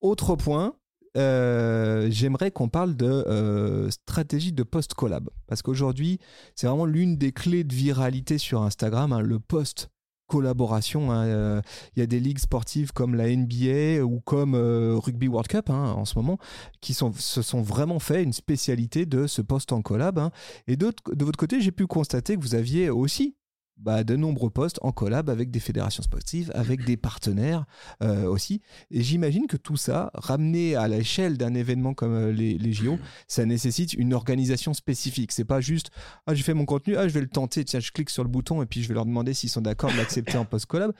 Autre 0.00 0.36
point, 0.36 0.74
euh, 1.16 2.08
j'aimerais 2.10 2.50
qu'on 2.50 2.68
parle 2.68 2.96
de 2.96 3.06
euh, 3.06 3.90
stratégie 3.90 4.52
de 4.52 4.62
post 4.62 4.94
collab 4.94 5.28
parce 5.46 5.62
qu'aujourd'hui, 5.62 6.18
c'est 6.54 6.66
vraiment 6.66 6.86
l'une 6.86 7.16
des 7.16 7.32
clés 7.32 7.64
de 7.64 7.74
viralité 7.74 8.38
sur 8.38 8.62
Instagram, 8.62 9.12
hein, 9.12 9.20
le 9.20 9.38
post 9.38 9.88
collaboration. 10.26 11.12
hein. 11.12 11.26
Euh, 11.26 11.60
Il 11.94 12.00
y 12.00 12.02
a 12.02 12.06
des 12.06 12.18
ligues 12.18 12.38
sportives 12.38 12.92
comme 12.92 13.14
la 13.14 13.28
NBA 13.28 14.02
ou 14.02 14.20
comme 14.20 14.54
Rugby 14.54 15.28
World 15.28 15.48
Cup 15.48 15.68
hein, 15.68 15.92
en 15.96 16.06
ce 16.06 16.16
moment 16.16 16.38
qui 16.80 16.94
se 16.94 17.42
sont 17.42 17.60
vraiment 17.60 17.98
fait 17.98 18.22
une 18.22 18.32
spécialité 18.32 19.04
de 19.04 19.26
ce 19.26 19.42
post 19.42 19.72
en 19.72 19.82
collab. 19.82 20.30
Et 20.66 20.76
de 20.76 20.86
votre 21.24 21.38
côté, 21.38 21.60
j'ai 21.60 21.72
pu 21.72 21.86
constater 21.86 22.36
que 22.36 22.40
vous 22.40 22.54
aviez 22.54 22.88
aussi 22.88 23.36
bah, 23.82 24.04
de 24.04 24.14
nombreux 24.16 24.50
postes 24.50 24.78
en 24.82 24.92
collab 24.92 25.28
avec 25.28 25.50
des 25.50 25.60
fédérations 25.60 26.02
sportives, 26.02 26.52
avec 26.54 26.84
des 26.84 26.96
partenaires 26.96 27.64
euh, 28.02 28.26
aussi. 28.26 28.62
Et 28.90 29.02
j'imagine 29.02 29.46
que 29.46 29.56
tout 29.56 29.76
ça, 29.76 30.10
ramené 30.14 30.76
à 30.76 30.86
l'échelle 30.86 31.36
d'un 31.36 31.54
événement 31.54 31.92
comme 31.92 32.14
euh, 32.14 32.32
les, 32.32 32.72
JO, 32.72 32.98
ça 33.26 33.44
nécessite 33.44 33.92
une 33.94 34.14
organisation 34.14 34.72
spécifique. 34.72 35.32
C'est 35.32 35.44
pas 35.44 35.60
juste 35.60 35.90
ah 36.26 36.34
j'ai 36.34 36.42
fait 36.42 36.54
mon 36.54 36.64
contenu, 36.64 36.96
ah 36.96 37.08
je 37.08 37.12
vais 37.12 37.20
le 37.20 37.28
tenter, 37.28 37.64
tiens 37.64 37.80
je 37.80 37.90
clique 37.90 38.10
sur 38.10 38.22
le 38.22 38.28
bouton 38.30 38.62
et 38.62 38.66
puis 38.66 38.82
je 38.82 38.88
vais 38.88 38.94
leur 38.94 39.04
demander 39.04 39.34
s'ils 39.34 39.50
sont 39.50 39.60
d'accord 39.60 39.90
de 39.90 39.96
l'accepter 39.96 40.38
en 40.38 40.44
post 40.44 40.66
collab. 40.66 40.92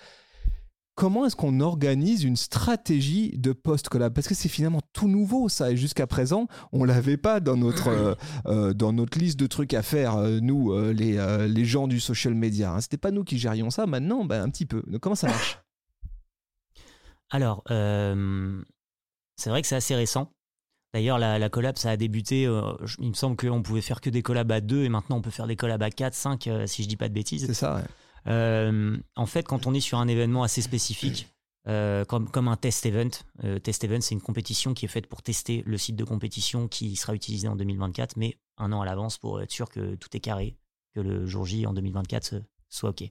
Comment 0.95 1.25
est-ce 1.25 1.37
qu'on 1.37 1.61
organise 1.61 2.23
une 2.23 2.37
stratégie 2.37 3.31
de 3.39 3.53
post-collab? 3.53 4.13
Parce 4.13 4.29
que 4.29 4.35
c'est 4.35 4.51
finalement 4.51 4.81
tout 4.93 5.09
nouveau, 5.09 5.49
ça. 5.49 5.71
Et 5.73 5.77
jusqu'à 5.77 6.07
présent, 6.07 6.49
on 6.71 6.85
l'avait 6.85 7.17
pas 7.17 7.41
dans 7.41 7.57
notre, 7.57 7.89
euh, 7.89 8.15
euh, 8.47 8.75
dans 8.75 8.93
notre 8.93 9.19
liste 9.19 9.39
de 9.41 9.47
trucs 9.47 9.73
à 9.73 9.83
faire, 9.83 10.17
euh, 10.17 10.39
nous, 10.41 10.77
les, 10.93 11.47
les 11.49 11.65
gens 11.65 11.89
du 11.89 11.99
social 11.99 12.35
media. 12.35 12.73
Hein. 12.75 12.81
C'était 12.83 12.99
pas 12.99 13.11
nous 13.11 13.25
qui 13.25 13.39
gérions 13.39 13.71
ça. 13.71 13.87
Maintenant, 13.87 14.25
ben, 14.27 14.43
un 14.43 14.51
petit 14.51 14.67
peu. 14.67 14.83
Donc, 14.87 15.01
comment 15.01 15.15
ça 15.15 15.29
marche? 15.29 15.59
Alors, 17.31 17.63
c'est 17.67 19.49
vrai 19.51 19.63
que 19.63 19.69
c'est 19.69 19.77
assez 19.77 19.95
récent. 19.95 20.31
D'ailleurs, 20.95 21.19
la, 21.19 21.39
la 21.39 21.49
collab, 21.49 21.79
ça 21.79 21.89
a 21.91 21.97
débuté. 21.97 22.45
euh, 22.47 22.61
je- 22.85 22.97
il 23.01 23.09
me 23.09 23.15
semble 23.15 23.35
qu'on 23.37 23.63
pouvait 23.63 23.81
faire 23.81 24.03
que 24.03 24.11
des 24.11 24.21
collabs 24.21 24.53
à 24.53 24.61
deux 24.61 24.85
et 24.85 24.91
maintenant 24.91 25.17
on 25.17 25.23
peut 25.23 25.31
faire 25.31 25.47
des 25.47 25.57
collabs 25.57 25.83
à 25.83 25.91
4, 25.91 26.13
5, 26.13 26.47
euh, 26.49 26.67
si 26.67 26.83
je 26.83 26.89
dis 26.89 26.97
pas 26.99 27.09
de 27.09 27.15
bêtises. 27.15 27.47
C'est 27.47 27.55
ça, 27.55 27.77
ouais. 27.77 27.83
Euh, 28.27 28.97
en 29.17 29.27
fait, 29.27 29.43
quand 29.47 29.67
on 29.67 29.75
est 29.75 29.81
sur 29.81 29.99
un 29.99 30.09
événement 30.09 30.43
assez 30.43 30.63
spécifique, 30.63 31.29
euh, 31.69 32.05
comme, 32.05 32.49
un 32.49 32.57
test 32.57 32.87
event, 32.87 33.11
euh, 33.45 33.59
test 33.59 33.85
event, 33.85 34.01
c'est 34.01 34.15
une 34.15 34.21
compétition 34.21 34.75
qui 34.75 34.85
est 34.85 34.89
faite 34.89 35.07
pour 35.07 35.23
tester 35.23 35.63
le 35.67 35.79
site 35.79 35.97
de 35.97 36.05
compétition 36.05 36.69
qui 36.69 36.97
sera 36.97 37.15
utilisé 37.15 37.49
en 37.49 37.57
2024, 37.57 38.17
mais 38.17 38.37
un 38.59 38.73
an 38.73 38.81
à 38.81 38.85
l'avance 38.85 39.19
pour 39.19 39.41
être 39.41 39.51
sûr 39.51 39.69
que 39.69 39.95
tout 39.97 40.09
est 40.17 40.21
carré, 40.21 40.57
que 40.95 41.01
le 41.01 41.27
jour 41.27 41.47
J 41.47 41.67
en 41.67 41.73
2024 41.73 42.25
se- 42.25 42.37
soit 42.69 42.91
OK. 42.91 43.01
Il 43.03 43.11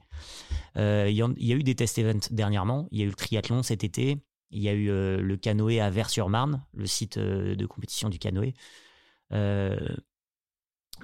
y, 0.76 1.16
y 1.16 1.53
a 1.53 1.55
eu 1.55 1.64
des 1.64 1.76
test 1.76 1.97
events 1.97 2.28
dernièrement, 2.32 2.88
il 2.91 2.99
y 2.99 3.01
a 3.01 3.05
eu 3.05 3.09
le 3.09 3.16
triathlon 3.16 3.64
cet 3.64 3.84
été, 3.84 4.22
il 4.49 4.62
y 4.62 4.68
a 4.70 4.74
eu 4.74 4.88
le 4.88 5.38
canoë 5.38 5.80
à 5.80 5.89
Vers-sur-Marne, 5.89 6.64
le 6.74 6.86
site 6.88 7.18
de 7.18 7.66
compétition 7.66 8.09
du 8.09 8.20
canoë. 8.20 8.53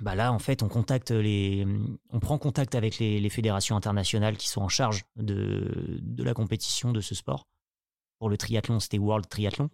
Bah 0.01 0.15
là, 0.15 0.31
en 0.31 0.39
fait, 0.39 0.63
on 0.63 0.67
contacte 0.67 1.11
les, 1.11 1.65
on 2.11 2.19
prend 2.19 2.37
contact 2.37 2.75
avec 2.75 2.99
les, 2.99 3.29
fédérations 3.29 3.75
internationales 3.75 4.37
qui 4.37 4.47
sont 4.47 4.61
en 4.61 4.69
charge 4.69 5.05
de, 5.15 5.99
de 6.01 6.23
la 6.23 6.33
compétition 6.33 6.91
de 6.91 7.01
ce 7.01 7.15
sport. 7.15 7.47
Pour 8.19 8.29
le 8.29 8.37
triathlon, 8.37 8.79
c'était 8.79 8.97
World 8.97 9.27
Triathlon. 9.27 9.69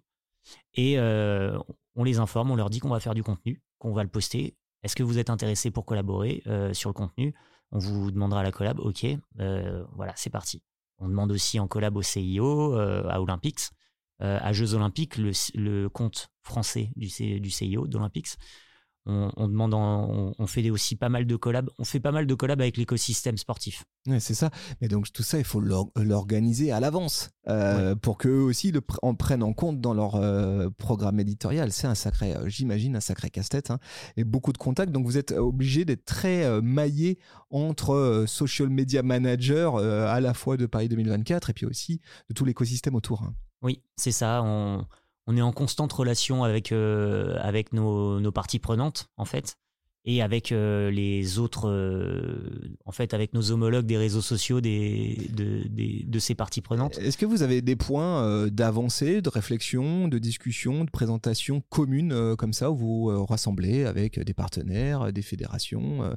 Et 0.74 0.98
euh, 0.98 1.58
on 1.94 2.04
les 2.04 2.18
informe, 2.18 2.50
on 2.50 2.56
leur 2.56 2.70
dit 2.70 2.80
qu'on 2.80 2.90
va 2.90 3.00
faire 3.00 3.14
du 3.14 3.22
contenu, 3.22 3.62
qu'on 3.78 3.92
va 3.92 4.02
le 4.02 4.08
poster. 4.08 4.56
Est-ce 4.82 4.96
que 4.96 5.02
vous 5.02 5.18
êtes 5.18 5.30
intéressé 5.30 5.70
pour 5.70 5.86
collaborer 5.86 6.42
euh, 6.46 6.74
sur 6.74 6.90
le 6.90 6.94
contenu? 6.94 7.34
On 7.70 7.78
vous 7.78 8.10
demandera 8.10 8.42
la 8.42 8.52
collab. 8.52 8.78
Ok, 8.80 9.06
euh, 9.40 9.84
voilà, 9.92 10.12
c'est 10.16 10.30
parti. 10.30 10.62
On 10.98 11.08
demande 11.08 11.32
aussi 11.32 11.58
en 11.58 11.66
collab 11.66 11.96
au 11.96 12.02
CIO, 12.02 12.74
à 12.76 13.20
Olympics, 13.20 13.70
à 14.20 14.52
Jeux 14.52 14.74
Olympiques, 14.74 15.16
le, 15.16 15.32
le 15.54 15.88
compte 15.88 16.28
français 16.42 16.90
du, 16.94 17.08
du 17.40 17.50
CIO 17.50 17.88
d'Olympics. 17.88 18.36
On, 19.06 19.30
on 19.36 19.48
demande, 19.48 19.74
en- 19.74 20.08
on, 20.10 20.32
on 20.38 20.46
fait 20.46 20.70
aussi 20.70 20.96
pas 20.96 21.08
mal 21.10 21.26
de 21.26 21.36
collabs. 21.36 21.68
On 21.78 21.84
fait 21.84 22.00
pas 22.00 22.10
mal 22.12 22.26
de 22.26 22.34
collabs 22.34 22.60
avec 22.60 22.76
l'écosystème 22.78 23.36
sportif. 23.36 23.84
Ouais, 24.06 24.20
c'est 24.20 24.34
ça. 24.34 24.50
Mais 24.80 24.88
donc 24.88 25.12
tout 25.12 25.22
ça, 25.22 25.38
il 25.38 25.44
faut 25.44 25.60
l'or- 25.60 25.90
l'organiser 25.96 26.72
à 26.72 26.80
l'avance 26.80 27.30
euh, 27.48 27.94
pour 27.94 28.16
qu'eux 28.18 28.40
aussi 28.40 28.72
le 28.72 28.80
pr- 28.80 28.96
en 29.02 29.14
prennent 29.14 29.42
en 29.42 29.52
compte 29.52 29.80
dans 29.80 29.92
leur 29.94 30.14
euh, 30.14 30.70
programme 30.78 31.20
éditorial. 31.20 31.70
C'est 31.72 31.86
un 31.86 31.94
sacré, 31.94 32.34
euh, 32.34 32.48
j'imagine, 32.48 32.96
un 32.96 33.00
sacré 33.00 33.28
casse-tête 33.30 33.70
hein, 33.70 33.78
et 34.16 34.24
beaucoup 34.24 34.52
de 34.52 34.58
contacts. 34.58 34.92
Donc 34.92 35.04
vous 35.06 35.18
êtes 35.18 35.32
obligé 35.32 35.84
d'être 35.84 36.04
très 36.06 36.44
euh, 36.44 36.60
maillé 36.62 37.18
entre 37.50 37.94
euh, 37.94 38.26
social 38.26 38.68
media 38.70 39.02
manager 39.02 39.76
euh, 39.76 40.06
à 40.06 40.20
la 40.20 40.32
fois 40.34 40.56
de 40.56 40.66
Paris 40.66 40.88
2024 40.88 41.50
et 41.50 41.52
puis 41.52 41.66
aussi 41.66 42.00
de 42.30 42.34
tout 42.34 42.44
l'écosystème 42.44 42.94
autour. 42.94 43.22
hein. 43.22 43.34
Oui, 43.62 43.82
c'est 43.96 44.12
ça. 44.12 44.42
On, 44.44 44.86
on 45.26 45.36
est 45.36 45.42
en 45.42 45.52
constante 45.52 45.92
relation 45.92 46.44
avec, 46.44 46.72
euh, 46.72 47.36
avec 47.40 47.72
nos, 47.72 48.20
nos 48.20 48.32
parties 48.32 48.58
prenantes, 48.58 49.08
en 49.16 49.24
fait, 49.24 49.56
et 50.06 50.20
avec 50.20 50.52
euh, 50.52 50.90
les 50.90 51.38
autres, 51.38 51.66
euh, 51.70 52.76
en 52.84 52.92
fait, 52.92 53.14
avec 53.14 53.32
nos 53.32 53.50
homologues 53.50 53.86
des 53.86 53.96
réseaux 53.96 54.20
sociaux 54.20 54.60
des, 54.60 55.30
de, 55.34 55.66
des- 55.68 56.04
de 56.06 56.18
ces 56.18 56.34
parties 56.34 56.60
prenantes. 56.60 56.98
Est-ce 56.98 57.16
que 57.16 57.24
vous 57.24 57.42
avez 57.42 57.62
des 57.62 57.74
points 57.74 58.46
d'avancée, 58.48 59.22
de 59.22 59.28
réflexion, 59.30 60.08
de 60.08 60.18
discussion, 60.18 60.84
de 60.84 60.90
présentation 60.90 61.62
commune 61.70 62.36
comme 62.36 62.52
ça 62.52 62.70
où 62.70 62.76
vous 62.76 63.24
rassemblez 63.24 63.86
avec 63.86 64.20
des 64.20 64.34
partenaires, 64.34 65.10
des 65.10 65.22
fédérations, 65.22 66.14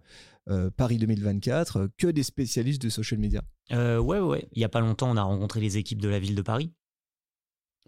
Paris 0.75 0.97
2024, 0.97 1.77
euh, 1.77 1.87
que 1.97 2.07
des 2.07 2.23
spécialistes 2.23 2.81
de 2.81 2.89
social 2.89 3.19
media? 3.19 3.41
Ouais, 3.71 4.19
ouais. 4.19 4.47
Il 4.53 4.61
y 4.61 4.65
a 4.65 4.69
pas 4.69 4.79
longtemps, 4.79 5.09
on 5.11 5.17
a 5.17 5.23
rencontré 5.23 5.59
les 5.59 5.77
équipes 5.77 6.01
de 6.01 6.07
la 6.09 6.19
ville 6.19 6.35
de 6.35 6.41
Paris, 6.41 6.71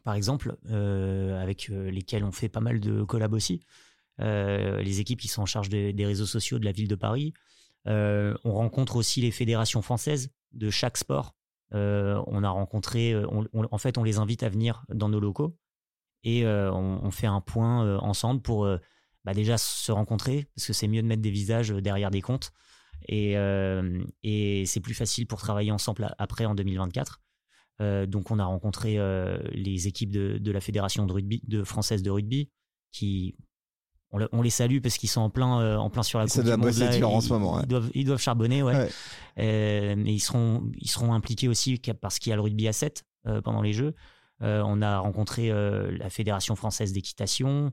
par 0.09 0.15
exemple, 0.15 0.55
euh, 0.71 1.39
avec 1.39 1.69
euh, 1.69 1.91
lesquelles 1.91 2.23
on 2.23 2.31
fait 2.31 2.49
pas 2.49 2.61
mal 2.61 2.79
de 2.79 3.03
collabs 3.03 3.33
aussi. 3.35 3.61
Euh, 4.19 4.81
les 4.81 5.01
équipes 5.01 5.19
qui 5.19 5.27
sont 5.27 5.43
en 5.43 5.45
charge 5.45 5.69
des- 5.69 5.93
réseaux 6.03 6.25
sociaux 6.25 6.57
de 6.57 6.65
la 6.65 6.71
ville 6.71 6.87
de 6.87 6.95
Paris. 6.95 7.31
On 7.85 8.33
rencontre 8.43 8.95
aussi 8.95 9.21
les 9.21 9.29
fédérations 9.29 9.83
françaises 9.83 10.31
de 10.51 10.71
chaque 10.71 10.97
sport. 10.97 11.35
On 11.73 12.43
a 12.43 12.49
rencontré, 12.49 13.15
on- 13.15 13.45
on- 13.53 13.67
en 13.69 13.77
fait, 13.77 13.99
on 13.99 14.03
les 14.03 14.17
invite 14.17 14.41
à 14.41 14.49
venir 14.49 14.83
dans 14.91 15.09
nos 15.09 15.19
locaux 15.19 15.55
et 16.23 16.43
on, 16.47 17.11
fait 17.11 17.27
un 17.27 17.39
point 17.39 17.99
ensemble 17.99 18.41
pour 18.41 18.67
bah, 19.25 19.35
déjà 19.35 19.59
se 19.59 19.91
rencontrer 19.91 20.47
parce 20.55 20.65
que 20.65 20.73
c'est 20.73 20.87
mieux 20.87 21.03
de 21.03 21.07
mettre 21.07 21.21
des 21.21 21.29
visages 21.29 21.69
derrière 21.69 22.09
des 22.09 22.21
comptes 22.23 22.51
et, 23.07 23.35
c'est 24.65 24.81
plus 24.81 24.95
facile 24.95 25.27
pour 25.27 25.39
travailler 25.39 25.71
ensemble 25.71 26.15
après 26.17 26.45
en 26.45 26.55
2024. 26.55 27.21
Euh, 27.81 28.05
donc 28.05 28.29
on 28.31 28.39
a 28.39 28.45
rencontré 28.45 28.97
euh, 28.97 29.37
les 29.51 29.87
équipes 29.87 30.11
de, 30.11 30.37
de 30.37 30.51
la 30.51 30.59
fédération 30.59 31.05
de 31.05 31.13
rugby, 31.13 31.41
de 31.47 31.63
française 31.63 32.03
de 32.03 32.11
rugby, 32.11 32.49
qui 32.91 33.35
on, 34.11 34.17
le- 34.17 34.27
on 34.31 34.41
les 34.41 34.49
salue 34.49 34.79
parce 34.81 34.97
qu'ils 34.97 35.07
sont 35.09 35.21
en 35.21 35.29
plein, 35.29 35.61
euh, 35.61 35.77
en 35.77 35.89
plein 35.89 36.03
sur 36.03 36.19
la 36.19 36.25
coupe 36.25 36.43
du 36.43 36.49
monde, 36.49 36.73
là, 36.73 36.97
dur 36.97 37.09
en 37.11 37.19
ils- 37.19 37.23
ce 37.23 37.29
moment, 37.33 37.55
ouais. 37.55 37.61
Ils 37.63 37.67
doivent, 37.67 37.91
ils 37.93 38.05
doivent 38.05 38.21
charbonner, 38.21 38.63
ouais. 38.63 38.75
Ouais. 39.37 39.95
Mais 39.95 40.13
ils 40.13 40.19
seront, 40.19 40.69
ils 40.79 40.89
seront 40.89 41.13
impliqués 41.13 41.47
aussi 41.47 41.79
parce 42.01 42.19
qu'il 42.19 42.31
y 42.31 42.33
a 42.33 42.35
le 42.35 42.41
rugby 42.41 42.67
à 42.67 42.73
7 42.73 43.05
euh, 43.27 43.41
pendant 43.41 43.61
les 43.61 43.73
Jeux. 43.73 43.93
On 44.41 44.81
a 44.81 44.99
rencontré 44.99 45.49
la 45.51 46.09
Fédération 46.09 46.55
française 46.55 46.93
d'équitation, 46.93 47.71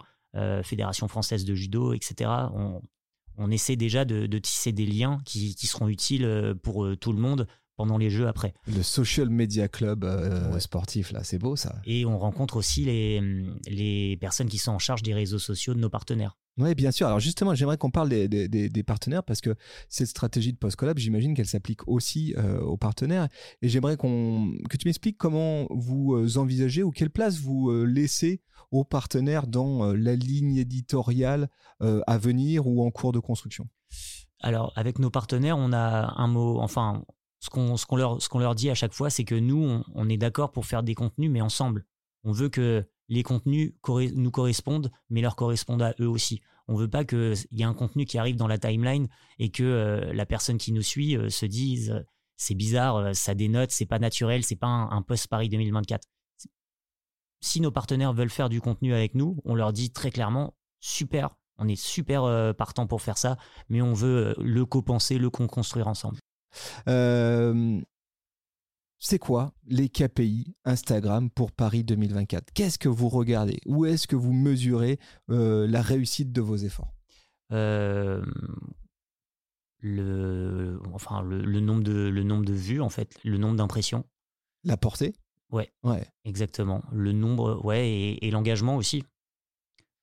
Fédération 0.65 1.07
française 1.07 1.45
de 1.45 1.55
judo, 1.55 1.93
etc. 1.93 2.29
On, 2.55 2.83
on 3.39 3.51
essaie 3.53 3.77
déjà 3.77 4.05
de, 4.05 4.27
de 4.27 4.39
tisser 4.39 4.73
des 4.73 4.85
liens 4.85 5.21
qui, 5.25 5.55
qui 5.55 5.69
seront 5.69 5.87
utiles 5.89 6.55
pour 6.65 6.89
tout 7.01 7.13
le 7.13 7.21
monde 7.21 7.47
pendant 7.77 7.99
les 7.99 8.11
jeux 8.11 8.27
après. 8.27 8.55
Le 8.67 8.83
Social 8.83 9.29
Media 9.29 9.69
Club 9.69 10.05
euh, 10.05 10.53
Ouais. 10.53 10.61
sportif, 10.61 11.13
là, 11.13 11.23
c'est 11.25 11.39
beau 11.39 11.57
ça. 11.57 11.77
Et 11.85 12.05
on 12.07 12.19
rencontre 12.19 12.57
aussi 12.57 12.85
les, 12.85 13.21
les 13.69 14.17
personnes 14.17 14.49
qui 14.49 14.59
sont 14.59 14.73
en 14.73 14.79
charge 14.79 15.03
des 15.03 15.15
réseaux 15.15 15.39
sociaux 15.39 15.75
de 15.75 15.79
nos 15.81 15.91
partenaires. 15.91 16.37
Oui, 16.59 16.75
bien 16.75 16.91
sûr. 16.91 17.07
Alors 17.07 17.21
justement, 17.21 17.55
j'aimerais 17.55 17.77
qu'on 17.77 17.91
parle 17.91 18.09
des, 18.09 18.29
des- 18.29 18.83
partenaires 18.83 19.23
parce 19.23 19.43
que 19.43 19.55
cette 19.91 20.09
stratégie 20.09 20.55
de 20.55 20.57
post-collab, 20.59 20.97
j'imagine 20.97 21.35
qu'elle 21.35 21.47
s'applique 21.47 21.87
aussi 21.87 22.35
euh, 22.39 22.59
aux 22.61 22.79
partenaires. 22.79 23.29
Et 23.61 23.69
j'aimerais 23.69 23.99
qu'on 23.99 24.55
que 24.71 24.79
tu 24.79 24.89
m'expliques 24.89 25.19
comment 25.19 25.67
vous 25.69 26.15
euh, 26.15 26.39
envisagez 26.39 26.83
ou 26.83 26.91
quelle 26.93 27.11
place 27.11 27.39
vous 27.39 27.71
laissez 27.85 28.41
aux 28.71 28.85
partenaires 28.85 29.47
dans 29.47 29.93
la 29.93 30.17
ligne 30.17 30.57
éditoriale 30.57 31.51
euh, 31.83 32.01
à 32.07 32.17
venir 32.17 32.67
ou 32.67 32.83
en 32.87 32.91
cours 32.91 33.13
de 33.13 33.19
construction? 33.21 33.69
Alors, 34.41 34.73
avec 34.77 34.99
nos 34.99 35.11
partenaires, 35.11 35.59
on 35.59 35.73
a 35.73 36.15
un 36.21 36.27
mot, 36.27 36.61
enfin, 36.61 37.05
ce 37.41 37.51
qu'on 37.51 37.97
leur, 37.97 38.19
leur 38.35 38.55
dit 38.55 38.71
à 38.71 38.75
chaque 38.75 38.93
fois, 38.93 39.11
c'est 39.11 39.25
que 39.25 39.35
nous, 39.35 39.83
on, 39.95 40.09
est 40.09 40.17
d'accord 40.17 40.53
pour 40.53 40.67
faire 40.67 40.83
des 40.83 40.95
contenus, 40.95 41.31
mais 41.31 41.41
ensemble. 41.41 41.85
On 42.25 42.33
veut 42.33 42.49
que 42.49 42.85
les 43.09 43.23
contenus 43.23 43.75
nous 43.89 44.31
correspondent, 44.31 44.91
mais 45.11 45.21
leur 45.21 45.37
correspondent 45.37 45.83
à 45.83 45.95
eux 46.01 46.09
aussi. 46.09 46.41
On 46.69 46.75
veut 46.75 46.91
pas 46.91 47.05
qu'il 47.05 47.35
y 47.53 47.63
ait 47.63 47.67
un 47.67 47.75
contenu 47.75 48.05
qui 48.07 48.19
arrive 48.19 48.37
dans 48.37 48.49
la 48.49 48.59
timeline 48.59 49.09
et 49.39 49.51
que 49.51 49.63
euh, 49.63 50.13
la 50.13 50.27
personne 50.27 50.59
qui 50.59 50.73
nous 50.73 50.83
suit 50.83 51.17
euh, 51.17 51.31
se 51.31 51.47
dise 51.47 51.91
euh, 51.91 52.01
c'est 52.37 52.55
bizarre, 52.55 53.15
ça 53.15 53.35
dénote, 53.35 53.71
c'est 53.71 53.87
pas 53.87 53.99
naturel, 53.99 54.43
c'est 54.43 54.57
pas 54.57 54.67
un, 54.67 54.91
un 54.91 55.01
post 55.01 55.29
Paris 55.29 55.49
2024. 55.49 56.07
Si 57.41 57.61
nos 57.61 57.71
partenaires 57.71 58.13
veulent 58.13 58.29
faire 58.29 58.49
du 58.49 58.61
contenu 58.61 58.93
avec 58.93 59.15
nous, 59.15 59.41
on 59.45 59.55
leur 59.55 59.73
dit 59.73 59.91
très 59.91 60.11
clairement 60.11 60.55
super, 60.81 61.31
on 61.57 61.67
est 61.67 61.81
super 61.81 62.55
partant 62.55 62.87
pour 62.87 63.01
faire 63.01 63.17
ça, 63.17 63.39
mais 63.71 63.81
on 63.81 63.95
veut 63.95 64.35
le 64.39 64.67
co-penser, 64.67 65.17
le 65.17 65.31
co-construire 65.31 65.89
ensemble. 65.89 66.19
Euh, 66.89 67.81
c'est 68.99 69.19
quoi 69.19 69.53
les 69.67 69.89
KPI 69.89 70.55
Instagram 70.65 71.31
pour 71.31 71.53
Paris 71.53 71.85
2024 71.85 72.53
Qu'est-ce 72.55 72.79
que 72.79 72.89
vous 72.89 73.09
regardez? 73.09 73.59
Où 73.67 73.85
est-ce 73.85 74.07
que 74.07 74.17
vous 74.17 74.33
mesurez 74.33 74.99
euh, 75.31 75.67
la 75.67 75.83
réussite 75.83 76.33
de 76.33 76.41
vos 76.41 76.57
efforts? 76.57 76.93
Euh, 77.53 78.25
le, 79.81 80.81
enfin, 80.93 81.23
le, 81.23 81.43
le 81.43 81.61
nombre 81.61 81.83
de, 81.83 81.93
le 82.09 82.23
nombre 82.23 82.45
de 82.45 82.53
vues, 82.55 82.81
en 82.81 82.89
fait, 82.89 83.19
le 83.25 83.39
nombre 83.39 83.57
d'impressions, 83.57 84.05
La 84.65 84.77
portée? 84.77 85.15
Ouais. 85.51 85.71
Ouais. 85.85 86.05
exactement. 86.25 86.83
Le 86.93 87.13
nombre, 87.13 87.65
ouais, 87.65 87.89
et, 87.89 88.27
et 88.27 88.31
l'engagement 88.31 88.77
aussi. 88.77 89.05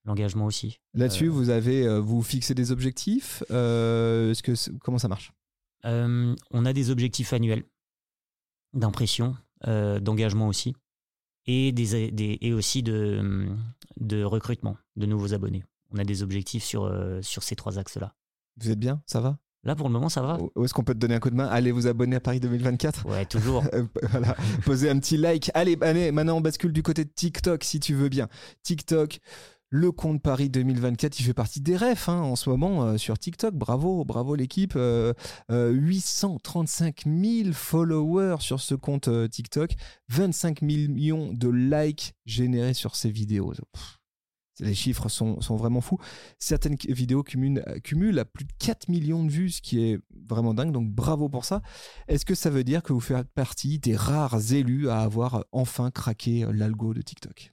L'engagement 0.06 0.46
aussi. 0.46 0.80
Là-dessus, 0.94 1.28
Euh, 1.28 1.32
vous 1.32 1.50
avez, 1.50 2.00
vous 2.00 2.22
fixez 2.22 2.54
des 2.54 2.72
objectifs. 2.72 3.44
euh, 3.52 4.32
est-ce 4.32 4.44
que 4.44 4.54
comment 4.80 4.98
ça 5.00 5.08
marche? 5.08 5.34
Euh, 5.86 6.36
on 6.52 6.66
a 6.66 6.74
des 6.74 6.90
objectifs 6.90 7.34
annuels 7.34 7.64
d'impression, 8.74 9.36
euh, 9.68 10.00
d'engagement 10.00 10.48
aussi, 10.48 10.76
et, 11.46 11.72
des, 11.72 12.12
des- 12.12 12.38
et 12.42 12.54
aussi 12.54 12.84
de, 12.84 13.48
de 13.98 14.24
recrutement 14.24 14.78
de 14.96 15.06
nouveaux 15.06 15.34
abonnés. 15.34 15.64
On 15.92 15.98
a 16.00 16.04
des 16.04 16.24
objectifs 16.24 16.64
sur, 16.64 16.86
euh, 16.86 17.22
sur 17.22 17.44
ces 17.44 17.56
trois 17.56 17.78
axes-là. 17.78 18.16
Vous 18.58 18.72
êtes 18.72 18.80
bien? 18.80 19.02
Ça 19.06 19.20
va? 19.22 19.38
Là, 19.66 19.76
pour 19.76 19.88
le 19.88 19.94
moment, 19.94 20.10
ça 20.10 20.22
va. 20.22 20.38
Où 20.56 20.66
est-ce 20.66 20.74
qu'on 20.74 20.84
peut 20.84 20.94
te 20.94 21.00
donner 21.00 21.16
un 21.16 21.20
coup 21.22 21.30
de 21.30 21.36
main? 21.36 21.48
Allez 21.48 21.72
vous 21.72 21.88
abonner 21.88 22.18
à 22.18 22.20
Paris 22.20 22.42
2024 22.42 23.06
Ouais, 23.08 23.26
toujours. 23.26 23.64
Voilà, 24.12 24.36
posez 24.66 24.90
un 24.90 25.00
petit 25.00 25.16
like. 25.16 25.52
Allez, 25.54 25.78
allez, 25.82 26.12
maintenant 26.12 26.36
on 26.38 26.42
bascule 26.42 26.74
du 26.74 26.84
côté 26.84 27.06
de 27.06 27.10
TikTok 27.10 27.64
si 27.64 27.80
tu 27.80 27.94
veux 27.94 28.10
bien. 28.10 28.28
TikTok, 28.64 29.20
le 29.76 29.92
compte 29.92 30.22
Paris 30.22 30.52
2024, 30.52 31.20
il 31.20 31.24
fait 31.24 31.34
partie 31.34 31.60
des 31.60 31.76
refs 31.76 32.08
hein, 32.08 32.22
en 32.22 32.36
ce 32.36 32.48
moment 32.48 32.84
euh, 32.84 32.98
sur 33.00 33.18
TikTok. 33.18 33.56
Bravo, 33.56 34.06
bravo 34.06 34.36
l'équipe. 34.36 34.74
Euh, 34.76 35.14
euh, 35.50 35.72
835 35.72 37.06
000 37.08 37.54
followers 37.54 38.36
sur 38.40 38.62
ce 38.62 38.76
compte 38.76 39.08
euh, 39.08 39.28
TikTok, 39.28 39.72
25 40.10 40.62
millions 40.62 41.34
de 41.34 41.50
likes 41.50 42.14
générés 42.28 42.76
sur 42.76 42.96
ces 42.96 43.10
vidéos. 43.10 43.52
Les 44.60 44.76
chiffres 44.76 45.10
sont, 45.10 45.42
sont 45.42 45.56
vraiment 45.56 45.82
fous. 45.82 45.98
Certaines 46.38 46.78
vidéos 46.88 47.24
cumulent, 47.24 47.66
cumulent 47.84 48.20
à 48.20 48.26
plus 48.26 48.46
de 48.46 48.54
4 48.60 48.90
millions 48.90 49.24
de 49.24 49.32
vues, 49.32 49.50
ce 49.50 49.62
qui 49.64 49.84
est 49.84 50.00
vraiment 50.28 50.54
dingue. 50.54 50.72
Donc 50.72 50.92
bravo 50.92 51.30
pour 51.30 51.46
ça. 51.46 51.64
Est-ce 52.08 52.26
que 52.26 52.36
ça 52.36 52.52
veut 52.52 52.64
dire 52.64 52.84
que 52.84 52.94
vous 52.94 53.00
faites 53.00 53.28
partie 53.30 53.80
des 53.80 53.96
rares 53.96 54.54
élus 54.54 54.90
à 54.90 55.00
avoir 55.00 55.46
enfin 55.52 55.90
craqué 55.90 56.46
l'algo 56.52 56.94
de 56.94 57.02
TikTok? 57.02 57.53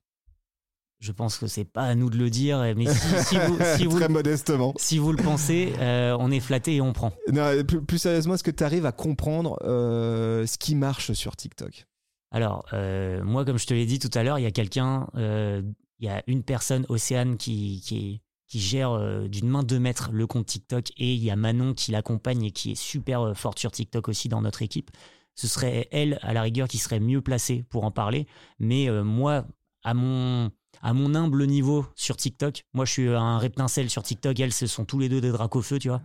Je 1.01 1.13
pense 1.13 1.39
que 1.39 1.47
c'est 1.47 1.65
pas 1.65 1.85
à 1.85 1.95
nous 1.95 2.11
de 2.11 2.19
le 2.19 2.29
dire, 2.29 2.61
mais 2.77 2.87
si, 2.87 3.25
si 3.25 3.39
vous, 3.47 3.59
si 3.77 3.87
vous, 3.87 3.99
Très 3.99 4.11
modestement. 4.11 4.75
si 4.77 4.99
vous 4.99 5.13
le 5.13 5.23
pensez, 5.23 5.73
euh, 5.79 6.15
on 6.21 6.31
est 6.31 6.41
flatté 6.41 6.77
et 6.77 6.81
on 6.83 6.93
prend. 6.93 7.13
Non, 7.33 7.65
plus, 7.65 7.81
plus 7.81 7.97
sérieusement, 7.99 8.35
est-ce 8.35 8.45
que 8.45 8.51
tu 8.51 8.63
arrives 8.63 8.85
à 8.85 8.93
comprendre 8.93 9.59
euh, 9.65 10.45
ce 10.47 10.59
qui 10.59 10.75
marche 10.75 11.13
sur 11.13 11.37
TikTok? 11.37 11.87
Alors, 12.31 12.67
euh, 12.75 13.25
moi, 13.25 13.47
comme 13.47 13.59
je 13.59 13.67
te 13.67 13.73
l'ai 13.73 13.87
dit 13.87 13.99
tout 13.99 14.11
à 14.13 14.23
l'heure, 14.23 14.39
il 14.39 14.43
y 14.43 14.47
a 14.47 14.51
quelqu'un, 14.51 15.07
il 15.17 15.75
y 16.01 16.09
a 16.09 16.23
une 16.27 16.43
personne, 16.43 16.85
Océane, 16.91 17.39
qui, 17.39 17.81
qui, 17.83 18.21
qui 18.47 18.61
gère 18.61 19.27
d'une 19.27 19.49
main 19.49 19.63
deux 19.63 19.81
mètres 19.81 20.11
le 20.13 20.27
compte 20.27 20.47
TikTok 20.47 20.91
et 20.99 21.15
il 21.15 21.25
y 21.25 21.31
a 21.31 21.37
Manon 21.37 21.73
qui 21.73 21.93
l'accompagne 21.93 22.45
et 22.45 22.51
qui 22.51 22.73
est 22.73 22.81
super 22.81 23.35
forte 23.35 23.59
sur 23.59 23.73
TikTok 23.73 24.09
aussi 24.09 24.29
dans 24.29 24.43
notre 24.43 24.61
équipe. 24.61 24.91
Ce 25.35 25.47
serait 25.47 25.89
elle, 25.93 26.19
à 26.21 26.35
la 26.35 26.43
rigueur, 26.43 26.69
qui 26.69 26.77
serait 26.77 27.01
mieux 27.01 27.23
placée 27.23 27.65
pour 27.71 27.85
en 27.85 27.91
parler. 27.91 28.27
Mais 28.59 28.89
moi, 29.03 29.47
à 29.83 29.95
mon, 29.95 30.51
à 30.83 30.93
mon 30.93 31.14
humble 31.14 31.47
niveau 31.47 31.87
sur 31.95 32.16
TikTok, 32.16 32.64
moi, 32.73 32.85
je 32.85 32.93
suis 32.93 33.09
un 33.09 33.39
reptincelle 33.39 33.91
sur 33.91 34.03
TikTok. 34.03 34.39
Elles, 34.41 34.53
ce 34.53 34.66
sont 34.66 34.85
tous 34.85 34.99
les 34.99 35.09
deux 35.09 35.21
des 35.21 35.31
dracs 35.31 35.55
au 35.57 35.62
feu, 35.62 35.79
tu 35.79 35.89
vois. 35.89 36.03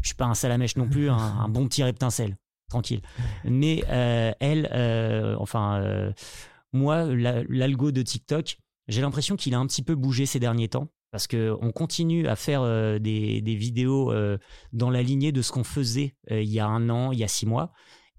Je 0.00 0.08
suis 0.08 0.16
pas 0.16 0.26
un 0.26 0.34
salamèche 0.34 0.76
non 0.76 0.88
plus, 0.88 1.08
un, 1.10 1.48
bon 1.48 1.66
petit 1.68 1.82
reptincelle. 1.82 2.36
Tranquille. 2.68 3.02
Mais 3.44 3.84
euh, 3.88 4.32
elle, 4.40 4.68
euh, 4.72 5.36
enfin, 5.38 5.80
euh, 5.82 6.12
moi, 6.72 7.04
la- 7.04 7.42
l'algo 7.44 7.92
de 7.92 8.02
TikTok, 8.02 8.58
j'ai 8.88 9.00
l'impression 9.00 9.36
qu'il 9.36 9.54
a 9.54 9.58
un 9.58 9.66
petit 9.66 9.82
peu 9.82 9.94
bougé 9.94 10.26
ces 10.26 10.40
derniers 10.40 10.68
temps. 10.68 10.88
Parce 11.10 11.26
qu'on 11.26 11.72
continue 11.72 12.26
à 12.26 12.36
faire 12.36 12.62
des, 12.98 13.42
des 13.42 13.54
vidéos 13.54 14.14
dans 14.72 14.88
la 14.88 15.02
lignée 15.02 15.30
de 15.30 15.42
ce 15.42 15.52
qu'on 15.52 15.62
faisait 15.62 16.16
il 16.30 16.48
y 16.48 16.58
a 16.58 16.66
un 16.66 16.88
an, 16.88 17.12
il 17.12 17.18
y 17.18 17.24
a 17.24 17.28
six 17.28 17.44
mois. 17.44 17.74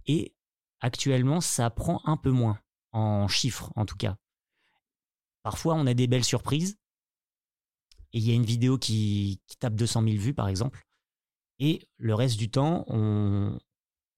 Et 0.06 0.36
actuellement, 0.80 1.42
ça 1.42 1.72
prend 1.72 2.02
un 2.06 2.18
peu 2.18 2.30
moins, 2.30 2.60
en 2.92 3.28
chiffres 3.28 3.74
en 3.76 3.88
tout 3.88 3.96
cas. 3.96 4.16
Parfois, 5.44 5.76
on 5.76 5.86
a 5.86 5.94
des 5.94 6.08
belles 6.08 6.24
surprises. 6.24 6.78
Et 8.14 8.20
il 8.20 8.28
y 8.28 8.32
a 8.32 8.36
une 8.36 8.46
vidéo 8.46 8.78
qui, 8.78 9.42
tape 9.60 9.76
200 9.76 10.04
000 10.04 10.18
vues, 10.18 10.34
par 10.34 10.48
exemple. 10.48 10.84
Et 11.60 11.88
le 11.98 12.16
reste 12.16 12.38
du 12.38 12.50
temps, 12.50 12.86
on, 12.88 13.58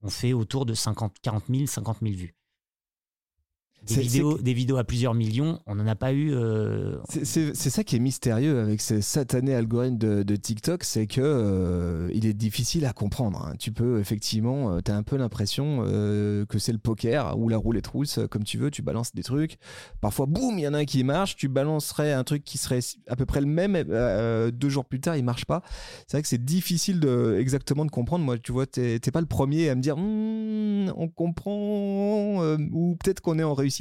on 0.01 0.09
fait 0.09 0.33
autour 0.33 0.65
de 0.65 0.73
50, 0.73 1.19
40 1.19 1.45
000, 1.49 1.65
50 1.65 1.99
000 2.01 2.13
vues. 2.15 2.35
Des 3.87 3.93
vidéos, 4.01 4.37
des 4.39 4.53
vidéos 4.53 4.77
à 4.77 4.83
plusieurs 4.83 5.13
millions, 5.13 5.59
on 5.67 5.75
n'en 5.75 5.85
a 5.87 5.95
pas 5.95 6.11
eu. 6.13 6.31
euh, 6.33 6.97
C'est- 7.23 7.53
ça 7.53 7.83
qui 7.83 7.95
est 7.95 7.99
mystérieux 7.99 8.59
avec 8.59 8.81
ces 8.81 9.01
satanés 9.01 9.53
algorithmes 9.53 9.97
de, 9.97 10.23
de 10.23 10.35
TikTok, 10.35 10.83
c'est 10.83 11.07
que 11.07 11.21
euh, 11.21 12.09
il 12.13 12.25
est 12.25 12.33
difficile 12.33 12.85
à 12.85 12.93
comprendre. 12.93 13.41
hein. 13.45 13.53
Tu 13.59 13.71
peux 13.71 13.99
effectivement, 13.99 14.81
tu 14.81 14.91
as 14.91 14.95
un 14.95 15.03
peu 15.03 15.17
l'impression 15.17 15.83
euh, 15.85 16.45
que 16.45 16.57
c'est 16.57 16.71
le 16.71 16.77
poker 16.77 17.37
ou 17.37 17.49
la 17.49 17.57
roulette 17.57 17.87
russe, 17.87 18.17
euh, 18.17 18.27
comme 18.27 18.43
tu 18.43 18.57
veux, 18.57 18.71
tu 18.71 18.81
balances 18.81 19.13
des 19.13 19.23
trucs. 19.23 19.57
Parfois, 20.01 20.25
boum, 20.25 20.57
il 20.57 20.61
y 20.63 20.67
en 20.67 20.73
a 20.73 20.79
un 20.79 20.85
qui 20.85 21.03
marche, 21.03 21.35
tu 21.35 21.47
balancerais 21.47 22.13
un 22.13 22.23
truc 22.23 22.43
qui 22.43 22.57
serait 22.57 22.79
à 23.07 23.15
peu 23.15 23.25
près 23.25 23.41
le 23.41 23.47
même, 23.47 23.75
euh, 23.75 24.51
deux 24.51 24.69
jours 24.69 24.85
plus 24.85 24.99
tard, 24.99 25.15
il 25.17 25.23
marche 25.23 25.45
pas. 25.45 25.61
C'est 26.07 26.17
vrai 26.17 26.21
que 26.21 26.27
c'est 26.27 26.43
difficile 26.43 26.99
de, 26.99 27.37
exactement 27.39 27.85
de 27.85 27.91
comprendre. 27.91 28.23
Moi, 28.25 28.37
tu 28.39 28.51
vois, 28.51 28.65
t'es 28.65 28.99
pas 29.11 29.21
le 29.21 29.27
premier 29.27 29.69
à 29.69 29.75
me 29.75 29.81
dire, 29.81 29.95
Hmm, 29.97 30.91
on 30.97 31.07
comprend, 31.07 32.41
euh, 32.43 32.57
ou 32.71 32.95
peut-être 33.03 33.21
qu'on 33.21 33.37
est 33.39 33.43
en 33.43 33.53
réussite. 33.53 33.74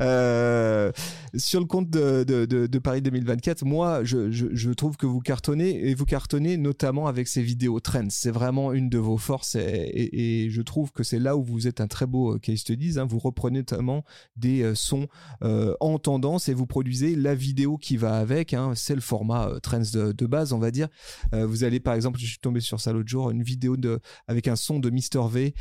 Euh, 0.00 0.92
sur 1.36 1.60
le 1.60 1.66
compte 1.66 1.90
de, 1.90 2.78
Paris 2.78 3.02
2024, 3.02 3.64
moi, 3.64 4.04
je, 4.04 4.72
trouve 4.72 4.96
que 4.96 5.06
vous 5.06 5.20
cartonnez 5.20 5.88
et 5.88 5.94
vous 5.94 6.04
cartonnez 6.04 6.56
notamment 6.56 7.06
avec 7.06 7.28
ces 7.28 7.42
vidéos 7.42 7.80
trends. 7.80 8.08
C'est 8.10 8.30
vraiment 8.30 8.72
une 8.72 8.88
de 8.88 8.98
vos 8.98 9.16
forces 9.16 9.56
et, 9.56 10.48
je 10.50 10.62
trouve 10.62 10.92
que 10.92 11.02
c'est 11.02 11.18
là 11.18 11.36
où 11.36 11.42
vous 11.42 11.66
êtes 11.66 11.80
un 11.80 11.86
très 11.86 12.06
beau 12.06 12.34
euh, 12.34 12.38
case 12.38 12.58
studies. 12.58 12.98
hein. 12.98 13.06
Vous 13.06 13.18
reprenez 13.18 13.58
notamment 13.58 14.04
des 14.36 14.62
euh, 14.62 14.74
sons 14.74 15.08
en 15.42 15.98
tendance 15.98 16.48
et 16.48 16.54
vous 16.54 16.66
produisez 16.66 17.14
la 17.14 17.34
vidéo 17.34 17.78
qui 17.78 17.96
va 17.96 18.18
avec. 18.18 18.54
hein. 18.54 18.72
C'est 18.74 18.94
le 18.94 19.00
format 19.00 19.50
trends 19.62 19.80
de, 19.92 20.26
base, 20.26 20.52
on 20.52 20.58
va 20.58 20.70
dire. 20.70 20.88
Vous 21.32 21.64
allez 21.64 21.80
par 21.80 21.94
exemple, 21.94 22.18
je 22.18 22.26
suis 22.26 22.38
tombé 22.38 22.60
sur 22.60 22.80
ça 22.80 22.92
l'autre 22.92 23.08
jour, 23.08 23.30
une 23.30 23.42
vidéo 23.42 23.76
de, 23.76 24.00
avec 24.26 24.48
un 24.48 24.56
son 24.56 24.78
de 24.78 24.90
Mr 24.90 25.28
V 25.30 25.54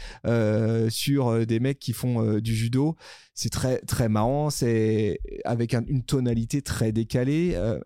sur 0.90 1.46
des 1.46 1.60
mecs 1.60 1.80
qui 1.80 1.94
font 1.94 2.40
du 2.40 2.56
judo. 2.56 2.96
C'est 3.36 3.50
très 3.52 3.80
très 3.82 4.10
marrant, 4.10 4.50
c'est 4.50 5.20
avec 5.44 5.74
un- 5.74 5.86
une 5.88 6.04
tonalité 6.04 6.62
très 6.62 6.92
décalée. 6.92 7.52
Euh, 7.56 7.80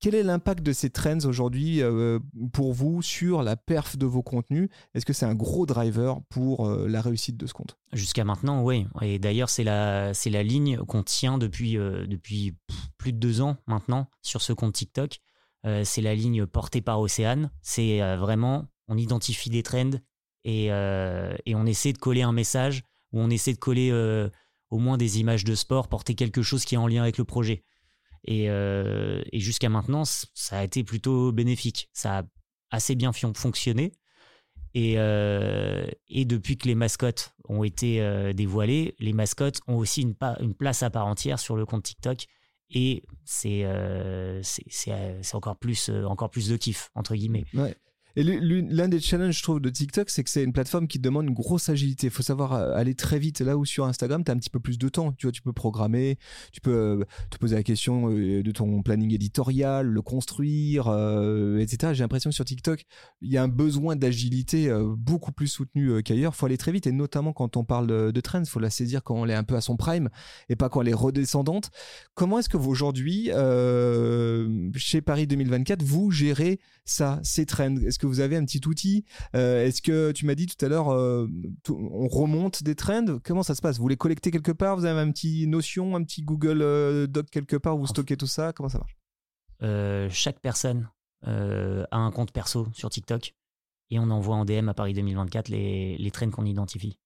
quel 0.00 0.14
est 0.14 0.22
l'impact 0.22 0.62
de 0.62 0.72
ces 0.72 0.90
trends 0.90 1.24
aujourd'hui 1.26 1.82
euh, 1.82 2.20
pour 2.52 2.72
vous 2.72 3.02
sur 3.02 3.42
la 3.42 3.56
perf 3.56 3.98
de 3.98 4.06
vos 4.06 4.22
contenus? 4.22 4.70
Est-ce 4.94 5.04
que 5.04 5.12
c'est 5.12 5.26
un 5.26 5.34
gros 5.34 5.66
driver 5.66 6.20
pour 6.30 6.66
euh, 6.66 6.88
la 6.88 7.02
réussite 7.02 7.36
de 7.36 7.46
ce 7.46 7.52
compte? 7.52 7.76
Jusqu'à 7.92 8.24
maintenant, 8.24 8.62
oui. 8.62 8.86
Et 9.02 9.18
d'ailleurs, 9.18 9.50
c'est 9.50 9.64
la, 9.64 10.14
c'est 10.14 10.30
la 10.30 10.42
ligne 10.42 10.78
qu'on 10.78 11.02
tient 11.02 11.36
depuis, 11.36 11.74
depuis 11.74 12.56
plus 12.96 13.12
de 13.12 13.18
deux 13.18 13.40
ans 13.40 13.56
maintenant 13.66 14.08
sur 14.22 14.40
ce 14.40 14.52
compte 14.52 14.74
TikTok. 14.74 15.18
C'est 15.84 16.00
la 16.00 16.14
ligne 16.14 16.46
portée 16.46 16.80
par 16.80 17.00
Océane. 17.00 17.50
C'est 17.60 17.98
vraiment, 18.16 18.68
on 18.86 18.96
identifie 18.96 19.50
des 19.50 19.62
trends 19.62 19.90
et, 20.44 20.66
et 20.66 21.54
on 21.54 21.66
essaie 21.66 21.92
de 21.92 21.98
coller 21.98 22.22
un 22.22 22.32
message 22.32 22.84
ou 23.12 23.20
on 23.20 23.28
essaie 23.30 23.52
de 23.52 23.58
coller 23.58 23.90
au 24.70 24.78
moins 24.78 24.96
des 24.96 25.20
images 25.20 25.44
de 25.44 25.54
sport, 25.54 25.88
porter 25.88 26.14
quelque 26.14 26.42
chose 26.42 26.64
qui 26.64 26.74
est 26.74 26.78
en 26.78 26.86
lien 26.86 27.02
avec 27.02 27.18
le 27.18 27.24
projet. 27.24 27.64
Et, 28.24 28.50
euh, 28.50 29.22
et 29.32 29.40
jusqu'à 29.40 29.68
maintenant, 29.68 30.04
ça 30.04 30.58
a 30.58 30.64
été 30.64 30.84
plutôt 30.84 31.32
bénéfique. 31.32 31.88
Ça 31.92 32.18
a 32.18 32.22
assez 32.70 32.94
bien 32.94 33.12
fonctionné. 33.12 33.92
Et, 34.74 34.94
euh, 34.98 35.86
et 36.08 36.24
depuis 36.24 36.58
que 36.58 36.68
les 36.68 36.74
mascottes 36.74 37.32
ont 37.48 37.64
été 37.64 38.02
euh, 38.02 38.32
dévoilées, 38.34 38.94
les 38.98 39.14
mascottes 39.14 39.60
ont 39.66 39.76
aussi 39.76 40.02
une, 40.02 40.14
place 40.54 40.82
à 40.82 40.90
part 40.90 41.06
entière 41.06 41.38
sur 41.38 41.56
le 41.56 41.64
compte 41.64 41.84
TikTok. 41.84 42.26
Et 42.70 43.02
c'est 43.24 43.64
encore, 45.32 45.56
plus, 45.56 45.88
encore 45.88 46.30
plus 46.30 46.48
de 46.48 46.56
kiff, 46.58 46.90
entre 46.94 47.14
guillemets. 47.14 47.46
Et 48.18 48.24
l'un 48.24 48.88
des 48.88 48.98
challenges, 48.98 49.38
je 49.38 49.42
trouve, 49.44 49.60
de 49.60 49.70
TikTok, 49.70 50.10
c'est 50.10 50.24
que 50.24 50.30
c'est 50.30 50.42
une 50.42 50.52
plateforme 50.52 50.88
qui 50.88 50.98
demande 50.98 51.26
une 51.26 51.34
grosse 51.34 51.68
agilité. 51.68 52.08
Il 52.08 52.10
faut 52.10 52.24
savoir 52.24 52.52
euh, 52.52 52.74
aller 52.74 52.96
très 52.96 53.20
vite. 53.20 53.38
Là 53.42 53.56
où 53.56 53.64
sur 53.64 53.84
Instagram, 53.84 54.24
tu 54.24 54.32
as 54.32 54.34
un 54.34 54.38
petit 54.38 54.50
peu 54.50 54.58
plus 54.58 54.76
de 54.76 54.88
temps. 54.88 55.12
Tu 55.12 55.26
vois, 55.26 55.30
tu 55.30 55.40
peux 55.40 55.52
programmer, 55.52 56.18
tu 56.50 56.60
peux 56.60 56.72
euh, 56.72 57.04
te 57.30 57.38
poser 57.38 57.54
la 57.54 57.62
question 57.62 58.10
euh, 58.10 58.42
de 58.42 58.50
ton 58.50 58.82
planning 58.82 59.14
éditorial, 59.14 59.86
le 59.86 60.02
construire, 60.02 60.88
etc. 61.60 61.92
J'ai 61.94 62.02
l'impression 62.02 62.30
que 62.30 62.34
sur 62.34 62.44
TikTok, 62.44 62.86
il 63.20 63.30
y 63.30 63.36
a 63.36 63.42
un 63.44 63.48
besoin 63.48 63.94
d'agilité 63.94 64.68
beaucoup 64.96 65.30
plus 65.30 65.46
soutenu 65.46 66.02
qu'ailleurs. 66.02 66.32
Il 66.34 66.36
faut 66.36 66.46
aller 66.46 66.58
très 66.58 66.72
vite. 66.72 66.88
Et 66.88 66.92
notamment 66.92 67.32
quand 67.32 67.56
on 67.56 67.62
parle 67.62 67.86
de, 67.86 68.10
de 68.10 68.20
trends, 68.20 68.44
faut 68.46 68.58
la 68.58 68.70
saisir 68.70 69.04
quand 69.04 69.24
elle 69.24 69.30
est 69.30 69.34
un 69.34 69.44
peu 69.44 69.54
à 69.54 69.60
son 69.60 69.76
prime 69.76 70.08
et 70.48 70.56
pas 70.56 70.68
quand 70.68 70.82
elle 70.82 70.88
est 70.88 70.92
redescendante. 70.92 71.70
Comment 72.14 72.40
est-ce 72.40 72.48
que 72.48 72.56
vous, 72.56 72.70
aujourd'hui, 72.70 73.30
chez 74.74 75.00
Paris 75.02 75.28
2024, 75.28 75.84
vous 75.84 76.10
gérez 76.10 76.58
ça, 76.84 77.20
ces 77.22 77.46
trends? 77.46 77.76
Est-ce 77.76 78.00
que 78.00 78.07
vous 78.08 78.20
avez 78.20 78.36
un 78.36 78.44
petit 78.44 78.60
outil 78.66 79.04
Euh, 79.36 79.64
Est-ce 79.64 79.80
que 79.82 80.10
tu 80.12 80.26
m'as 80.26 80.34
dit 80.34 80.46
tout 80.46 80.64
à 80.64 80.68
l'heure, 80.68 80.88
euh, 80.90 81.28
on 81.68 82.08
remonte 82.08 82.62
des 82.62 82.74
trends? 82.74 83.18
Comment 83.22 83.42
ça 83.42 83.54
se 83.54 83.60
passe? 83.62 83.78
Vous 83.78 83.88
les 83.88 83.96
collectez 83.96 84.30
quelque 84.30 84.52
part? 84.52 84.76
Vous 84.76 84.84
avez 84.84 85.00
un 85.00 85.10
petit 85.12 85.46
notion, 85.46 85.94
un 85.96 86.02
petit 86.02 86.22
Google 86.22 86.62
euh, 86.62 87.06
Doc 87.06 87.26
quelque 87.30 87.56
part? 87.56 87.76
Où 87.76 87.80
vous 87.80 87.86
stockez 87.86 88.16
tout 88.16 88.26
ça? 88.26 88.52
Comment 88.52 88.68
ça 88.68 88.78
marche? 88.78 88.96
Euh, 89.62 90.08
chaque 90.10 90.40
personne 90.40 90.88
euh, 91.26 91.84
a 91.90 91.98
un 91.98 92.10
compte 92.10 92.32
perso 92.32 92.68
sur 92.72 92.90
TikTok 92.90 93.34
et 93.90 93.98
on 93.98 94.10
envoie 94.10 94.36
en 94.36 94.44
DM 94.44 94.68
à 94.68 94.74
Paris 94.74 94.92
2024 94.94 95.48
les, 95.48 95.96
les 95.98 96.10
trends 96.10 96.30
qu'on 96.30 96.44
identifie. 96.44 96.98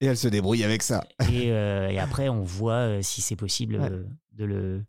Et 0.00 0.06
elle 0.06 0.16
se 0.18 0.28
débrouille 0.28 0.62
avec 0.62 0.82
ça. 0.82 1.04
Et, 1.32 1.50
euh, 1.52 1.88
et 1.88 1.98
après, 1.98 2.28
on 2.28 2.42
voit 2.42 2.74
euh, 2.74 3.02
si 3.02 3.22
c'est 3.22 3.34
possible 3.36 3.76
Ouais. 3.76 3.90
euh, 3.90 4.04
de, 4.32 4.44
le, 4.44 4.84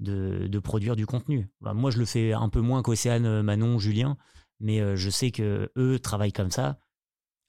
de, 0.00 0.48
de 0.48 0.58
produire 0.58 0.96
du 0.96 1.06
contenu. 1.06 1.48
Bah, 1.60 1.74
moi, 1.74 1.90
je 1.92 1.98
le 1.98 2.04
fais 2.04 2.32
un 2.32 2.48
peu 2.48 2.60
moins 2.60 2.82
qu'Océane, 2.82 3.42
Manon, 3.42 3.78
Julien, 3.78 4.16
mais 4.62 4.80
euh, 4.80 4.96
je 4.96 5.10
sais 5.10 5.30
que 5.30 5.70
eux 5.76 5.98
travaillent 5.98 6.32
comme 6.32 6.50
ça. 6.50 6.78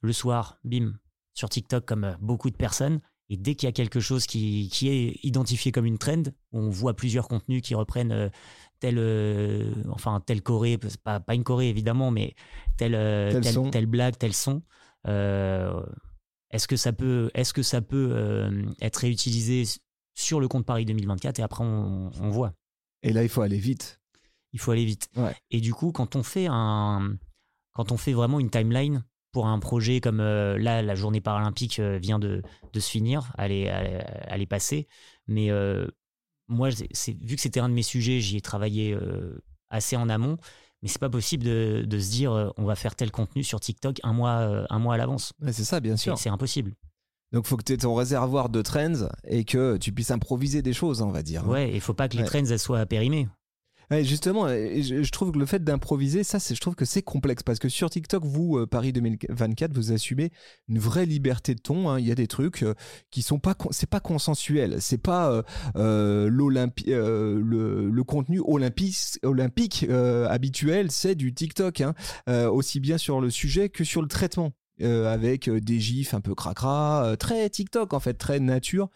Le 0.02 0.12
soir, 0.12 0.58
bim, 0.66 0.96
sur 1.34 1.48
TikTok, 1.50 1.86
comme 1.86 2.04
euh, 2.04 2.14
beaucoup 2.20 2.50
de 2.50 2.58
personnes. 2.58 3.00
Et 3.30 3.38
dès 3.38 3.56
qu'il 3.56 3.68
y 3.68 3.70
a 3.70 3.74
quelque 3.74 4.02
chose 4.02 4.26
qui, 4.26 4.70
qui 4.72 4.90
est 4.90 5.18
identifié 5.24 5.72
comme 5.72 5.86
une 5.86 5.98
trend, 5.98 6.24
on 6.52 6.70
voit 6.70 6.94
plusieurs 6.94 7.28
contenus 7.30 7.62
qui 7.62 7.74
reprennent 7.74 8.12
euh, 8.12 8.30
tel, 8.80 8.98
euh, 8.98 9.72
enfin, 9.90 10.22
telle 10.26 10.42
Corée, 10.42 10.78
pas, 11.04 11.20
pas 11.22 11.34
une 11.34 11.44
Corée 11.46 11.70
évidemment, 11.70 12.12
mais 12.12 12.36
tel, 12.78 12.92
Tel 13.42 13.72
tel- 13.72 13.86
blague, 13.86 14.18
tel 14.18 14.34
son. 14.34 14.62
Euh, 15.08 15.82
est-ce 16.52 16.68
que 16.68 16.76
ça 16.76 16.92
peut, 16.94 17.32
est-ce 17.34 17.54
que 17.54 17.64
ça 17.64 17.82
peut 17.82 18.10
euh, 18.12 18.66
être 18.82 18.98
réutilisé 18.98 19.64
sur 20.14 20.40
le 20.40 20.48
compte 20.48 20.66
Paris 20.66 20.86
2024 20.86 21.40
et 21.40 21.44
après 21.44 21.64
on, 21.64 22.12
on 22.20 22.30
voit. 22.30 22.54
Et 23.02 23.12
là, 23.14 23.24
il 23.24 23.30
faut 23.30 23.42
aller 23.42 23.58
vite. 23.58 24.00
Il 24.54 24.60
faut 24.60 24.72
aller 24.72 24.86
vite. 24.86 25.10
Ouais. 25.16 25.36
Et 25.52 25.60
du 25.62 25.74
coup, 25.74 25.92
quand 25.92 26.16
on 26.16 26.24
fait 26.24 26.48
un, 26.50 27.16
quand 27.74 27.92
on 27.92 27.98
fait 27.98 28.14
vraiment 28.14 28.40
une 28.40 28.50
timeline 28.50 29.04
pour 29.32 29.48
un 29.48 29.58
projet 29.60 30.00
comme 30.00 30.20
euh, 30.20 30.58
là, 30.60 30.82
la 30.84 30.94
journée 30.96 31.22
paralympique 31.22 31.80
euh, 31.80 31.98
vient 31.98 32.20
de, 32.20 32.44
de 32.72 32.80
se 32.80 32.90
finir, 32.90 33.34
elle 33.38 33.52
est, 33.52 33.64
elle, 33.64 34.48
passée. 34.48 34.88
Mais 35.28 35.50
euh, 35.50 35.88
moi, 36.48 36.70
c'est- 36.92 37.18
vu 37.20 37.36
que 37.36 37.42
c'était 37.42 37.60
un 37.60 37.70
de 37.70 37.74
mes 37.74 37.82
sujets, 37.84 38.20
j'y 38.22 38.38
ai 38.38 38.42
travaillé 38.42 38.94
euh, 38.94 39.42
assez 39.70 39.96
en 39.96 40.08
amont. 40.08 40.38
Mais 40.84 40.90
c'est 40.90 41.00
pas 41.00 41.10
possible 41.10 41.44
de, 41.46 41.84
de 41.88 42.00
se 42.00 42.12
dire 42.12 42.52
on 42.58 42.66
va 42.66 42.76
faire 42.76 42.96
tel 42.96 43.10
contenu 43.10 43.42
sur 43.44 43.60
TikTok 43.60 44.02
un 44.04 44.12
mois, 44.14 44.66
un 44.70 44.80
mois 44.80 44.96
à 44.96 44.98
l'avance. 44.98 45.34
Ouais, 45.42 45.54
c'est 45.54 45.64
ça, 45.64 45.80
bien 45.80 45.96
sûr. 45.98 46.18
c'est 46.18 46.30
impossible. 46.30 46.74
Donc, 47.32 47.46
il 47.46 47.50
faut 47.50 47.58
que 47.58 47.64
tu 47.64 47.74
aies 47.74 47.78
ton 47.78 47.96
réservoir 47.96 48.50
de 48.50 48.62
trends 48.62 49.08
et 49.24 49.46
que 49.46 49.78
tu 49.78 49.92
puisses 49.94 50.12
improviser 50.12 50.62
des 50.62 50.74
choses, 50.74 51.02
on 51.02 51.10
va 51.10 51.24
dire. 51.24 51.48
Ouais, 51.48 51.74
il 51.74 51.82
faut 51.82 51.94
pas 51.96 52.08
que 52.08 52.16
les 52.18 52.24
Ouais. 52.24 52.28
trends 52.30 52.46
elles 52.46 52.60
soient 52.60 52.86
périmées. 52.86 53.28
Justement, 53.92 54.48
je, 54.48 55.12
trouve 55.12 55.32
que 55.32 55.38
le 55.38 55.46
fait 55.46 55.64
d'improviser, 55.64 56.24
ça, 56.24 56.40
je 56.40 56.60
trouve 56.60 56.76
que 56.76 56.86
c'est 56.86 57.02
complexe 57.02 57.44
parce 57.44 57.60
que 57.60 57.70
sur 57.70 57.90
TikTok, 57.90 58.24
vous, 58.26 58.58
euh, 58.58 58.66
Paris 58.66 58.94
2024, 58.94 59.74
vous 59.74 59.92
assumez 59.92 60.32
une 60.68 60.80
vraie 60.80 61.06
liberté 61.06 61.54
de 61.54 61.60
ton. 61.60 61.90
hein. 61.90 62.00
Il 62.00 62.08
y 62.08 62.12
a 62.12 62.16
des 62.16 62.28
trucs 62.28 62.64
euh, 62.64 62.74
qui 63.12 63.22
sont 63.22 63.40
pas, 63.40 63.56
c'est 63.72 63.90
pas 63.90 64.00
consensuel, 64.00 64.82
c'est 64.82 64.98
pas 64.98 65.44
euh, 65.76 66.30
le, 66.30 68.04
contenu 68.04 68.42
olympique, 68.44 69.86
habituel, 70.30 70.92
c'est 70.92 71.16
du 71.16 71.34
TikTok, 71.34 71.82
hein. 71.82 71.94
Aussi 72.48 72.80
bien 72.80 72.98
sur 72.98 73.22
le 73.22 73.30
sujet 73.30 73.70
que 73.70 73.84
sur 73.84 74.02
le 74.02 74.08
traitement. 74.08 74.54
avec 74.82 75.50
des 75.50 75.80
gifs 75.80 76.14
un 76.14 76.22
peu 76.22 76.36
cracra, 76.36 77.16
très 77.20 77.50
TikTok 77.50 77.94
en 77.94 78.00
fait, 78.00 78.16
très 78.16 78.40
nature. 78.40 78.90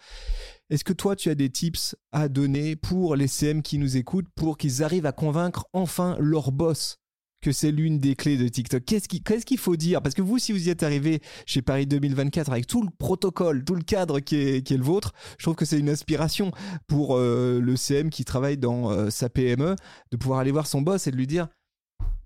Est-ce 0.69 0.83
que 0.83 0.93
toi, 0.93 1.15
tu 1.15 1.29
as 1.29 1.35
des 1.35 1.49
tips 1.49 1.95
à 2.11 2.27
donner 2.27 2.75
pour 2.75 3.15
les 3.15 3.27
CM 3.27 3.61
qui 3.61 3.77
nous 3.77 3.95
écoutent 3.97 4.27
pour 4.35 4.57
qu'ils 4.57 4.83
arrivent 4.83 5.05
à 5.05 5.11
convaincre 5.13 5.65
enfin 5.73 6.17
leur 6.19 6.51
boss 6.51 6.97
que 7.39 7.51
c'est 7.51 7.71
l'une 7.71 7.99
des 7.99 8.15
clés 8.15 8.35
de 8.35 8.47
TikTok? 8.49 8.83
Qu'est-ce 8.83 9.07
qui- 9.07 9.21
qu'est-ce 9.23 9.45
qu'il 9.45 9.59
faut 9.59 9.77
dire? 9.77 10.01
Parce 10.01 10.13
que 10.15 10.21
vous, 10.21 10.39
si 10.39 10.51
vous 10.51 10.67
y 10.67 10.69
êtes 10.69 10.83
arrivé 10.83 11.21
chez 11.45 11.61
Paris 11.61 11.85
2024 11.87 12.51
avec 12.51 12.67
tout 12.67 12.81
le 12.83 12.89
protocole, 12.97 13.63
tout 13.63 13.75
le 13.75 13.83
cadre 13.83 14.19
qui 14.19 14.35
est, 14.35 14.69
le 14.71 14.83
vôtre, 14.83 15.13
je 15.37 15.45
trouve 15.45 15.55
que 15.55 15.63
c'est 15.63 15.79
une 15.79 15.89
inspiration 15.89 16.51
pour 16.87 17.15
euh, 17.15 17.61
le 17.61 17.75
CM 17.77 18.09
qui 18.09 18.25
travaille 18.25 18.57
dans 18.57 18.91
euh, 18.91 19.09
sa 19.09 19.29
PME 19.29 19.75
de 20.11 20.17
pouvoir 20.17 20.39
aller 20.39 20.51
voir 20.51 20.67
son 20.67 20.81
boss 20.81 21.07
et 21.07 21.11
de 21.11 21.15
lui 21.15 21.27
dire 21.27 21.47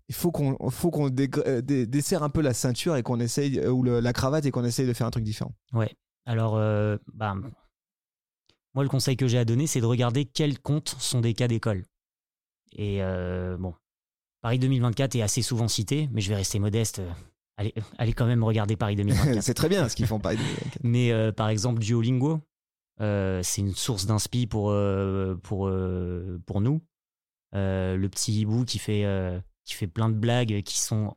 il 0.10 0.16
faut 0.16 0.32
qu'on 0.32 1.10
desserre 1.10 2.24
un 2.24 2.30
peu 2.30 2.42
la 2.42 2.54
ceinture 2.54 2.96
et 2.98 3.04
qu'on 3.04 3.20
essaye 3.20 3.60
euh, 3.60 3.70
ou 3.70 3.84
la 3.84 4.14
cravate 4.14 4.46
et 4.46 4.52
qu'on 4.52 4.66
essaye 4.66 4.88
de 4.88 4.94
faire 4.94 5.08
un 5.08 5.12
truc 5.12 5.24
différent. 5.24 5.54
Alors, 6.26 6.58
euh, 6.58 6.98
bah, 7.14 7.36
moi, 8.74 8.84
le 8.84 8.90
conseil 8.90 9.18
que 9.18 9.28
j'ai 9.28 9.38
à 9.38 9.46
donner, 9.46 9.68
c'est 9.68 9.82
de 9.82 9.86
regarder 9.86 10.26
quels 10.26 10.60
comptes 10.60 10.96
sont 11.00 11.22
des 11.22 11.34
cas 11.34 11.48
d'école. 11.48 11.84
Et 12.74 13.02
euh, 13.04 13.58
bon, 13.58 13.74
Paris 14.42 14.60
2024 14.60 15.16
est 15.16 15.22
assez 15.22 15.42
souvent 15.42 15.68
cité, 15.68 16.08
mais 16.12 16.22
je 16.22 16.30
vais 16.30 16.36
rester 16.36 16.60
modeste. 16.60 17.00
euh, 17.00 17.10
Allez, 17.58 17.74
allez 17.98 18.14
quand 18.14 18.26
même 18.26 18.44
regarder 18.44 18.76
Paris 18.78 18.96
2024. 18.96 19.42
c'est 19.44 19.54
très 19.54 19.70
bien 19.70 19.88
ce 19.90 19.96
qu'ils 19.96 20.08
font 20.08 20.20
Paris 20.20 20.38
2024. 20.38 20.80
mais 20.84 21.12
euh, 21.12 21.32
par 21.32 21.50
exemple, 21.50 21.80
Duolingo, 21.80 22.40
euh, 23.02 23.42
c'est 23.44 23.62
une 23.62 23.76
source 23.76 24.06
d'inspi 24.06 24.48
pour, 24.48 24.72
euh, 24.72 25.36
pour, 25.44 25.68
euh, 25.68 26.40
pour 26.46 26.62
nous. 26.62 26.82
Euh, 27.54 27.98
le 27.98 28.08
petit 28.10 28.40
hibou 28.40 28.64
qui 28.64 28.80
fait, 28.80 29.04
euh, 29.04 29.40
qui 29.66 29.74
fait 29.76 29.88
plein 29.88 30.10
de 30.10 30.16
blagues 30.16 30.64
qui 30.64 30.80
sont 30.80 31.16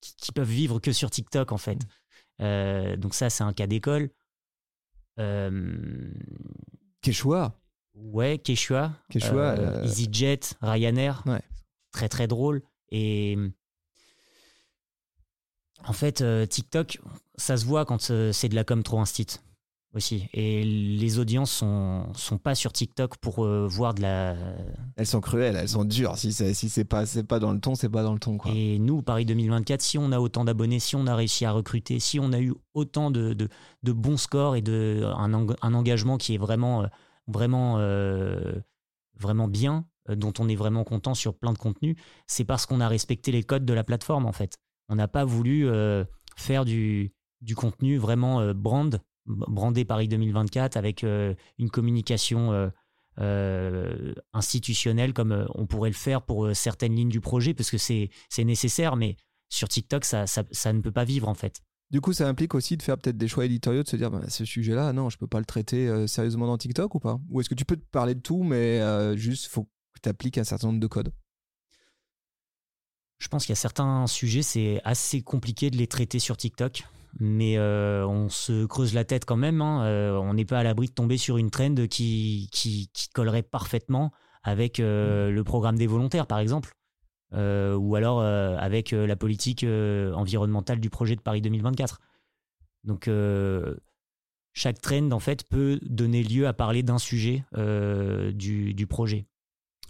qui, 0.00 0.14
qui 0.16 0.32
peuvent 0.32 0.48
vivre 0.48 0.80
que 0.80 0.92
sur 0.92 1.10
TikTok 1.10 1.52
en 1.52 1.58
fait. 1.58 1.78
Euh, 2.40 2.96
donc 2.96 3.14
ça, 3.14 3.28
c'est 3.30 3.44
un 3.44 3.52
cas 3.52 3.66
d'école. 3.66 4.10
Euh, 5.18 6.10
Quechua 7.02 7.58
ouais, 7.94 8.38
Quechua, 8.38 8.92
Quechua, 9.10 9.52
euh, 9.58 9.80
euh, 9.80 9.84
EasyJet, 9.84 10.40
Ryanair, 10.60 11.22
Ouais. 11.26 11.40
très 11.92 12.08
très 12.08 12.26
drôle. 12.26 12.62
Et 12.90 13.36
en 15.84 15.92
fait, 15.92 16.22
TikTok, 16.48 17.00
ça 17.36 17.56
se 17.56 17.64
voit 17.64 17.84
quand 17.84 18.00
c'est 18.32 18.48
de 18.48 18.54
la 18.54 18.64
com 18.64 18.82
trop 18.82 19.00
instit 19.00 19.38
aussi. 19.96 20.28
Et 20.32 20.62
les 20.62 21.18
audiences 21.18 21.50
sont, 21.50 22.06
sont 22.14 22.38
pas 22.38 22.54
sur 22.54 22.72
TikTok 22.72 23.16
pour 23.16 23.44
euh, 23.44 23.66
voir 23.66 23.94
de 23.94 24.02
la. 24.02 24.36
Elles 24.96 25.06
sont 25.06 25.20
cruelles, 25.20 25.56
elles 25.56 25.68
sont 25.68 25.84
dures. 25.84 26.16
Si 26.16 26.32
c'est 26.32 26.54
si 26.54 26.68
c'est 26.68 26.84
pas 26.84 27.06
c'est 27.06 27.24
pas 27.24 27.38
dans 27.38 27.52
le 27.52 27.58
ton, 27.58 27.74
c'est 27.74 27.88
pas 27.88 28.02
dans 28.02 28.12
le 28.12 28.18
ton 28.18 28.38
quoi. 28.38 28.52
Et 28.54 28.78
nous, 28.78 29.02
Paris 29.02 29.24
2024, 29.24 29.80
si 29.82 29.98
on 29.98 30.12
a 30.12 30.20
autant 30.20 30.44
d'abonnés, 30.44 30.78
si 30.78 30.94
on 30.96 31.06
a 31.06 31.16
réussi 31.16 31.44
à 31.44 31.52
recruter, 31.52 31.98
si 31.98 32.20
on 32.20 32.32
a 32.32 32.40
eu 32.40 32.54
autant 32.74 33.10
de, 33.10 33.32
de, 33.32 33.48
de 33.82 33.92
bons 33.92 34.18
scores 34.18 34.56
et 34.56 34.62
de, 34.62 35.02
un, 35.16 35.32
un 35.32 35.74
engagement 35.74 36.18
qui 36.18 36.34
est 36.34 36.38
vraiment, 36.38 36.82
euh, 36.82 36.86
vraiment, 37.26 37.76
euh, 37.78 38.54
vraiment 39.18 39.48
bien, 39.48 39.86
dont 40.08 40.32
on 40.38 40.48
est 40.48 40.54
vraiment 40.54 40.84
content 40.84 41.14
sur 41.14 41.34
plein 41.34 41.52
de 41.52 41.58
contenus, 41.58 41.96
c'est 42.26 42.44
parce 42.44 42.66
qu'on 42.66 42.80
a 42.80 42.86
respecté 42.86 43.32
les 43.32 43.42
codes 43.42 43.64
de 43.64 43.72
la 43.72 43.82
plateforme 43.82 44.26
en 44.26 44.32
fait. 44.32 44.56
On 44.88 44.94
n'a 44.94 45.08
pas 45.08 45.24
voulu 45.24 45.66
euh, 45.66 46.04
faire 46.36 46.64
du, 46.64 47.12
du 47.40 47.56
contenu 47.56 47.96
vraiment 47.96 48.54
brand, 48.54 49.00
brandé 49.26 49.84
Paris 49.84 50.08
2024 50.08 50.76
avec 50.76 51.04
euh, 51.04 51.34
une 51.58 51.70
communication 51.70 52.52
euh, 52.52 52.68
euh, 53.18 54.14
institutionnelle 54.32 55.12
comme 55.12 55.46
on 55.54 55.66
pourrait 55.66 55.90
le 55.90 55.94
faire 55.94 56.22
pour 56.22 56.54
certaines 56.54 56.94
lignes 56.94 57.08
du 57.08 57.20
projet 57.20 57.54
parce 57.54 57.70
que 57.70 57.78
c'est 57.78 58.10
c'est 58.28 58.44
nécessaire, 58.44 58.96
mais 58.96 59.16
sur 59.48 59.68
TikTok, 59.68 60.04
ça, 60.04 60.26
ça, 60.26 60.42
ça 60.50 60.72
ne 60.72 60.80
peut 60.80 60.92
pas 60.92 61.04
vivre 61.04 61.28
en 61.28 61.34
fait. 61.34 61.62
Du 61.90 62.00
coup, 62.00 62.12
ça 62.12 62.28
implique 62.28 62.54
aussi 62.54 62.76
de 62.76 62.82
faire 62.82 62.98
peut-être 62.98 63.16
des 63.16 63.28
choix 63.28 63.44
éditoriaux, 63.44 63.84
de 63.84 63.88
se 63.88 63.96
dire 63.96 64.10
bah, 64.10 64.28
ce 64.28 64.44
sujet-là, 64.44 64.92
non, 64.92 65.08
je 65.08 65.18
peux 65.18 65.28
pas 65.28 65.38
le 65.38 65.44
traiter 65.44 65.86
euh, 65.88 66.06
sérieusement 66.08 66.46
dans 66.46 66.58
TikTok 66.58 66.94
ou 66.96 66.98
pas? 66.98 67.20
Ou 67.30 67.40
est-ce 67.40 67.48
que 67.48 67.54
tu 67.54 67.64
peux 67.64 67.76
te 67.76 67.84
parler 67.84 68.14
de 68.16 68.20
tout, 68.20 68.42
mais 68.42 68.80
euh, 68.80 69.16
juste 69.16 69.46
faut 69.46 69.64
que 69.64 70.00
tu 70.02 70.08
appliques 70.08 70.38
un 70.38 70.44
certain 70.44 70.66
nombre 70.68 70.80
de 70.80 70.86
codes? 70.88 71.12
Je 73.18 73.28
pense 73.28 73.46
qu'il 73.46 73.52
y 73.52 73.58
a 73.58 73.60
certains 73.60 74.06
sujets, 74.08 74.42
c'est 74.42 74.80
assez 74.84 75.22
compliqué 75.22 75.70
de 75.70 75.76
les 75.76 75.86
traiter 75.86 76.18
sur 76.18 76.36
TikTok. 76.36 76.84
Mais 77.18 77.56
euh, 77.58 78.06
on 78.06 78.28
se 78.28 78.66
creuse 78.66 78.94
la 78.94 79.04
tête 79.04 79.24
quand 79.24 79.36
même. 79.36 79.60
hein. 79.60 79.84
Euh, 79.84 80.16
on 80.16 80.34
n'est 80.34 80.44
pas 80.44 80.58
à 80.58 80.62
l'abri 80.62 80.88
de 80.88 80.92
tomber 80.92 81.16
sur 81.16 81.38
une 81.38 81.50
trend 81.50 81.74
qui, 81.90 82.48
qui, 82.52 82.90
qui 82.92 83.08
collerait 83.10 83.42
parfaitement 83.42 84.12
avec 84.42 84.80
euh, 84.80 85.30
le 85.30 85.44
programme 85.44 85.76
des 85.76 85.86
volontaires, 85.86 86.26
par 86.26 86.38
exemple. 86.38 86.72
Ou 87.32 87.96
alors 87.96 88.22
avec 88.22 88.92
la 88.92 89.16
politique 89.16 89.64
environnementale 89.64 90.80
du 90.80 90.88
projet 90.88 91.16
de 91.16 91.20
Paris 91.20 91.42
2024. 91.42 92.00
Donc, 92.84 93.10
chaque 94.54 94.80
trend, 94.80 95.10
en 95.10 95.20
fait, 95.20 95.46
peut 95.46 95.78
donner 95.82 96.22
lieu 96.22 96.46
à 96.46 96.54
parler 96.54 96.82
d'un 96.82 96.98
sujet 96.98 97.44
du, 98.32 98.72
du 98.72 98.86
projet. 98.86 99.26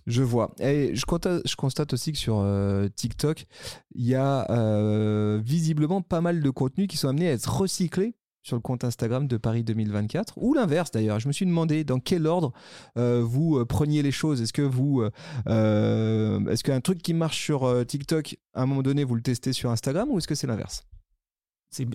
Je 0.06 0.22
vois. 0.22 0.54
Et 0.60 0.94
je 0.94 1.04
constate, 1.04 1.42
je 1.46 1.56
constate 1.56 1.92
aussi 1.92 2.12
que 2.12 2.18
sur 2.18 2.38
euh, 2.38 2.88
TikTok, 2.94 3.46
il 3.94 4.06
y 4.06 4.14
a 4.14 4.48
euh, 4.50 5.40
visiblement 5.42 6.00
pas 6.00 6.20
mal 6.20 6.40
de 6.40 6.50
contenus 6.50 6.86
qui 6.86 6.96
sont 6.96 7.08
amenés 7.08 7.28
à 7.28 7.32
être 7.32 7.60
recyclés 7.60 8.14
sur 8.42 8.54
le 8.54 8.62
compte 8.62 8.84
Instagram 8.84 9.26
de 9.26 9.36
Paris 9.36 9.64
2024, 9.64 10.34
ou 10.36 10.54
l'inverse 10.54 10.92
d'ailleurs. 10.92 11.18
Je 11.18 11.26
me 11.26 11.32
suis 11.32 11.46
demandé 11.46 11.82
dans 11.82 11.98
quel 11.98 12.28
ordre 12.28 12.52
euh, 12.96 13.20
vous 13.20 13.64
preniez 13.66 14.02
les 14.02 14.12
choses. 14.12 14.40
Est-ce 14.40 14.52
que 14.52 14.62
vous, 14.62 15.02
est-ce 15.46 16.62
qu'un 16.62 16.80
truc 16.80 17.02
qui 17.02 17.12
marche 17.12 17.42
sur 17.42 17.84
TikTok, 17.84 18.36
à 18.54 18.62
un 18.62 18.66
moment 18.66 18.82
donné, 18.82 19.02
vous 19.02 19.16
le 19.16 19.22
testez 19.22 19.52
sur 19.52 19.72
Instagram, 19.72 20.08
ou 20.12 20.18
est-ce 20.18 20.28
que 20.28 20.36
c'est 20.36 20.46
l'inverse? 20.46 20.84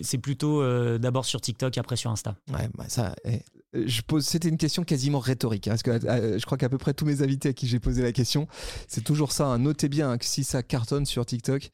C'est 0.02 0.18
plutôt 0.18 0.62
euh, 0.62 0.98
d'abord 0.98 1.24
sur 1.24 1.40
TikTok, 1.40 1.76
après 1.78 1.96
sur 1.96 2.10
Insta. 2.10 2.36
Ouais, 2.52 2.68
bah 2.74 2.84
ça, 2.88 3.14
eh, 3.24 3.40
je 3.72 4.02
pose, 4.02 4.24
c'était 4.24 4.48
une 4.48 4.58
question 4.58 4.84
quasiment 4.84 5.18
rhétorique, 5.18 5.68
hein, 5.68 5.72
parce 5.72 5.82
que 5.82 5.90
euh, 5.90 6.38
je 6.38 6.46
crois 6.46 6.58
qu'à 6.58 6.68
peu 6.68 6.78
près 6.78 6.94
tous 6.94 7.04
mes 7.04 7.22
invités 7.22 7.50
à 7.50 7.52
qui 7.52 7.66
j'ai 7.66 7.80
posé 7.80 8.02
la 8.02 8.12
question, 8.12 8.46
c'est 8.88 9.02
toujours 9.02 9.32
ça. 9.32 9.46
hein. 9.46 9.58
Notez 9.58 9.88
bien 9.88 10.10
hein, 10.10 10.18
que 10.18 10.24
si 10.24 10.44
ça 10.44 10.62
cartonne 10.62 11.06
sur 11.06 11.24
TikTok, 11.26 11.70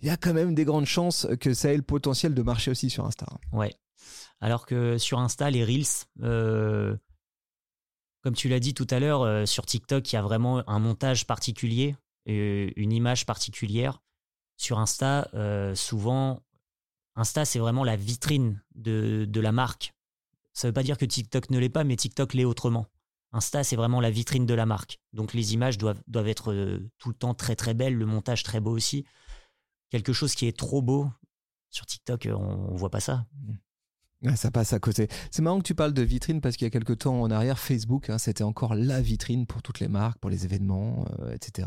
il 0.00 0.08
y 0.08 0.10
a 0.10 0.16
quand 0.16 0.32
même 0.34 0.54
des 0.54 0.64
grandes 0.64 0.86
chances 0.86 1.26
que 1.40 1.54
ça 1.54 1.72
ait 1.72 1.76
le 1.76 1.82
potentiel 1.82 2.34
de 2.34 2.42
marcher 2.42 2.70
aussi 2.70 2.90
sur 2.90 3.04
Insta. 3.04 3.26
Ouais. 3.52 3.74
Alors 4.40 4.66
que 4.66 4.98
sur 4.98 5.18
Insta, 5.18 5.50
les 5.50 5.64
Reels, 5.64 6.06
euh, 6.22 6.96
comme 8.22 8.34
tu 8.34 8.48
l'as 8.48 8.60
dit 8.60 8.74
tout 8.74 8.86
à 8.90 8.98
l'heure, 8.98 9.22
euh, 9.22 9.46
sur 9.46 9.66
TikTok, 9.66 10.12
il 10.12 10.16
y 10.16 10.18
a 10.18 10.22
vraiment 10.22 10.68
un 10.68 10.78
montage 10.78 11.26
particulier, 11.26 11.94
euh, 12.28 12.70
une 12.76 12.92
image 12.92 13.26
particulière. 13.26 14.00
Sur 14.56 14.78
Insta, 14.78 15.28
euh, 15.34 15.74
souvent, 15.74 16.40
Insta, 17.16 17.44
c'est 17.44 17.58
vraiment 17.58 17.84
la 17.84 17.96
vitrine 17.96 18.62
de, 18.74 19.26
de 19.28 19.40
la 19.40 19.52
marque. 19.52 19.94
Ça 20.52 20.66
ne 20.66 20.70
veut 20.70 20.74
pas 20.74 20.82
dire 20.82 20.98
que 20.98 21.04
TikTok 21.04 21.50
ne 21.50 21.58
l'est 21.58 21.68
pas, 21.68 21.84
mais 21.84 21.96
TikTok 21.96 22.34
l'est 22.34 22.44
autrement. 22.44 22.86
Insta, 23.34 23.64
c'est 23.64 23.74
vraiment 23.74 24.00
la 24.00 24.10
vitrine 24.10 24.46
de 24.46 24.54
la 24.54 24.64
marque. 24.64 25.00
Donc 25.12 25.34
les 25.34 25.54
images 25.54 25.76
doivent, 25.76 25.98
être 26.28 26.52
euh, 26.52 26.88
tout 26.98 27.08
le 27.08 27.16
temps 27.16 27.34
très 27.34 27.56
très 27.56 27.74
belles, 27.74 27.96
le 27.96 28.06
montage 28.06 28.44
très 28.44 28.60
beau 28.60 28.70
aussi. 28.70 29.04
Quelque 29.90 30.12
chose 30.12 30.36
qui 30.36 30.46
est 30.46 30.56
trop 30.56 30.82
beau, 30.82 31.10
sur 31.68 31.84
TikTok, 31.84 32.26
euh, 32.26 32.34
on 32.34 32.72
ne 32.72 32.78
voit 32.78 32.90
pas 32.90 33.00
ça. 33.00 33.26
Ouais, 34.22 34.36
ça 34.36 34.52
passe 34.52 34.72
à 34.72 34.78
côté. 34.78 35.08
C'est 35.32 35.42
marrant 35.42 35.58
que 35.58 35.66
tu 35.66 35.74
parles 35.74 35.92
de 35.92 36.02
vitrine 36.02 36.40
parce 36.40 36.56
qu'il 36.56 36.64
y 36.64 36.68
a 36.68 36.70
quelques 36.70 36.98
temps 36.98 37.20
en 37.20 37.30
arrière, 37.32 37.58
Facebook, 37.58 38.08
hein, 38.08 38.18
c'était 38.18 38.44
encore 38.44 38.76
la 38.76 39.00
vitrine 39.00 39.46
pour 39.46 39.62
toutes 39.62 39.80
les 39.80 39.88
marques, 39.88 40.18
pour 40.18 40.30
les 40.30 40.44
événements, 40.44 41.04
euh, 41.18 41.34
etc. 41.34 41.66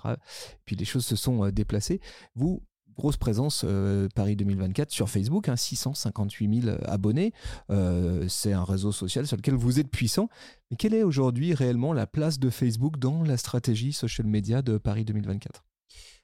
Puis 0.64 0.78
les 0.78 0.86
choses 0.86 1.06
se 1.06 1.18
sont 1.18 1.50
déplacées. 1.50 2.00
Vous, 2.34 2.64
grosse 2.98 3.18
présence 3.18 3.64
euh, 3.66 4.08
Paris 4.16 4.36
2024 4.36 4.92
sur 4.92 5.10
Facebook, 5.10 5.50
hein, 5.50 5.56
658 5.56 6.62
000 6.62 6.78
abonnés. 6.86 7.34
Euh, 7.70 8.28
c'est 8.28 8.54
un 8.54 8.64
réseau 8.64 8.92
social 8.92 9.28
sur 9.28 9.38
lequel 9.38 9.56
vous 9.56 9.80
êtes 9.80 9.90
puissant. 9.90 10.30
Mais 10.70 10.78
quelle 10.78 10.94
est 10.94 11.04
aujourd'hui 11.04 11.54
réellement 11.54 11.94
la 11.94 12.08
place 12.08 12.40
de 12.40 12.50
Facebook 12.50 12.98
dans 12.98 13.24
la 13.24 13.38
stratégie 13.38 13.94
social 13.94 14.28
media 14.28 14.62
de 14.62 14.78
Paris 14.78 15.06
2024 15.06 15.64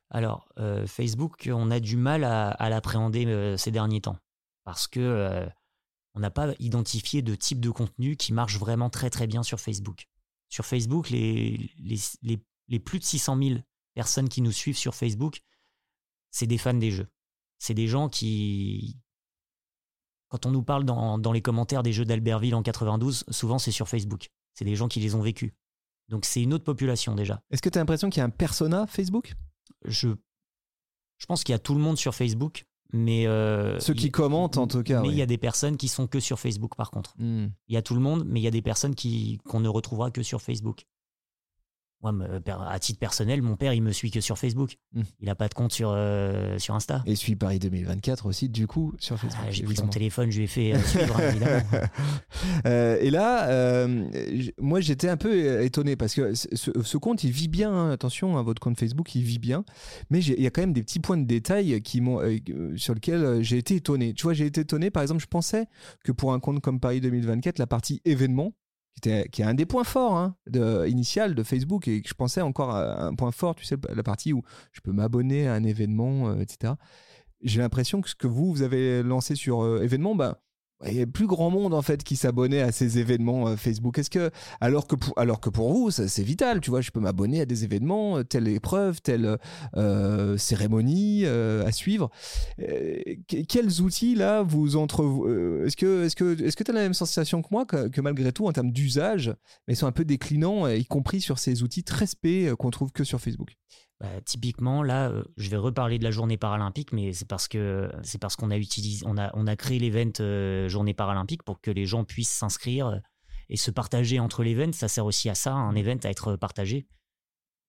Alors, 0.09 0.49
euh, 0.57 0.85
Facebook, 0.85 1.49
on 1.51 1.71
a 1.71 1.79
du 1.79 1.95
mal 1.95 2.23
à, 2.23 2.69
l'appréhender 2.69 3.25
euh, 3.25 3.55
ces 3.57 3.71
derniers 3.71 4.01
temps. 4.01 4.17
Parce 4.65 4.87
que 4.87 4.99
euh, 4.99 5.45
on 6.15 6.19
n'a 6.19 6.31
pas 6.31 6.53
identifié 6.59 7.21
de 7.21 7.35
type 7.35 7.59
de 7.59 7.69
contenu 7.69 8.15
qui 8.17 8.33
marche 8.33 8.57
vraiment 8.57 8.89
très 8.89 9.09
très 9.09 9.27
bien 9.27 9.43
sur 9.43 9.59
Facebook. 9.59 10.07
Sur 10.49 10.65
Facebook, 10.65 11.09
les 11.09 11.69
plus 12.83 12.99
de 12.99 13.03
600 13.03 13.37
000 13.41 13.59
personnes 13.93 14.29
qui 14.29 14.41
nous 14.41 14.51
suivent 14.51 14.77
sur 14.77 14.95
Facebook, 14.95 15.41
c'est 16.33 16.47
des 16.47 16.57
fans 16.57 16.73
des 16.73 16.91
jeux. 16.91 17.07
C'est 17.59 17.73
des 17.73 17.87
gens 17.87 18.09
qui... 18.09 18.97
Quand 20.29 20.45
on 20.47 20.51
nous 20.51 20.63
parle 20.63 20.83
dans, 20.83 21.17
dans 21.19 21.31
les 21.31 21.41
commentaires 21.41 21.83
des 21.83 21.93
jeux 21.93 22.05
d'Albertville 22.05 22.55
en 22.55 22.63
92, 22.63 23.23
souvent 23.29 23.59
c'est 23.59 23.71
sur 23.71 23.87
Facebook. 23.87 24.29
C'est 24.55 24.65
des 24.65 24.75
gens 24.75 24.87
qui 24.87 24.99
les 24.99 25.13
ont 25.15 25.21
vécus. 25.21 25.51
Donc 26.09 26.25
c'est 26.25 26.41
une 26.41 26.53
autre 26.53 26.63
population 26.63 27.13
déjà. 27.15 27.41
Est-ce 27.51 27.61
que 27.61 27.69
tu 27.69 27.77
as 27.77 27.81
l'impression 27.81 28.09
qu'il 28.09 28.19
y 28.19 28.21
a 28.21 28.25
un 28.25 28.29
persona 28.31 28.87
Facebook? 28.87 29.35
Je, 29.85 30.09
je 31.19 31.25
pense 31.27 31.43
qu'il 31.43 31.53
y 31.53 31.55
a 31.55 31.59
tout 31.59 31.75
le 31.75 31.79
monde 31.81 31.97
sur 31.97 32.15
Facebook, 32.15 32.65
mais 32.91 33.27
euh, 33.27 33.79
Ceux 33.79 33.93
qui 33.93 34.07
il- 34.07 34.11
commentent, 34.11 34.57
en 34.57 34.67
tout 34.67 34.81
cas, 34.83 35.01
Mais 35.01 35.09
oui. 35.09 35.13
il 35.13 35.17
y 35.17 35.21
a 35.21 35.25
des 35.27 35.37
personnes 35.37 35.77
qui 35.77 35.87
sont 35.87 36.07
que 36.07 36.19
sur 36.19 36.39
Facebook 36.39 36.75
par 36.75 36.89
contre. 36.89 37.13
Hmm. 37.19 37.49
Il 37.67 37.75
y 37.75 37.77
a 37.77 37.81
tout 37.83 37.93
le 37.93 38.01
monde, 38.01 38.23
mais 38.25 38.39
il 38.39 38.43
y 38.43 38.47
a 38.47 38.51
des 38.51 38.61
personnes 38.63 38.95
qui 38.95 39.37
qu'on 39.45 39.59
ne 39.59 39.69
retrouvera 39.69 40.09
que 40.11 40.23
sur 40.23 40.41
Facebook. 40.41 40.85
Moi, 42.03 42.13
per- 42.43 42.57
à 42.67 42.77
titre 42.79 42.99
personnel, 42.99 43.41
mon 43.41 43.55
père, 43.55 43.73
il 43.73 43.81
me 43.81 43.91
suit 43.91 44.11
que 44.11 44.19
sur 44.21 44.37
Facebook. 44.37 44.75
Mm. 44.93 45.01
Il 45.21 45.25
n'a 45.27 45.35
pas 45.35 45.47
de 45.47 45.53
compte 45.53 45.71
sur, 45.71 45.91
euh, 45.95 46.57
sur 46.59 46.75
Insta. 46.75 47.01
Et 47.05 47.15
suit 47.15 47.35
Paris 47.35 47.59
2024 47.59 48.25
aussi, 48.25 48.49
du 48.49 48.67
coup, 48.67 48.93
sur 48.99 49.17
Facebook. 49.17 49.41
Ah, 49.47 49.51
J'ai 49.51 49.63
pris 49.63 49.75
son 49.75 49.87
téléphone, 49.87 50.29
je 50.29 50.37
lui 50.37 50.43
ai 50.43 50.47
fait 50.47 50.73
euh, 50.73 50.79
suivre, 50.85 51.19
évidemment. 51.21 51.61
Euh, 52.65 52.97
et 52.99 53.09
là, 53.09 53.47
euh, 53.49 54.05
moi 54.59 54.81
j'étais 54.81 55.09
un 55.09 55.17
peu 55.17 55.31
euh, 55.31 55.63
étonné 55.63 55.95
parce 55.95 56.13
que 56.13 56.33
ce, 56.33 56.47
ce 56.53 56.97
compte 56.97 57.23
il 57.23 57.31
vit 57.31 57.47
bien, 57.47 57.71
hein, 57.71 57.91
attention, 57.91 58.37
hein, 58.37 58.43
votre 58.43 58.59
compte 58.61 58.77
Facebook 58.79 59.13
il 59.15 59.23
vit 59.23 59.39
bien, 59.39 59.63
mais 60.09 60.19
il 60.23 60.41
y 60.41 60.47
a 60.47 60.49
quand 60.49 60.61
même 60.61 60.73
des 60.73 60.83
petits 60.83 60.99
points 60.99 61.17
de 61.17 61.25
détail 61.25 61.81
qui 61.81 62.01
m'ont, 62.01 62.19
euh, 62.21 62.37
euh, 62.49 62.73
sur 62.77 62.93
lesquels 62.93 63.23
euh, 63.23 63.41
j'ai 63.41 63.57
été 63.57 63.75
étonné. 63.75 64.13
Tu 64.13 64.23
vois, 64.23 64.33
j'ai 64.33 64.45
été 64.45 64.61
étonné, 64.61 64.89
par 64.91 65.03
exemple, 65.03 65.21
je 65.21 65.27
pensais 65.27 65.67
que 66.03 66.11
pour 66.11 66.33
un 66.33 66.39
compte 66.39 66.59
comme 66.61 66.79
Paris 66.79 67.01
2024, 67.01 67.59
la 67.59 67.67
partie 67.67 68.01
événements, 68.05 68.53
qui, 69.01 69.09
est 69.41 69.45
un 69.45 69.53
des 69.53 69.65
points 69.65 69.83
forts 69.83 70.15
hein, 70.15 70.35
initial 70.87 71.35
de 71.35 71.43
Facebook 71.43 71.87
et 71.87 72.01
que 72.01 72.09
je 72.09 72.13
pensais 72.13 72.41
encore 72.41 72.71
à 72.71 73.05
un 73.05 73.15
point 73.15 73.31
fort, 73.31 73.55
tu 73.55 73.65
sais, 73.65 73.75
la 73.93 74.03
partie 74.03 74.33
où 74.33 74.43
je 74.71 74.81
peux 74.81 74.91
m'abonner 74.91 75.47
à 75.47 75.53
un 75.53 75.63
événement, 75.63 76.29
euh, 76.29 76.39
etc. 76.39 76.73
J'ai 77.41 77.59
l'impression 77.59 78.01
que 78.01 78.09
ce 78.09 78.15
que 78.15 78.27
vous, 78.27 78.53
vous 78.53 78.61
avez 78.61 79.03
lancé 79.03 79.35
sur 79.35 79.63
euh, 79.63 79.81
événements, 79.81 80.15
bah, 80.15 80.42
il 80.87 80.95
y 80.95 81.01
a 81.01 81.05
plus 81.07 81.27
grand 81.27 81.49
monde 81.49 81.73
en 81.73 81.81
fait 81.81 82.03
qui 82.03 82.15
s'abonnait 82.15 82.61
à 82.61 82.71
ces 82.71 82.99
événements 82.99 83.47
euh, 83.47 83.55
Facebook. 83.55 83.97
Est-ce 83.97 84.09
que 84.09 84.31
alors 84.61 84.87
que 84.87 84.95
pour, 84.95 85.17
alors 85.17 85.39
que 85.39 85.49
pour 85.49 85.71
vous 85.73 85.91
c'est 85.91 86.23
vital, 86.23 86.59
tu 86.61 86.69
vois, 86.69 86.81
je 86.81 86.91
peux 86.91 86.99
m'abonner 86.99 87.41
à 87.41 87.45
des 87.45 87.63
événements, 87.63 88.17
euh, 88.17 88.23
telle 88.23 88.47
épreuve, 88.47 89.01
telle 89.01 89.37
euh, 89.77 90.37
cérémonie 90.37 91.25
à 91.25 91.71
suivre. 91.71 92.09
Que- 92.57 93.43
quels 93.43 93.81
outils 93.81 94.15
là 94.15 94.43
vous 94.43 94.75
entre 94.75 95.03
est-ce 95.65 95.75
que 95.75 96.05
est-ce 96.05 96.15
que 96.15 96.41
est-ce 96.43 96.55
que 96.55 96.63
tu 96.63 96.71
as 96.71 96.73
la 96.73 96.81
même 96.81 96.93
sensation 96.93 97.41
que 97.41 97.47
moi 97.51 97.65
que, 97.65 98.01
malgré 98.01 98.31
tout 98.31 98.47
en 98.47 98.51
termes 98.51 98.71
d'usage, 98.71 99.33
mais 99.67 99.73
ils 99.73 99.77
sont 99.77 99.87
un 99.87 99.91
peu 99.91 100.05
déclinants, 100.05 100.67
y 100.67 100.85
compris 100.85 101.21
sur 101.21 101.39
ces 101.39 101.63
outils 101.63 101.83
très 101.83 102.07
spé 102.07 102.53
qu'on 102.57 102.69
trouve 102.69 102.91
que 102.91 103.03
sur 103.03 103.19
Facebook? 103.19 103.55
Bah, 104.03 104.19
typiquement, 104.25 104.83
là, 104.83 105.09
euh, 105.09 105.23
je 105.37 105.49
vais 105.49 105.55
reparler 105.55 105.97
de 105.97 106.03
la 106.03 106.11
journée 106.11 106.35
paralympique, 106.35 106.91
mais 106.91 107.13
c'est 107.13 107.27
parce 107.27 107.47
que 107.47 107.89
c'est 108.03 108.17
parce 108.17 108.35
qu'on 108.35 108.51
a 108.51 108.57
utilisé, 108.57 109.05
on 109.07 109.17
a, 109.17 109.31
on 109.33 109.47
a 109.47 109.55
créé 109.55 109.79
l'event 109.79 110.11
euh, 110.19 110.67
journée 110.67 110.93
paralympique 110.93 111.41
pour 111.43 111.61
que 111.61 111.71
les 111.71 111.85
gens 111.85 112.03
puissent 112.03 112.33
s'inscrire 112.33 112.87
euh, 112.87 112.97
et 113.47 113.55
se 113.55 113.71
partager 113.71 114.19
entre 114.19 114.43
l'event. 114.43 114.73
Ça 114.73 114.89
sert 114.89 115.05
aussi 115.05 115.29
à 115.29 115.35
ça, 115.35 115.53
un 115.53 115.73
event 115.75 115.99
à 116.03 116.09
être 116.09 116.35
partagé. 116.35 116.85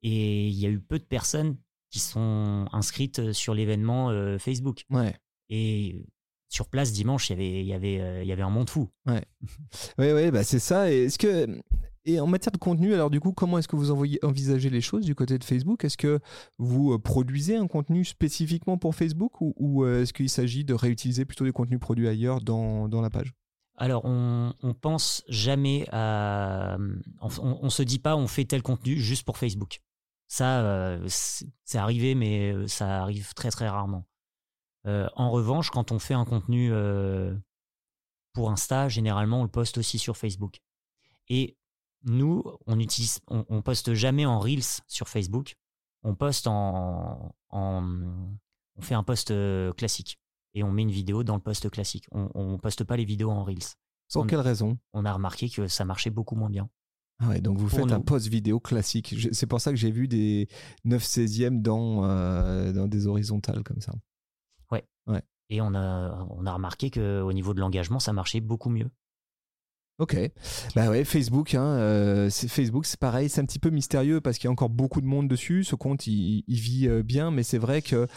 Et 0.03 0.49
il 0.49 0.59
y 0.59 0.66
a 0.66 0.70
eu 0.70 0.80
peu 0.80 0.99
de 0.99 1.05
personnes 1.05 1.57
qui 1.91 2.01
sont 2.01 2.66
inscrites 2.72 3.32
sur 3.32 3.55
l'événement 3.55 4.11
euh, 4.11 4.37
Facebook. 4.37 4.82
Ouais. 4.91 5.14
Et 5.51 6.05
sur 6.49 6.68
place 6.68 6.91
dimanche, 6.91 7.30
il 7.30 7.35
y 7.35 7.37
avait, 7.37 7.61
il 7.61 7.66
y 7.66 7.74
avait, 7.74 8.22
il 8.24 8.26
y 8.26 8.32
avait 8.32 8.43
un 8.43 8.51
monde 8.51 8.70
fou. 8.70 8.91
Oui, 9.07 9.20
oui, 9.99 10.30
bah 10.32 10.43
c'est 10.43 10.59
ça. 10.59 10.91
Est-ce 10.91 11.16
que 11.16 11.61
et 12.05 12.21
en 12.21 12.27
matière 12.27 12.53
de 12.53 12.59
contenu, 12.59 12.93
alors 12.95 13.11
du 13.11 13.21
coup, 13.21 13.33
comment 13.33 13.59
est-ce 13.59 13.69
que 13.69 13.77
vous 13.77 13.91
envisagez 14.23 14.71
les 14.71 14.81
choses 14.81 15.05
du 15.05 15.15
côté 15.15 15.39
de 15.39 15.45
Facebook? 15.45 15.85
Est-ce 15.85 15.97
que 15.97 16.21
vous 16.59 16.93
euh, 16.93 16.99
produisez 16.99 17.57
un 17.57 17.67
contenu 17.67 18.05
spécifiquement 18.05 18.77
pour 18.79 18.95
Facebook 18.95 19.41
ou, 19.41 19.85
euh, 19.85 20.03
est-ce 20.03 20.13
qu'il 20.13 20.29
s'agit 20.29 20.65
de 20.65 20.75
réutiliser 20.75 21.25
plutôt 21.25 21.45
des 21.45 21.53
contenus 21.53 21.81
produits 21.81 22.09
ailleurs 22.09 22.41
dans, 22.41 22.89
dans 22.89 23.01
la 23.01 23.11
page? 23.11 23.33
Alors, 23.77 24.05
on, 24.05 24.53
on 24.63 24.75
pense 24.75 25.25
jamais 25.29 25.87
à. 25.91 26.77
On, 27.21 27.29
on- 27.43 27.59
on 27.63 27.71
se 27.71 27.83
dit 27.83 27.99
pas, 27.99 28.17
on 28.17 28.29
fait 28.29 28.45
tel 28.45 28.63
contenu 28.63 28.97
juste 28.97 29.25
pour 29.25 29.37
Facebook. 29.37 29.81
Ça, 30.29 30.61
euh, 30.63 31.05
c'est 31.09 31.79
arrivé, 31.79 32.15
mais 32.15 32.53
euh, 32.53 32.69
ça 32.69 33.03
arrive 33.03 33.35
très 33.35 33.51
très 33.51 33.69
rarement. 33.69 34.07
Euh, 34.87 35.09
en 35.17 35.31
revanche, 35.31 35.71
quand 35.71 35.91
on 35.91 35.99
fait 35.99 36.15
un 36.15 36.25
contenu 36.25 36.71
euh, 36.73 37.35
pour 38.33 38.51
Insta, 38.51 38.89
généralement, 38.89 39.41
on 39.41 39.45
le 39.45 39.49
poste 39.51 39.79
aussi 39.79 39.99
sur 39.99 40.17
Facebook. 40.17 40.61
Et 41.29 41.57
nous, 42.05 42.43
on 42.67 42.79
utilise, 42.79 43.21
on, 43.29 43.45
on 43.49 43.63
poste 43.63 43.95
jamais 43.95 44.27
en 44.27 44.39
Reels 44.39 44.83
sur 44.87 45.09
Facebook. 45.09 45.55
On 46.03 46.15
poste 46.15 46.47
en, 46.47 47.35
en- 47.51 47.83
on 48.77 48.83
fait 48.83 48.95
un 48.95 49.03
post 49.05 49.31
euh, 49.31 49.73
classique 49.73 50.19
et 50.55 50.63
on 50.63 50.71
met 50.71 50.83
une 50.83 50.91
vidéo 50.91 51.25
dans 51.25 51.35
le 51.37 51.41
post 51.41 51.71
classique. 51.71 52.07
On, 52.13 52.29
on 52.35 52.59
poste 52.59 52.85
pas 52.85 52.97
les 52.97 53.05
vidéos 53.05 53.31
en 53.31 53.43
Reels. 53.45 53.59
Pour 54.13 54.27
quelle 54.27 54.41
raison? 54.41 54.79
On 54.93 55.05
a 55.05 55.13
remarqué 55.13 55.49
que 55.49 55.67
ça 55.67 55.85
marchait 55.85 56.11
beaucoup 56.11 56.35
moins 56.37 56.51
bien. 56.51 56.69
Ah 57.21 57.29
ouais, 57.29 57.41
donc 57.41 57.59
vous 57.59 57.69
faites 57.69 57.93
un 57.93 58.01
post 58.01 58.27
vidéo 58.27 58.61
classique. 58.61 59.15
C'est 59.33 59.47
pour 59.47 59.61
ça 59.61 59.71
que 59.71 59.77
j'ai 59.77 59.91
vu 59.91 60.09
des 60.09 60.49
9 60.85 61.03
16e 61.03 61.63
dans, 61.63 62.05
euh, 62.05 62.73
dans 62.73 62.87
des 62.89 63.07
horizontales 63.07 63.63
comme 63.63 63.81
ça. 63.81 63.93
Et 65.51 65.61
on 65.61 65.75
a, 65.75 66.27
on 66.31 66.47
a 66.47 66.53
remarqué 66.55 66.91
qu'au 66.91 67.33
niveau 67.35 67.53
de 67.53 67.61
l'engagement, 67.61 67.99
ça 68.01 68.15
marchait 68.15 68.41
beaucoup 68.41 68.71
mieux. 68.71 68.91
Ok. 69.99 70.17
Bah 70.75 70.91
ouais, 70.91 71.05
Facebook, 71.05 71.55
hein, 71.55 71.65
euh, 71.65 72.29
c'est 72.29 72.49
Facebook, 72.49 72.85
c'est 72.85 72.99
pareil, 72.99 73.29
c'est 73.29 73.41
un 73.41 73.45
petit 73.45 73.61
peu 73.61 73.71
mystérieux 73.71 74.21
parce 74.21 74.39
qu'il 74.39 74.47
y 74.47 74.49
a 74.49 74.51
encore 74.51 74.71
beaucoup 74.71 75.01
de 75.01 75.07
monde 75.07 75.29
dessus. 75.29 75.63
Ce 75.63 75.77
compte, 75.77 76.09
il, 76.09 76.43
vit 76.49 76.89
euh, 76.89 77.05
bien, 77.05 77.31
mais 77.31 77.45
c'est 77.45 77.59
vrai 77.59 77.81
que 77.81 78.09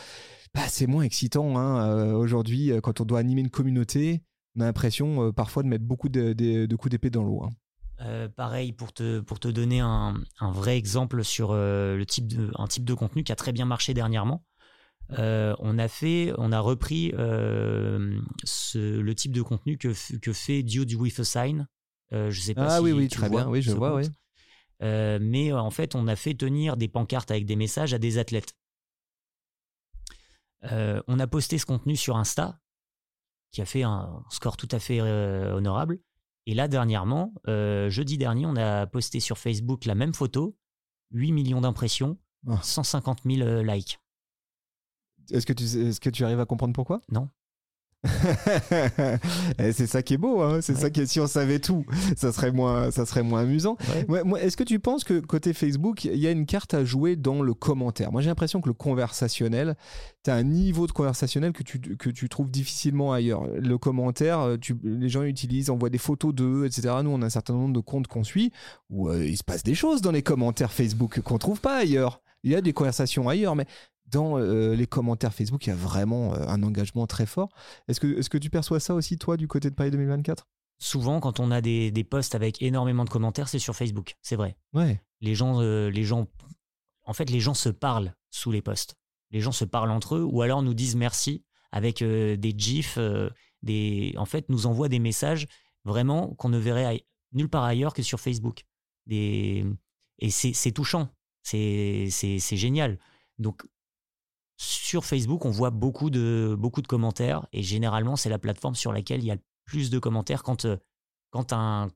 bah, 0.56 0.62
c'est 0.68 0.88
moins 0.88 1.04
excitant 1.04 1.56
hein, 1.56 1.88
euh, 1.88 2.14
aujourd'hui 2.14 2.72
quand 2.82 3.00
on 3.02 3.06
doit 3.06 3.20
animer 3.20 3.42
une 3.42 3.52
communauté. 3.52 4.24
On 4.56 4.62
a 4.62 4.66
l'impression 4.66 5.32
parfois 5.34 5.62
de 5.62 5.68
mettre 5.68 5.86
beaucoup 5.86 6.10
de, 6.10 6.76
coups 6.76 6.90
d'épée 6.90 7.12
dans 7.12 7.24
l'eau. 7.24 7.44
hein. 7.44 8.28
Pareil, 8.36 8.74
pour 8.74 8.92
te, 8.92 9.20
pour 9.20 9.40
te 9.40 9.48
donner 9.48 9.80
un, 9.80 10.16
vrai 10.42 10.78
exemple 10.78 11.24
sur 11.24 11.54
le 11.54 12.04
type 12.08 12.28
de, 12.28 12.50
un 12.56 12.66
type 12.66 12.86
de 12.86 12.96
contenu 12.96 13.24
qui 13.24 13.32
a 13.32 13.36
très 13.36 13.52
bien 13.52 13.66
marché 13.66 13.94
dernièrement, 13.94 14.44
euh, 15.12 15.56
on, 15.60 15.78
a 15.80 15.88
fait, 15.88 16.34
on 16.38 16.52
a 16.52 16.60
repris 16.60 17.12
euh, 17.18 18.20
ce- 18.44 19.00
le 19.00 19.16
type 19.16 19.32
de 19.32 19.42
contenu 19.42 19.78
que, 19.78 19.94
fait 19.94 20.64
Dude 20.64 20.94
with 20.96 21.20
a 21.20 21.24
Sign. 21.24 21.68
Euh, 22.14 22.30
je 22.32 22.42
sais 22.42 22.54
pas 22.54 22.68
Ah 22.76 22.78
si 22.78 22.84
oui, 22.84 22.92
oui, 22.92 23.08
tu 23.08 23.18
très 23.18 23.30
vois 23.30 23.42
bien, 23.44 23.50
oui, 23.50 23.62
je 23.62 23.72
vois, 23.72 23.96
oui. 23.96 24.06
Mais 24.82 25.52
en 25.54 25.72
fait, 25.72 25.96
on 25.96 26.08
a 26.08 26.16
fait 26.16 26.34
tenir 26.36 26.78
des 26.78 26.88
pancartes 26.88 27.32
avec 27.32 27.46
des 27.46 27.56
messages 27.56 27.94
à 27.94 28.00
des 28.00 28.18
athlètes. 28.18 28.54
On 30.64 31.20
a 31.20 31.28
posté 31.28 31.58
ce 31.58 31.66
contenu 31.66 31.96
sur 31.96 32.18
Insta, 32.18 32.60
qui 33.52 33.62
a 33.62 33.66
fait 33.66 33.84
un 33.84 34.24
score 34.30 34.58
tout 34.58 34.68
à 34.72 34.80
fait 34.80 35.02
honorable. 35.02 36.00
Et 36.46 36.54
là, 36.54 36.68
dernièrement, 36.68 37.34
jeudi 37.46 38.18
dernier, 38.18 38.46
on 38.46 38.56
a 38.56 38.88
posté 38.88 39.20
sur 39.20 39.38
Facebook 39.38 39.86
la 39.86 39.96
même 39.96 40.14
photo, 40.14 40.58
8 41.12 41.32
millions 41.32 41.62
d'impressions, 41.62 42.18
Ah. 42.48 42.60
150 42.62 43.22
000 43.26 43.42
euh, 43.42 43.64
likes. 43.64 44.00
Est-ce 45.32 45.46
que, 45.46 45.54
tu, 45.54 45.64
est-ce 45.64 46.00
que 46.00 46.10
tu 46.10 46.24
arrives 46.24 46.40
à 46.40 46.46
comprendre 46.46 46.74
pourquoi? 46.74 47.02
Non. 47.12 47.30
Eh, 49.60 49.74
c'est 49.74 49.88
ça 49.88 50.02
qui 50.04 50.14
est 50.14 50.18
beau, 50.18 50.42
hein, 50.42 50.60
c'est 50.62 50.74
Ouais. 50.74 50.80
ça 50.80 50.90
qui 50.90 51.02
est, 51.02 51.06
si 51.08 51.20
on 51.20 51.28
savait 51.28 51.60
tout, 51.60 51.86
ça 52.16 52.32
serait 52.32 52.52
moins, 52.52 52.92
ça 52.92 53.06
serait 53.06 53.24
moins 53.24 53.42
amusant. 53.42 53.76
Ouais, 54.08 54.22
Est-ce 54.40 54.56
que 54.56 54.64
tu 54.64 54.80
penses 54.80 55.04
que 55.04 55.20
côté 55.20 55.54
Facebook, 55.54 56.06
il 56.06 56.18
y 56.18 56.28
a 56.28 56.32
une 56.32 56.46
carte 56.46 56.74
à 56.74 56.86
jouer 56.86 57.16
dans 57.16 57.42
le 57.42 57.54
commentaire? 57.54 58.12
Moi, 58.12 58.22
j'ai 58.22 58.30
l'impression 58.30 58.62
que 58.62 58.70
le 58.70 58.74
conversationnel, 58.74 59.76
tu 60.24 60.30
as 60.30 60.36
un 60.36 60.44
niveau 60.44 60.86
de 60.88 60.92
conversationnel 60.92 61.54
que 61.54 61.64
tu, 61.64 61.80
que 61.80 62.10
tu 62.10 62.30
trouves 62.30 62.52
difficilement 62.52 63.14
ailleurs. 63.14 63.48
Le 63.48 63.78
commentaire, 63.78 64.40
euh, 64.42 64.58
tu, 64.58 64.76
les 64.84 65.10
gens 65.10 65.24
utilisent, 65.24 65.70
envoient 65.70 65.90
des 65.90 65.98
photos 65.98 66.34
d'eux, 66.34 66.66
etc. 66.66 66.94
Nous, 67.04 67.10
on 67.10 67.22
a 67.22 67.26
un 67.26 67.30
certain 67.30 67.54
nombre 67.54 67.74
de 67.74 67.80
comptes 67.80 68.08
qu'on 68.08 68.24
suit 68.24 68.52
où 68.90 69.10
euh, 69.10 69.26
il 69.26 69.38
se 69.38 69.44
passe 69.44 69.64
des 69.64 69.76
choses 69.76 70.02
dans 70.02 70.12
les 70.12 70.22
commentaires 70.24 70.72
Facebook 70.72 71.20
qu'on 71.22 71.38
trouve 71.40 71.62
pas 71.62 71.78
ailleurs. 71.78 72.22
Il 72.44 72.52
y 72.52 72.56
a 72.56 72.62
des 72.62 72.74
conversations 72.74 73.28
ailleurs, 73.28 73.56
mais 73.56 73.66
dans 74.08 74.38
euh, 74.40 74.74
les 74.76 74.88
commentaires 74.88 75.34
Facebook, 75.34 75.66
il 75.66 75.70
y 75.70 75.74
a 75.74 75.76
vraiment 75.76 76.34
euh, 76.34 76.48
un 76.48 76.64
engagement 76.64 77.08
très 77.08 77.26
fort. 77.26 77.50
Est-ce 77.88 78.00
que, 78.00 78.18
est-ce 78.18 78.30
que 78.30 78.38
tu 78.38 78.50
perçois 78.50 78.80
ça 78.80 78.94
aussi, 78.96 79.18
toi, 79.18 79.38
du 79.38 79.48
côté 79.48 79.70
de 79.70 79.76
Paris 79.76 79.92
2024 79.92 80.48
Souvent, 80.80 81.20
quand 81.20 81.40
on 81.40 81.50
a 81.52 81.60
des, 81.62 81.92
des 81.92 82.04
posts 82.04 82.36
avec 82.36 82.62
énormément 82.62 83.04
de 83.04 83.10
commentaires, 83.10 83.50
c'est 83.50 83.60
sur 83.60 83.76
Facebook. 83.76 84.16
C'est 84.22 84.36
vrai. 84.36 84.58
Ouais. 84.74 85.02
les 85.22 85.34
gens, 85.36 85.60
euh, 85.62 85.90
les 85.90 86.04
gens, 86.04 86.28
en 87.04 87.14
fait, 87.14 87.30
les 87.30 87.40
gens 87.40 87.54
se 87.56 87.70
parlent 87.70 88.14
sous 88.30 88.52
les 88.52 88.62
posts. 88.62 88.96
Les 89.32 89.42
gens 89.42 89.52
se 89.52 89.66
parlent 89.66 89.92
entre 89.92 90.16
eux 90.18 90.24
ou 90.24 90.42
alors 90.42 90.62
nous 90.62 90.74
disent 90.76 90.96
merci 90.96 91.44
avec 91.72 92.02
des 92.02 92.54
gifs, 92.58 92.98
des, 93.62 94.14
en 94.18 94.26
fait, 94.26 94.48
nous 94.50 94.68
envoient 94.68 94.88
des 94.88 95.00
messages 95.00 95.48
vraiment 95.84 96.34
qu'on 96.36 96.48
ne 96.50 96.58
verrait 96.58 96.86
aille- 96.86 97.06
nulle 97.34 97.50
part 97.50 97.64
ailleurs 97.66 97.94
que 97.94 98.04
sur 98.04 98.20
Facebook. 98.22 98.64
Des, 99.06 99.66
et 100.20 100.30
c'est 100.30 100.72
touchant, 100.72 101.10
c'est 101.44 102.08
génial. 102.40 103.00
Donc 103.40 103.64
sur 104.58 105.06
Facebook, 105.06 105.46
on 105.46 105.52
voit 105.52 105.70
beaucoup 105.70 106.10
de, 106.10 106.56
beaucoup 106.58 106.82
de 106.82 106.88
commentaires 106.88 107.46
et 107.54 107.62
généralement, 107.64 108.16
c'est 108.16 108.30
la 108.30 108.40
plateforme 108.40 108.76
sur 108.76 108.92
laquelle 108.92 109.20
il 109.22 109.28
y 109.28 109.32
a 109.32 109.36
le 109.36 109.42
plus 109.66 109.90
de 109.92 110.00
commentaires 110.00 110.42
quand, 110.44 110.66
euh, 110.66 110.78
quand, 111.30 111.54
un, 111.54 111.90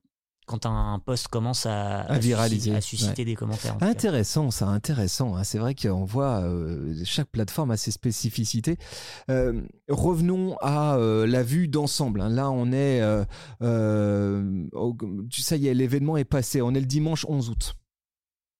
quand 0.46 0.66
un 0.66 0.98
post 1.00 1.26
commence 1.28 1.66
à, 1.66 2.00
À 2.02 2.18
viraliser, 2.18 2.70
susciter, 2.70 2.76
à 2.76 2.80
susciter 2.80 3.24
des 3.24 3.34
commentaires. 3.34 3.76
Intéressant, 3.80 4.50
ça, 4.50 4.68
intéressant. 4.68 5.34
hein. 5.36 5.42
C'est 5.44 5.58
vrai 5.58 5.74
qu'on 5.74 6.04
voit 6.04 6.40
euh, 6.42 6.94
chaque 7.04 7.30
plateforme 7.30 7.70
a 7.72 7.76
ses 7.76 7.90
spécificités. 7.90 8.76
Euh, 9.30 9.62
revenons 9.88 10.56
à 10.60 10.96
euh, 10.96 11.26
la 11.26 11.42
vue 11.42 11.66
d'ensemble. 11.68 12.20
hein. 12.20 12.28
Là, 12.28 12.50
on 12.50 12.70
est, 12.72 13.00
tu 15.30 15.42
sais, 15.42 15.58
l'événement 15.58 16.16
est 16.16 16.24
passé. 16.24 16.62
On 16.62 16.74
est 16.74 16.80
le 16.80 16.86
dimanche 16.86 17.24
11 17.28 17.50
août. 17.50 17.74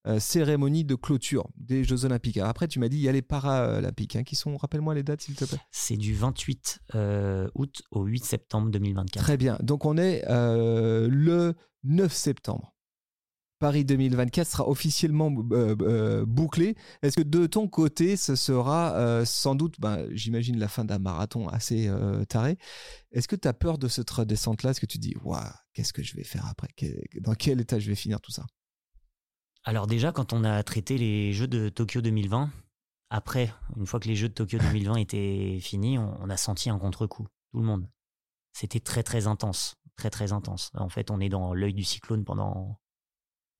Euh, 0.08 0.18
cérémonie 0.18 0.84
de 0.84 0.96
clôture 0.96 1.48
des 1.56 1.84
Jeux 1.84 2.04
Olympiques. 2.04 2.36
Alors 2.36 2.50
après, 2.50 2.66
tu 2.66 2.80
m'as 2.80 2.88
dit 2.88 2.96
il 2.96 3.02
y 3.02 3.08
a 3.08 3.12
les 3.12 3.22
Paralympiques 3.22 4.16
hein, 4.16 4.24
qui 4.24 4.34
sont. 4.34 4.56
Rappelle-moi 4.56 4.96
les 4.96 5.04
dates, 5.04 5.20
s'il 5.20 5.36
te 5.36 5.44
plaît. 5.44 5.60
C'est 5.70 5.96
du 5.96 6.12
28 6.12 6.80
euh, 6.96 7.48
août 7.54 7.82
au 7.92 8.04
8 8.04 8.24
septembre 8.24 8.70
2024. 8.70 9.22
Très 9.22 9.36
bien. 9.36 9.56
Donc 9.62 9.84
on 9.84 9.96
est 9.96 10.24
euh, 10.28 11.06
le 11.08 11.54
9 11.84 12.12
septembre. 12.12 12.74
Paris 13.60 13.84
2024 13.84 14.48
sera 14.48 14.68
officiellement 14.68 15.30
bouclé. 15.30 16.74
Est-ce 17.02 17.14
que 17.14 17.22
de 17.22 17.46
ton 17.46 17.68
côté, 17.68 18.16
ce 18.16 18.34
sera 18.34 19.24
sans 19.24 19.54
doute, 19.54 19.76
ben, 19.78 20.04
j'imagine, 20.10 20.58
la 20.58 20.66
fin 20.66 20.84
d'un 20.84 20.98
marathon 20.98 21.46
assez 21.46 21.88
taré 22.28 22.58
Est-ce 23.12 23.28
que 23.28 23.36
tu 23.36 23.46
as 23.46 23.52
peur 23.52 23.78
de 23.78 23.86
cette 23.86 24.10
redescente-là 24.10 24.70
Est-ce 24.70 24.80
que 24.80 24.86
tu 24.86 24.98
dis, 24.98 25.14
waouh, 25.22 25.44
qu'est-ce 25.74 25.92
que 25.92 26.02
je 26.02 26.16
vais 26.16 26.24
faire 26.24 26.44
après? 26.46 26.70
Dans 27.20 27.34
quel 27.34 27.60
état 27.60 27.78
je 27.78 27.88
vais 27.88 27.94
finir 27.94 28.20
tout 28.20 28.32
ça? 28.32 28.44
Alors 29.64 29.86
déjà, 29.86 30.12
quand 30.12 30.32
on 30.32 30.44
a 30.44 30.62
traité 30.62 30.98
les 30.98 31.32
Jeux 31.32 31.46
de 31.46 31.68
Tokyo 31.68 32.00
2020, 32.00 32.50
après, 33.10 33.52
une 33.76 33.86
fois 33.86 34.00
que 34.00 34.08
les 34.08 34.16
Jeux 34.16 34.28
de 34.28 34.34
Tokyo 34.34 34.58
2020 34.72 34.96
étaient 34.96 35.58
finis, 35.60 35.98
on, 35.98 36.16
on 36.20 36.30
a 36.30 36.36
senti 36.36 36.70
un 36.70 36.78
contre-coup, 36.78 37.26
tout 37.50 37.58
le 37.58 37.64
monde. 37.64 37.88
C'était 38.52 38.80
très 38.80 39.02
très 39.02 39.26
intense, 39.26 39.76
très 39.96 40.10
très 40.10 40.32
intense. 40.32 40.70
En 40.74 40.88
fait, 40.88 41.10
on 41.10 41.20
est 41.20 41.28
dans 41.28 41.54
l'œil 41.54 41.74
du 41.74 41.84
cyclone 41.84 42.24
pendant 42.24 42.80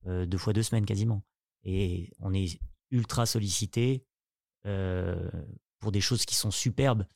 euh, 0.07 0.27
deux 0.27 0.39
fois 0.39 0.53
deux 0.53 0.63
semaines 0.63 0.87
quasiment. 0.87 1.23
Et 1.65 2.13
on 2.19 2.35
est 2.35 2.61
ultra 2.91 3.27
sollicité 3.27 4.05
euh, 4.67 5.31
pour 5.79 5.93
des 5.93 6.01
choses 6.01 6.25
qui 6.25 6.35
sont 6.35 6.51
superbes. 6.51 7.07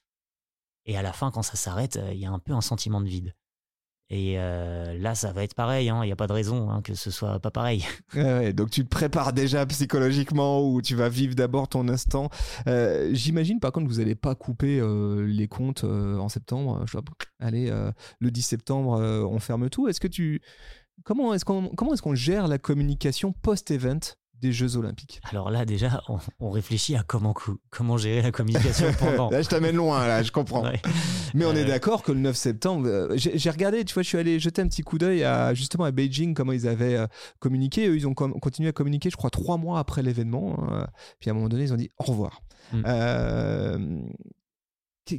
Et 0.84 0.96
à 0.96 1.02
la 1.02 1.12
fin, 1.12 1.30
quand 1.30 1.42
ça 1.42 1.56
s'arrête, 1.56 1.96
euh, 1.96 2.12
il 2.12 2.20
y 2.20 2.26
a 2.26 2.30
un 2.30 2.38
peu 2.38 2.52
un 2.52 2.60
sentiment 2.60 3.00
de 3.00 3.08
vide. 3.08 3.34
Et 4.08 4.36
euh, 4.38 4.96
là, 4.98 5.14
ça 5.16 5.32
va 5.32 5.42
être 5.42 5.54
pareil. 5.54 5.88
hein. 5.88 6.00
Il 6.02 6.06
n'y 6.06 6.12
a 6.12 6.16
pas 6.16 6.28
de 6.28 6.32
raison 6.32 6.70
hein, 6.70 6.80
que 6.82 6.94
ce 6.94 7.10
soit 7.10 7.40
pas 7.40 7.50
pareil. 7.50 7.84
Donc 8.54 8.70
tu 8.70 8.84
te 8.84 8.88
prépares 8.88 9.32
déjà 9.32 9.66
psychologiquement 9.66 10.62
ou 10.68 10.80
tu 10.80 10.94
vas 10.94 11.08
vivre 11.08 11.34
d'abord 11.34 11.68
ton 11.68 11.88
instant. 11.88 12.30
Euh, 12.68 13.10
J'imagine 13.12 13.58
par 13.60 13.72
contre 13.72 13.88
vous 13.88 13.98
n'allez 13.98 14.14
pas 14.14 14.34
couper 14.34 14.78
euh, 14.80 15.26
les 15.26 15.48
comptes 15.48 15.84
en 15.84 16.28
septembre. 16.28 16.84
Allez, 17.40 17.70
le 18.20 18.30
10 18.30 18.42
septembre, 18.42 18.98
on 19.30 19.38
ferme 19.40 19.68
tout. 19.70 19.88
Est-ce 19.88 20.00
que 20.00 20.08
tu 20.08 20.40
comment 21.04 21.34
est-ce 21.34 21.44
qu'on 21.44 21.68
comment 21.70 21.92
est-ce 21.92 22.02
qu'on 22.02 22.14
gère 22.14 22.48
la 22.48 22.58
communication 22.58 23.32
post-event? 23.32 24.00
Des 24.40 24.52
Jeux 24.52 24.76
Olympiques 24.76 25.20
Alors 25.30 25.50
là, 25.50 25.64
déjà, 25.64 26.02
on, 26.08 26.18
on 26.40 26.50
réfléchit 26.50 26.94
à 26.96 27.02
comment, 27.02 27.34
gérer 27.96 28.22
la 28.22 28.32
communication 28.32 28.86
pendant. 28.98 29.30
Là, 29.36 29.42
je 29.42 29.48
t'amène 29.48 29.76
loin, 29.76 30.06
là, 30.06 30.22
je 30.22 30.30
comprends. 30.32 30.64
Ouais. 30.64 30.80
Mais 31.34 31.44
on 31.44 31.52
est 31.54 31.64
Euh, 31.64 31.68
d'accord 31.68 32.02
que 32.02 32.12
le 32.12 32.18
9 32.20 32.36
septembre, 32.36 32.86
euh, 32.86 33.14
j'ai 33.16 33.50
regardé, 33.50 33.84
tu 33.84 33.94
vois, 33.94 34.02
je 34.02 34.08
suis 34.08 34.18
allé 34.18 34.38
jeter 34.38 34.62
un 34.62 34.68
petit 34.68 34.82
coup 34.82 34.98
d'œil 34.98 35.24
à 35.24 35.54
justement 35.54 35.84
à 35.84 35.90
Beijing, 35.90 36.34
comment 36.34 36.52
ils 36.52 36.68
avaient 36.68 36.96
euh, 36.96 37.06
communiqué. 37.38 37.88
Eux, 37.88 37.96
ils 37.96 38.06
ont 38.06 38.14
continué 38.14 38.68
à 38.68 38.72
communiquer, 38.72 39.10
je 39.10 39.16
crois, 39.16 39.30
trois 39.30 39.56
mois 39.56 39.78
après 39.78 40.02
l'événement. 40.02 40.56
hein. 40.70 40.86
Puis 41.20 41.30
à 41.30 41.32
un 41.32 41.34
moment 41.36 41.48
donné, 41.48 41.64
ils 41.64 41.72
ont 41.72 41.76
dit 41.76 41.90
au 41.98 42.04
revoir. 42.04 42.42
Mm. 42.72 42.82
Euh, 42.86 43.98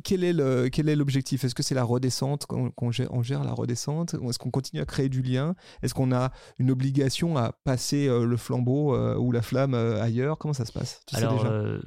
quel 0.04 0.24
est 0.24 0.34
le 0.34 0.70
quel 0.70 0.90
est 0.90 0.96
l'objectif? 0.96 1.44
Est-ce 1.44 1.56
que 1.56 1.64
c'est 1.64 1.76
la 1.76 1.84
redescente 1.84 2.46
qu'on 2.46 2.72
qu'on 2.72 2.92
gère, 2.92 3.08
on 3.14 3.24
gère 3.24 3.44
la 3.44 3.54
redescente? 3.54 4.16
Ou 4.20 4.30
est-ce 4.30 4.40
qu'on 4.40 4.52
continue 4.52 4.82
à 4.82 4.86
créer 4.86 5.10
du 5.10 5.22
lien? 5.22 5.56
Est-ce 5.82 5.94
qu'on 5.94 6.12
a 6.12 6.32
une 6.60 6.72
obligation 6.72 7.38
à 7.38 7.54
passer 7.64 8.08
euh, 8.08 8.26
le 8.26 8.38
flambeau 8.38 8.94
euh, 8.96 9.16
ou 9.18 9.32
la 9.32 9.42
flamme 9.42 9.74
euh, 9.74 10.02
ailleurs? 10.02 10.38
Comment 10.38 10.54
ça 10.54 10.66
se 10.66 10.72
passe? 10.72 11.00
Tu 11.08 11.16
Alors, 11.16 11.34
déjà? 11.34 11.80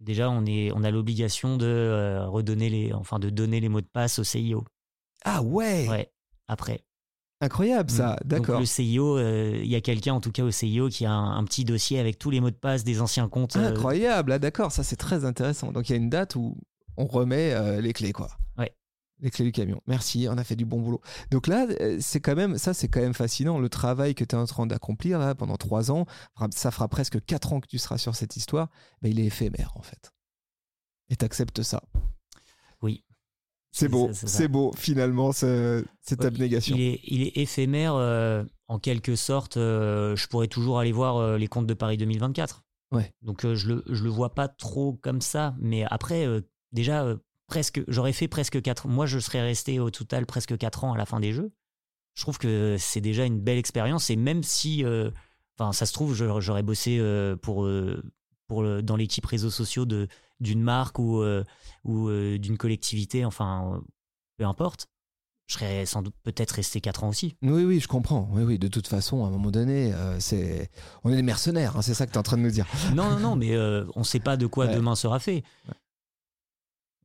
déjà, 0.00 0.30
on, 0.30 0.44
est, 0.46 0.70
on 0.72 0.82
a 0.84 0.90
l'obligation 0.90 1.56
de 1.56 2.24
redonner 2.26 2.68
les, 2.70 2.92
enfin, 2.92 3.18
de 3.18 3.30
donner 3.30 3.60
les 3.60 3.68
mots 3.68 3.80
de 3.80 3.88
passe 3.92 4.18
au 4.18 4.24
CIO. 4.24 4.64
Ah 5.24 5.42
ouais, 5.42 5.88
Ouais, 5.88 6.12
après. 6.48 6.84
Incroyable 7.40 7.90
ça, 7.90 8.16
Mm. 8.24 8.28
d'accord. 8.28 8.60
Le 8.60 8.64
CIO, 8.66 9.18
euh, 9.18 9.60
il 9.62 9.68
y 9.68 9.74
a 9.74 9.80
quelqu'un, 9.80 10.14
en 10.14 10.20
tout 10.20 10.30
cas 10.32 10.44
au 10.44 10.50
CIO, 10.50 10.88
qui 10.88 11.04
a 11.04 11.10
un, 11.12 11.36
un 11.36 11.44
petit 11.44 11.64
dossier 11.64 11.98
avec 11.98 12.18
tous 12.18 12.30
les 12.30 12.40
mots 12.40 12.50
de 12.50 12.56
passe 12.56 12.84
des 12.84 13.00
anciens 13.00 13.28
comptes. 13.28 13.56
euh, 13.56 13.68
Incroyable, 13.70 14.32
ah, 14.32 14.38
d'accord, 14.38 14.70
ça 14.72 14.82
c'est 14.82 14.96
très 14.96 15.24
intéressant. 15.24 15.72
Donc 15.72 15.88
il 15.88 15.92
y 15.92 15.94
a 15.94 15.98
une 15.98 16.10
date 16.10 16.36
où 16.36 16.56
on 16.96 17.06
remet 17.06 17.52
euh, 17.52 17.80
les 17.80 17.92
clés, 17.92 18.12
quoi. 18.12 18.28
Ouais. 18.58 18.74
Les 19.20 19.30
clés 19.30 19.44
du 19.44 19.52
camion. 19.52 19.80
Merci, 19.86 20.26
on 20.28 20.36
a 20.38 20.44
fait 20.44 20.56
du 20.56 20.64
bon 20.64 20.80
boulot. 20.80 21.00
Donc 21.30 21.46
là, 21.46 21.66
euh, 21.80 21.98
c'est 22.00 22.20
quand 22.20 22.34
même, 22.34 22.58
ça 22.58 22.74
c'est 22.74 22.88
quand 22.88 23.00
même 23.00 23.14
fascinant. 23.14 23.58
Le 23.58 23.68
travail 23.68 24.14
que 24.14 24.24
tu 24.24 24.34
es 24.34 24.38
en 24.38 24.44
train 24.46 24.66
d'accomplir 24.66 25.18
là 25.18 25.34
pendant 25.34 25.56
trois 25.56 25.90
ans, 25.90 26.06
ça 26.50 26.70
fera 26.70 26.88
presque 26.88 27.24
quatre 27.24 27.52
ans 27.52 27.60
que 27.60 27.68
tu 27.68 27.78
seras 27.78 27.98
sur 27.98 28.14
cette 28.16 28.36
histoire, 28.36 28.68
ben, 29.02 29.10
il 29.10 29.20
est 29.20 29.26
éphémère 29.26 29.72
en 29.76 29.82
fait. 29.82 30.10
Et 31.10 31.16
tu 31.16 31.24
acceptes 31.24 31.62
ça. 31.62 31.82
Oui. 32.82 33.04
C'est 33.72 33.88
beau, 33.88 34.10
c'est 34.12 34.46
beau 34.48 34.72
finalement 34.76 35.32
ce- 35.32 35.84
cette 36.00 36.20
Ouais, 36.20 36.26
abnégation. 36.26 36.76
Il 36.76 36.82
est, 36.82 37.00
il 37.04 37.22
est 37.22 37.36
éphémère, 37.38 37.94
euh, 37.96 38.44
en 38.68 38.78
quelque 38.78 39.16
sorte. 39.16 39.56
euh, 39.56 40.14
je 40.16 40.26
pourrais 40.28 40.46
toujours 40.48 40.78
aller 40.78 40.92
voir 40.92 41.36
les 41.38 41.48
comptes 41.48 41.66
de 41.66 41.74
Paris 41.74 41.96
2024. 41.96 42.62
Ouais. 42.92 43.12
Donc 43.22 43.44
euh, 43.44 43.56
je 43.56 43.68
le, 43.68 43.84
je 43.90 44.04
le 44.04 44.10
vois 44.10 44.34
pas 44.34 44.46
trop 44.48 44.92
comme 45.02 45.20
ça. 45.20 45.56
Mais 45.58 45.84
après, 45.90 46.24
euh, 46.26 46.40
déjà, 46.74 47.04
euh, 47.04 47.16
presque, 47.46 47.82
j'aurais 47.88 48.12
fait 48.12 48.28
presque 48.28 48.60
4 48.60 48.86
Moi, 48.88 49.06
je 49.06 49.18
serais 49.18 49.40
resté 49.40 49.78
au 49.80 49.90
total 49.90 50.26
presque 50.26 50.58
4 50.58 50.84
ans 50.84 50.92
à 50.92 50.98
la 50.98 51.06
fin 51.06 51.20
des 51.20 51.32
jeux. 51.32 51.52
Je 52.14 52.22
trouve 52.22 52.36
que 52.38 52.76
c'est 52.78 53.00
déjà 53.00 53.24
une 53.24 53.40
belle 53.40 53.58
expérience. 53.58 54.10
Et 54.10 54.16
même 54.16 54.42
si, 54.42 54.84
euh, 54.84 55.10
enfin, 55.58 55.72
ça 55.72 55.86
se 55.86 55.92
trouve, 55.94 56.14
j'aurais 56.14 56.62
bossé 56.62 56.98
euh, 57.00 57.34
pour, 57.36 57.66
pour 58.46 58.62
le- 58.62 58.82
dans 58.82 58.96
l'équipe 58.96 59.24
réseaux 59.26 59.50
sociaux 59.50 59.86
de 59.86 60.08
d'une 60.40 60.62
marque 60.62 60.98
ou, 60.98 61.24
ou 61.84 62.10
d'une 62.38 62.58
collectivité, 62.58 63.24
enfin, 63.24 63.80
peu 64.36 64.44
importe. 64.44 64.88
Je 65.46 65.54
serais 65.54 65.86
sans 65.86 66.02
doute 66.02 66.14
peut-être 66.22 66.52
resté 66.52 66.80
4 66.80 67.04
ans 67.04 67.08
aussi. 67.10 67.36
Oui, 67.42 67.64
oui, 67.64 67.78
je 67.78 67.86
comprends. 67.86 68.28
Oui, 68.32 68.42
oui, 68.42 68.58
de 68.58 68.66
toute 68.68 68.88
façon, 68.88 69.24
à 69.24 69.28
un 69.28 69.30
moment 69.30 69.50
donné, 69.50 69.92
euh, 69.92 70.18
c'est... 70.18 70.70
on 71.04 71.12
est 71.12 71.16
des 71.16 71.22
mercenaires, 71.22 71.76
hein, 71.76 71.82
c'est 71.82 71.92
ça 71.94 72.06
que 72.06 72.12
tu 72.12 72.16
es 72.16 72.18
en 72.18 72.22
train 72.22 72.36
de 72.38 72.42
nous 72.42 72.50
dire. 72.50 72.66
Non, 72.94 73.10
non, 73.10 73.18
non, 73.20 73.36
mais 73.36 73.54
euh, 73.54 73.84
on 73.94 74.00
ne 74.00 74.04
sait 74.04 74.20
pas 74.20 74.36
de 74.38 74.46
quoi 74.46 74.66
Ouais. 74.66 74.74
demain 74.74 74.94
sera 74.96 75.18
fait. 75.18 75.44
Ouais. 75.68 75.74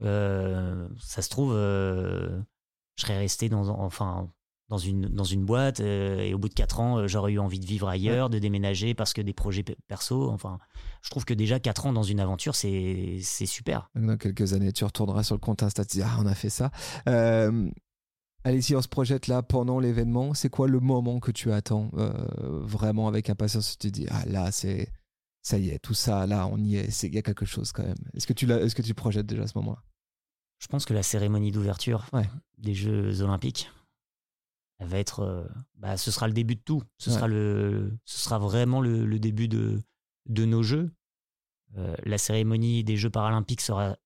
Euh, 0.02 0.88
ça 1.00 1.22
se 1.22 1.30
trouve, 1.30 1.54
euh, 1.54 2.40
je 2.96 3.02
serais 3.04 3.18
resté 3.18 3.50
dans, 3.50 3.68
enfin, 3.70 4.30
dans, 4.70 4.78
une, 4.78 5.08
dans 5.08 5.24
une 5.24 5.46
boîte 5.46 5.80
euh, 5.80 6.20
et 6.20 6.34
au 6.34 6.38
bout 6.38 6.50
de 6.50 6.54
4 6.54 6.80
ans, 6.80 7.08
j'aurais 7.08 7.34
eu 7.34 7.40
envie 7.40 7.60
de 7.60 7.66
vivre 7.66 7.88
ailleurs, 7.88 8.30
de 8.30 8.40
déménager 8.40 8.94
parce 8.94 9.14
que 9.14 9.22
des 9.22 9.34
projets 9.34 9.64
pe- 9.64 9.76
perso. 9.88 10.30
Enfin, 10.32 10.60
je 11.02 11.10
trouve 11.10 11.26
que 11.26 11.34
déjà 11.34 11.60
4 11.60 11.86
ans 11.86 11.94
dans 11.94 12.04
une 12.04 12.20
aventure, 12.20 12.56
c'est 12.56 13.20
super. 13.46 13.90
Dans 13.96 14.18
quelques 14.18 14.54
années, 14.54 14.72
tu 14.72 14.84
retourneras 14.86 15.24
sur 15.24 15.36
le 15.36 15.40
compte 15.40 15.64
Insta, 15.64 15.84
tu 15.84 15.90
te 15.90 15.94
dis, 15.96 16.02
ah, 16.04 16.16
on 16.20 16.26
a 16.26 16.36
fait 16.36 16.50
ça. 16.50 16.72
Allez, 18.46 18.62
si 18.62 18.74
on 18.74 18.82
se 18.82 18.88
projette 18.88 19.28
là 19.28 19.44
pendant 19.44 19.80
l'événement, 19.80 20.34
c'est 20.34 20.50
quoi 20.50 20.68
le 20.70 20.80
moment 20.80 21.20
que 21.20 21.32
tu 21.32 21.52
attends 21.52 21.90
vraiment 21.94 23.08
avec 23.10 23.30
impatience? 23.30 23.78
Tu 23.78 23.90
te 23.92 23.94
dis, 23.94 24.08
ah 24.10 24.24
là, 24.28 24.52
c'est. 24.52 24.92
Ça 25.42 25.58
y 25.58 25.70
est, 25.70 25.80
tout 25.80 25.94
ça, 25.94 26.28
là, 26.28 26.48
on 26.48 26.58
y 26.58 26.76
est, 26.76 27.04
il 27.04 27.16
y 27.16 27.18
a 27.18 27.22
quelque 27.22 27.46
chose 27.46 27.72
quand 27.72 27.84
même. 27.84 27.96
Est-ce 28.14 28.28
que 28.28 28.34
tu, 28.34 28.50
est-ce 28.52 28.76
que 28.76 28.82
tu 28.82 28.94
projettes 28.94 29.26
déjà 29.26 29.44
à 29.44 29.48
ce 29.48 29.58
moment-là? 29.60 29.82
Je 30.60 30.68
pense 30.68 30.86
que 30.86 30.94
la 30.94 31.04
cérémonie 31.04 31.52
d'ouverture 31.52 32.06
Ouais. 32.14 32.30
des 32.58 32.74
Jeux 32.74 33.22
Olympiques, 33.22 33.70
elle 34.80 34.88
va 34.88 34.98
être, 35.00 35.22
euh, 35.22 35.48
bah, 35.78 35.98
ce 35.98 36.12
sera 36.12 36.28
le 36.28 36.34
début 36.34 36.56
de 36.56 36.62
tout. 36.62 36.84
Ce 36.98 37.10
Ouais. 37.10 37.16
sera 37.16 37.28
le, 37.28 37.98
ce 38.06 38.20
sera 38.20 38.40
vraiment 38.40 38.82
le, 38.82 39.06
le 39.06 39.20
début 39.20 39.48
de, 39.48 39.82
de 40.28 40.46
nos 40.46 40.64
Jeux. 40.64 40.92
Euh, 41.78 41.96
la 42.04 42.18
cérémonie 42.18 42.84
des 42.84 42.98
Jeux 42.98 43.10
paralympiques 43.10 43.62
sera 43.62 43.98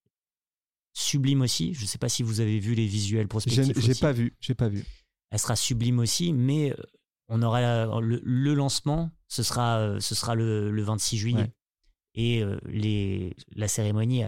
sublime 0.93 1.41
aussi. 1.41 1.73
Je 1.73 1.81
ne 1.83 1.87
sais 1.87 1.97
pas 1.97 2.09
si 2.09 2.21
vous 2.23 2.39
avez 2.39 2.59
vu 2.59 2.75
les 2.75 2.85
visuels 2.87 3.27
prospectifs. 3.27 3.77
j'ai 3.79 3.95
pas 3.95 4.11
vu, 4.11 4.35
j'ai 4.39 4.55
pas 4.55 4.69
vu. 4.69 4.85
Elle 5.31 5.39
sera 5.39 5.55
sublime 5.55 5.99
aussi, 5.99 6.33
mais 6.33 6.71
euh, 6.71 6.83
on 7.29 7.41
aura 7.41 7.61
le, 8.01 8.21
le 8.23 8.53
lancement. 8.53 9.09
Ce 9.27 9.41
sera, 9.41 9.99
ce 9.99 10.13
sera 10.13 10.35
le, 10.35 10.69
le 10.69 10.83
26 10.83 11.17
juillet. 11.17 11.37
Ouais. 11.41 11.51
Et 12.15 12.43
les, 12.67 13.35
la 13.55 13.67
cérémonie, 13.67 14.23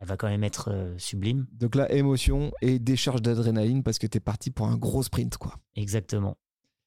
elle, 0.00 0.06
va 0.06 0.16
quand 0.16 0.28
même 0.28 0.44
être 0.44 0.70
euh, 0.70 0.94
sublime. 0.98 1.46
Donc 1.52 1.74
là, 1.74 1.90
émotion 1.92 2.52
et 2.62 2.78
décharge 2.78 3.22
d'adrénaline 3.22 3.82
parce 3.82 3.98
que 3.98 4.06
t'es 4.06 4.20
parti 4.20 4.50
pour 4.50 4.66
un 4.66 4.76
gros 4.76 5.02
sprint, 5.02 5.36
quoi. 5.36 5.54
Exactement. 5.76 6.36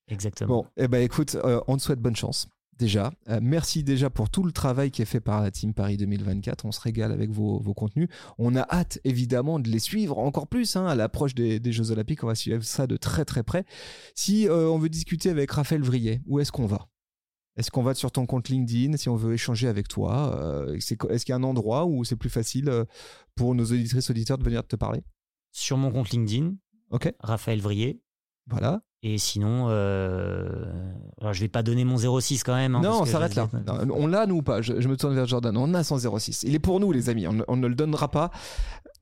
Exactement. 0.10 0.62
Bon, 0.64 0.66
eh 0.78 0.88
ben 0.88 1.02
écoute, 1.02 1.36
euh, 1.36 1.60
on 1.68 1.78
te 1.78 1.82
souhaite 1.82 2.00
bonne 2.00 2.16
chance. 2.16 2.48
Déjà, 2.78 3.12
Euh, 3.28 3.40
merci 3.42 3.84
déjà 3.84 4.12
pour 4.12 4.30
tout 4.30 4.44
le 4.44 4.52
travail 4.52 4.92
qui 4.92 5.02
est 5.02 5.06
fait 5.06 5.20
par 5.20 5.42
la 5.42 5.50
Team 5.50 5.74
Paris 5.74 5.98
2024. 5.98 6.64
On 6.66 6.72
se 6.72 6.80
régale 6.80 7.12
avec 7.12 7.32
vos, 7.32 7.60
vos 7.60 7.74
contenus. 7.74 8.08
On 8.38 8.56
a 8.56 8.62
hâte 8.62 9.00
évidemment 9.04 9.60
de 9.60 9.68
les 9.68 9.80
suivre 9.80 10.20
encore 10.20 10.48
plus 10.48 10.76
hein, 10.76 10.86
à 10.86 10.94
l'approche 10.94 11.34
des, 11.34 11.60
des 11.60 11.72
Jeux 11.72 11.90
Olympiques. 11.90 12.24
On 12.24 12.28
va 12.28 12.36
suivre 12.36 12.64
ça 12.64 12.86
de 12.86 12.96
très 12.96 13.26
très 13.26 13.42
près. 13.42 13.66
Si 14.14 14.48
on 14.50 14.78
veut 14.78 14.90
discuter 14.90 15.32
avec 15.32 15.50
Raphaël 15.52 15.82
Vrier, 15.82 16.22
où 16.28 16.40
est-ce 16.40 16.52
qu'on 16.52 16.68
va? 16.68 16.88
Est-ce 17.58 17.72
qu'on 17.72 17.84
va 17.84 17.94
sur 17.96 18.12
ton 18.12 18.26
compte 18.26 18.50
LinkedIn 18.50 18.96
si 18.98 19.10
on 19.10 19.16
veut 19.16 19.34
échanger 19.34 19.68
avec 19.68 19.88
toi 19.88 20.38
Euh, 20.40 20.76
Est-ce 20.76 20.96
qu'il 21.26 21.30
y 21.30 21.32
a 21.34 21.36
un 21.38 21.44
endroit 21.44 21.86
où 21.86 22.04
c'est 22.06 22.16
plus 22.16 22.30
facile 22.30 22.70
euh, 22.70 22.86
pour 23.36 23.56
nos 23.56 23.66
auditrices 23.66 24.10
auditeurs 24.10 24.38
de 24.38 24.44
venir 24.44 24.66
te 24.66 24.76
parler? 24.76 25.02
Sur 25.52 25.78
mon 25.78 25.92
compte 25.92 26.10
LinkedIn, 26.12 26.54
Ok, 26.92 27.12
Raphaël 27.20 27.60
Vrier. 27.60 28.00
voilà. 28.48 28.82
Et 29.04 29.18
sinon, 29.20 29.68
euh... 29.70 30.66
alors 31.22 31.32
je 31.34 31.40
vais 31.42 31.48
pas 31.48 31.62
donner 31.64 31.84
mon 31.86 31.98
06 31.98 32.44
quand 32.44 32.56
même. 32.56 32.76
hein, 32.76 32.82
non, 32.82 33.00
parce 33.00 33.02
on 33.02 33.06
s'arrête 33.12 33.36
là. 33.36 33.48
Non, 33.68 33.88
on 33.96 34.08
l'a, 34.08 34.26
nous 34.26 34.38
ou 34.38 34.42
pas? 34.42 34.62
Je, 34.62 34.82
je 34.82 34.88
me 34.88 34.98
tourne 34.98 35.14
vers 35.14 35.28
Jordan. 35.28 35.56
On 35.56 35.74
a 35.76 35.84
son 35.84 35.98
06. 36.00 36.44
Il 36.44 36.56
est 36.56 36.60
pour 36.60 36.80
nous, 36.80 36.92
les 36.92 37.08
amis. 37.10 37.28
On, 37.28 37.34
ne- 37.34 37.44
on 37.48 37.58
ne 37.58 37.68
le 37.68 37.76
donnera 37.76 38.10
pas. 38.10 38.32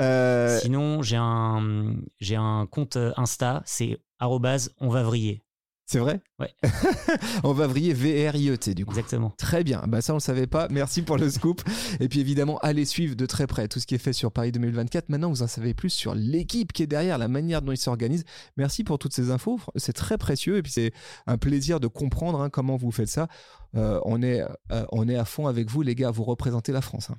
Euh, 0.01 0.59
Sinon, 0.59 1.01
j'ai 1.01 1.15
un, 1.17 1.95
j'ai 2.19 2.35
un 2.35 2.67
compte 2.69 2.97
Insta, 3.15 3.63
c'est 3.65 3.97
arrobase 4.19 4.73
on 4.79 4.89
va 4.89 5.03
vriller. 5.03 5.41
C'est 5.85 5.99
vrai 5.99 6.19
Ouais. 6.39 6.53
on 7.43 7.53
va 7.53 7.67
vriller 7.67 7.93
V-R-I-E-T, 7.93 8.73
du 8.73 8.85
coup. 8.85 8.91
Exactement. 8.91 9.31
Très 9.37 9.63
bien, 9.63 9.83
bah 9.87 10.01
ça 10.01 10.13
on 10.13 10.17
le 10.17 10.21
savait 10.21 10.47
pas. 10.47 10.67
Merci 10.69 11.01
pour 11.01 11.17
le 11.17 11.29
scoop. 11.29 11.61
Et 11.99 12.09
puis 12.09 12.19
évidemment, 12.19 12.57
allez 12.59 12.85
suivre 12.85 13.15
de 13.15 13.25
très 13.25 13.47
près 13.47 13.67
tout 13.67 13.79
ce 13.79 13.85
qui 13.87 13.95
est 13.95 13.99
fait 13.99 14.13
sur 14.13 14.31
Paris 14.31 14.51
2024. 14.51 15.09
Maintenant, 15.09 15.29
vous 15.29 15.43
en 15.43 15.47
savez 15.47 15.73
plus 15.73 15.91
sur 15.91 16.15
l'équipe 16.15 16.73
qui 16.73 16.83
est 16.83 16.87
derrière, 16.87 17.17
la 17.17 17.27
manière 17.27 17.61
dont 17.61 17.71
ils 17.71 17.77
s'organisent. 17.77 18.25
Merci 18.57 18.83
pour 18.83 18.99
toutes 18.99 19.13
ces 19.13 19.29
infos, 19.31 19.59
c'est 19.75 19.93
très 19.93 20.17
précieux 20.17 20.57
et 20.57 20.61
puis 20.63 20.71
c'est 20.71 20.91
un 21.27 21.37
plaisir 21.37 21.79
de 21.79 21.87
comprendre 21.87 22.41
hein, 22.41 22.49
comment 22.49 22.75
vous 22.77 22.91
faites 22.91 23.07
ça. 23.09 23.27
Euh, 23.75 23.99
on 24.05 24.21
est 24.23 24.41
euh, 24.71 24.85
on 24.91 25.07
est 25.07 25.15
à 25.17 25.25
fond 25.25 25.47
avec 25.47 25.69
vous 25.69 25.81
les 25.81 25.95
gars, 25.95 26.11
vous 26.11 26.23
représentez 26.23 26.71
la 26.71 26.81
France. 26.81 27.09
hein. 27.11 27.17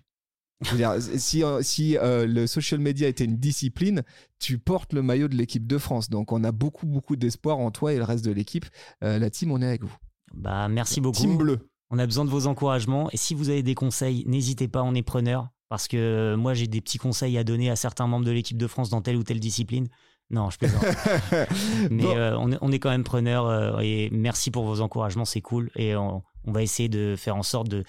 Je 0.62 0.70
veux 0.70 0.76
dire, 0.78 0.94
si, 1.18 1.42
si 1.60 1.98
euh, 1.98 2.26
le 2.26 2.46
social 2.46 2.80
media 2.80 3.08
était 3.08 3.24
une 3.26 3.36
discipline, 3.36 4.02
tu 4.38 4.58
portes 4.58 4.92
le 4.94 5.02
maillot 5.02 5.28
de 5.28 5.36
l'équipe 5.36 5.66
de 5.66 5.76
France. 5.78 6.08
Donc 6.08 6.32
on 6.32 6.42
a 6.44 6.52
beaucoup 6.52 6.86
beaucoup 6.86 7.14
d'espoir 7.16 7.58
en 7.58 7.70
toi 7.70 7.92
et 7.92 7.98
le 7.98 8.04
reste 8.04 8.24
de 8.24 8.32
l'équipe. 8.32 8.64
Euh, 9.04 9.18
la 9.18 9.28
team, 9.28 9.52
on 9.52 9.60
est 9.60 9.66
avec 9.66 9.84
vous. 9.84 9.94
Bah, 10.34 10.68
merci 10.68 11.00
beaucoup. 11.02 11.18
Team 11.20 11.36
bleu. 11.36 11.68
On 11.90 11.98
a 11.98 12.06
besoin 12.06 12.24
de 12.24 12.30
vos 12.30 12.46
encouragements. 12.46 13.10
Et 13.12 13.16
si 13.16 13.34
vous 13.34 13.50
avez 13.50 13.62
des 13.62 13.74
conseils, 13.74 14.24
n'hésitez 14.26 14.66
pas, 14.66 14.82
on 14.82 14.94
est 14.94 15.02
preneur. 15.02 15.48
Parce 15.68 15.88
que 15.88 15.96
euh, 15.96 16.36
moi, 16.36 16.54
j'ai 16.54 16.68
des 16.68 16.80
petits 16.80 16.98
conseils 16.98 17.36
à 17.38 17.44
donner 17.44 17.70
à 17.70 17.76
certains 17.76 18.06
membres 18.06 18.24
de 18.24 18.30
l'équipe 18.30 18.56
de 18.56 18.66
France 18.66 18.88
dans 18.88 19.02
telle 19.02 19.16
ou 19.16 19.24
telle 19.24 19.40
discipline. 19.40 19.88
Non, 20.30 20.48
je 20.50 20.58
plaisante. 20.58 20.82
Mais 21.90 22.02
Bon. 22.02 22.16
euh, 22.16 22.36
on, 22.38 22.50
est, 22.52 22.58
on 22.60 22.72
est 22.72 22.78
quand 22.78 22.90
même 22.90 23.04
preneur. 23.04 23.46
euh, 23.46 23.78
et 23.80 24.08
merci 24.10 24.50
pour 24.50 24.64
vos 24.64 24.80
encouragements, 24.80 25.24
c'est 25.24 25.40
cool. 25.42 25.70
Et 25.76 25.94
on, 25.96 26.22
on 26.44 26.52
va 26.52 26.62
essayer 26.62 26.88
de 26.88 27.14
faire 27.16 27.36
en 27.36 27.42
sorte 27.42 27.68
de, 27.68 27.84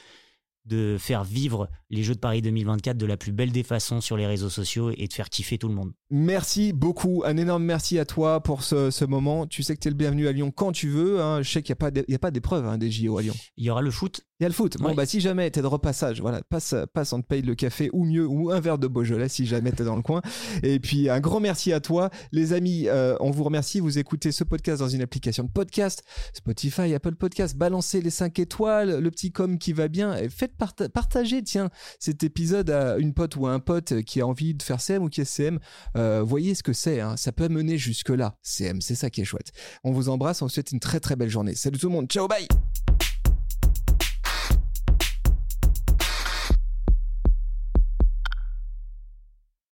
de 0.67 0.97
faire 0.99 1.23
vivre 1.23 1.69
les 1.89 2.03
Jeux 2.03 2.13
de 2.15 2.19
Paris 2.19 2.41
2024 2.41 2.97
de 2.97 3.05
la 3.05 3.17
plus 3.17 3.31
belle 3.31 3.51
des 3.51 3.63
façons 3.63 4.01
sur 4.01 4.17
les 4.17 4.27
réseaux 4.27 4.49
sociaux 4.49 4.91
et 4.95 5.07
de 5.07 5.13
faire 5.13 5.29
kiffer 5.29 5.57
tout 5.57 5.67
le 5.69 5.73
monde. 5.73 5.93
Merci 6.09 6.73
beaucoup. 6.73 7.23
Un 7.25 7.37
énorme 7.37 7.63
merci 7.63 7.97
à 7.99 8.05
toi 8.05 8.41
pour 8.43 8.63
ce, 8.63 8.91
ce 8.91 9.05
moment. 9.05 9.47
Tu 9.47 9.63
sais 9.63 9.75
que 9.75 9.79
tu 9.81 9.87
es 9.87 9.91
le 9.91 9.97
bienvenu 9.97 10.27
à 10.27 10.31
Lyon 10.31 10.51
quand 10.51 10.71
tu 10.71 10.89
veux. 10.89 11.21
hein. 11.21 11.41
Je 11.41 11.49
sais 11.49 11.61
qu'il 11.63 11.71
n'y 11.71 11.77
a 11.77 11.81
pas 11.83 11.91
d'é- 11.91 12.05
il 12.07 12.11
y 12.11 12.15
a 12.15 12.19
pas 12.19 12.31
d'épreuve 12.31 12.65
hein, 12.67 12.77
des 12.77 12.91
JO 12.91 13.17
à 13.17 13.21
Lyon. 13.21 13.35
Il 13.57 13.63
y 13.65 13.69
aura 13.69 13.81
le 13.81 13.91
foot. 13.91 14.21
Il 14.39 14.43
y 14.43 14.45
a 14.45 14.49
le 14.49 14.53
foot. 14.53 14.77
Bon, 14.77 14.93
bah, 14.93 15.07
si 15.07 15.19
jamais 15.19 15.49
tu 15.49 15.57
es 15.57 15.61
de 15.63 15.67
repassage, 15.67 16.21
voilà, 16.21 16.41
passe, 16.47 16.75
passe, 16.93 17.11
on 17.11 17.21
te 17.23 17.25
paye 17.27 17.41
le 17.41 17.55
café 17.55 17.89
ou 17.91 18.05
mieux, 18.05 18.27
ou 18.27 18.51
un 18.51 18.59
verre 18.59 18.77
de 18.77 18.85
Beaujolais 18.87 19.29
si 19.29 19.47
jamais 19.47 19.71
tu 19.71 19.81
es 19.81 19.85
dans 19.85 19.95
le 19.95 20.03
coin. 20.03 20.21
Et 20.61 20.79
puis, 20.79 21.09
un 21.09 21.19
grand 21.19 21.39
merci 21.39 21.73
à 21.73 21.79
toi. 21.79 22.11
Les 22.31 22.53
amis, 22.53 22.87
euh, 22.87 23.15
on 23.19 23.31
vous 23.31 23.43
remercie. 23.43 23.79
Vous 23.79 23.97
écoutez 23.97 24.31
ce 24.31 24.43
podcast 24.43 24.79
dans 24.79 24.89
une 24.89 25.01
application 25.01 25.43
de 25.43 25.49
podcast, 25.49 26.03
Spotify, 26.33 26.93
Apple 26.93 27.15
Podcast. 27.15 27.57
Balancez 27.57 27.99
les 27.99 28.11
5 28.11 28.37
étoiles, 28.37 28.99
le 28.99 29.09
petit 29.09 29.31
com 29.31 29.57
qui 29.57 29.73
va 29.73 29.87
bien. 29.87 30.15
Et 30.15 30.29
faites 30.29 30.55
parta- 30.55 30.87
partager, 30.87 31.41
tiens, 31.41 31.71
cet 31.99 32.23
épisode 32.23 32.69
à 32.69 32.97
une 32.97 33.15
pote 33.15 33.35
ou 33.37 33.47
à 33.47 33.53
un 33.53 33.59
pote 33.59 34.01
qui 34.03 34.21
a 34.21 34.27
envie 34.27 34.53
de 34.53 34.61
faire 34.61 34.81
CM 34.81 35.01
ou 35.01 35.09
qui 35.09 35.21
est 35.21 35.25
CM. 35.25 35.57
Euh, 35.95 36.21
voyez 36.23 36.53
ce 36.53 36.61
que 36.61 36.73
c'est. 36.73 36.99
hein. 37.01 37.17
Ça 37.17 37.31
peut 37.31 37.47
mener 37.49 37.79
jusque-là. 37.79 38.35
CM, 38.43 38.81
c'est 38.81 38.93
ça 38.93 39.09
qui 39.09 39.21
est 39.21 39.25
chouette. 39.25 39.51
On 39.83 39.91
vous 39.91 40.09
embrasse. 40.09 40.43
On 40.43 40.45
vous 40.45 40.49
souhaite 40.51 40.71
une 40.71 40.79
très 40.79 40.99
très 40.99 41.15
belle 41.15 41.29
journée. 41.29 41.55
Salut 41.55 41.79
tout 41.79 41.87
le 41.87 41.93
monde. 41.93 42.07
Ciao, 42.07 42.27
bye! 42.27 42.47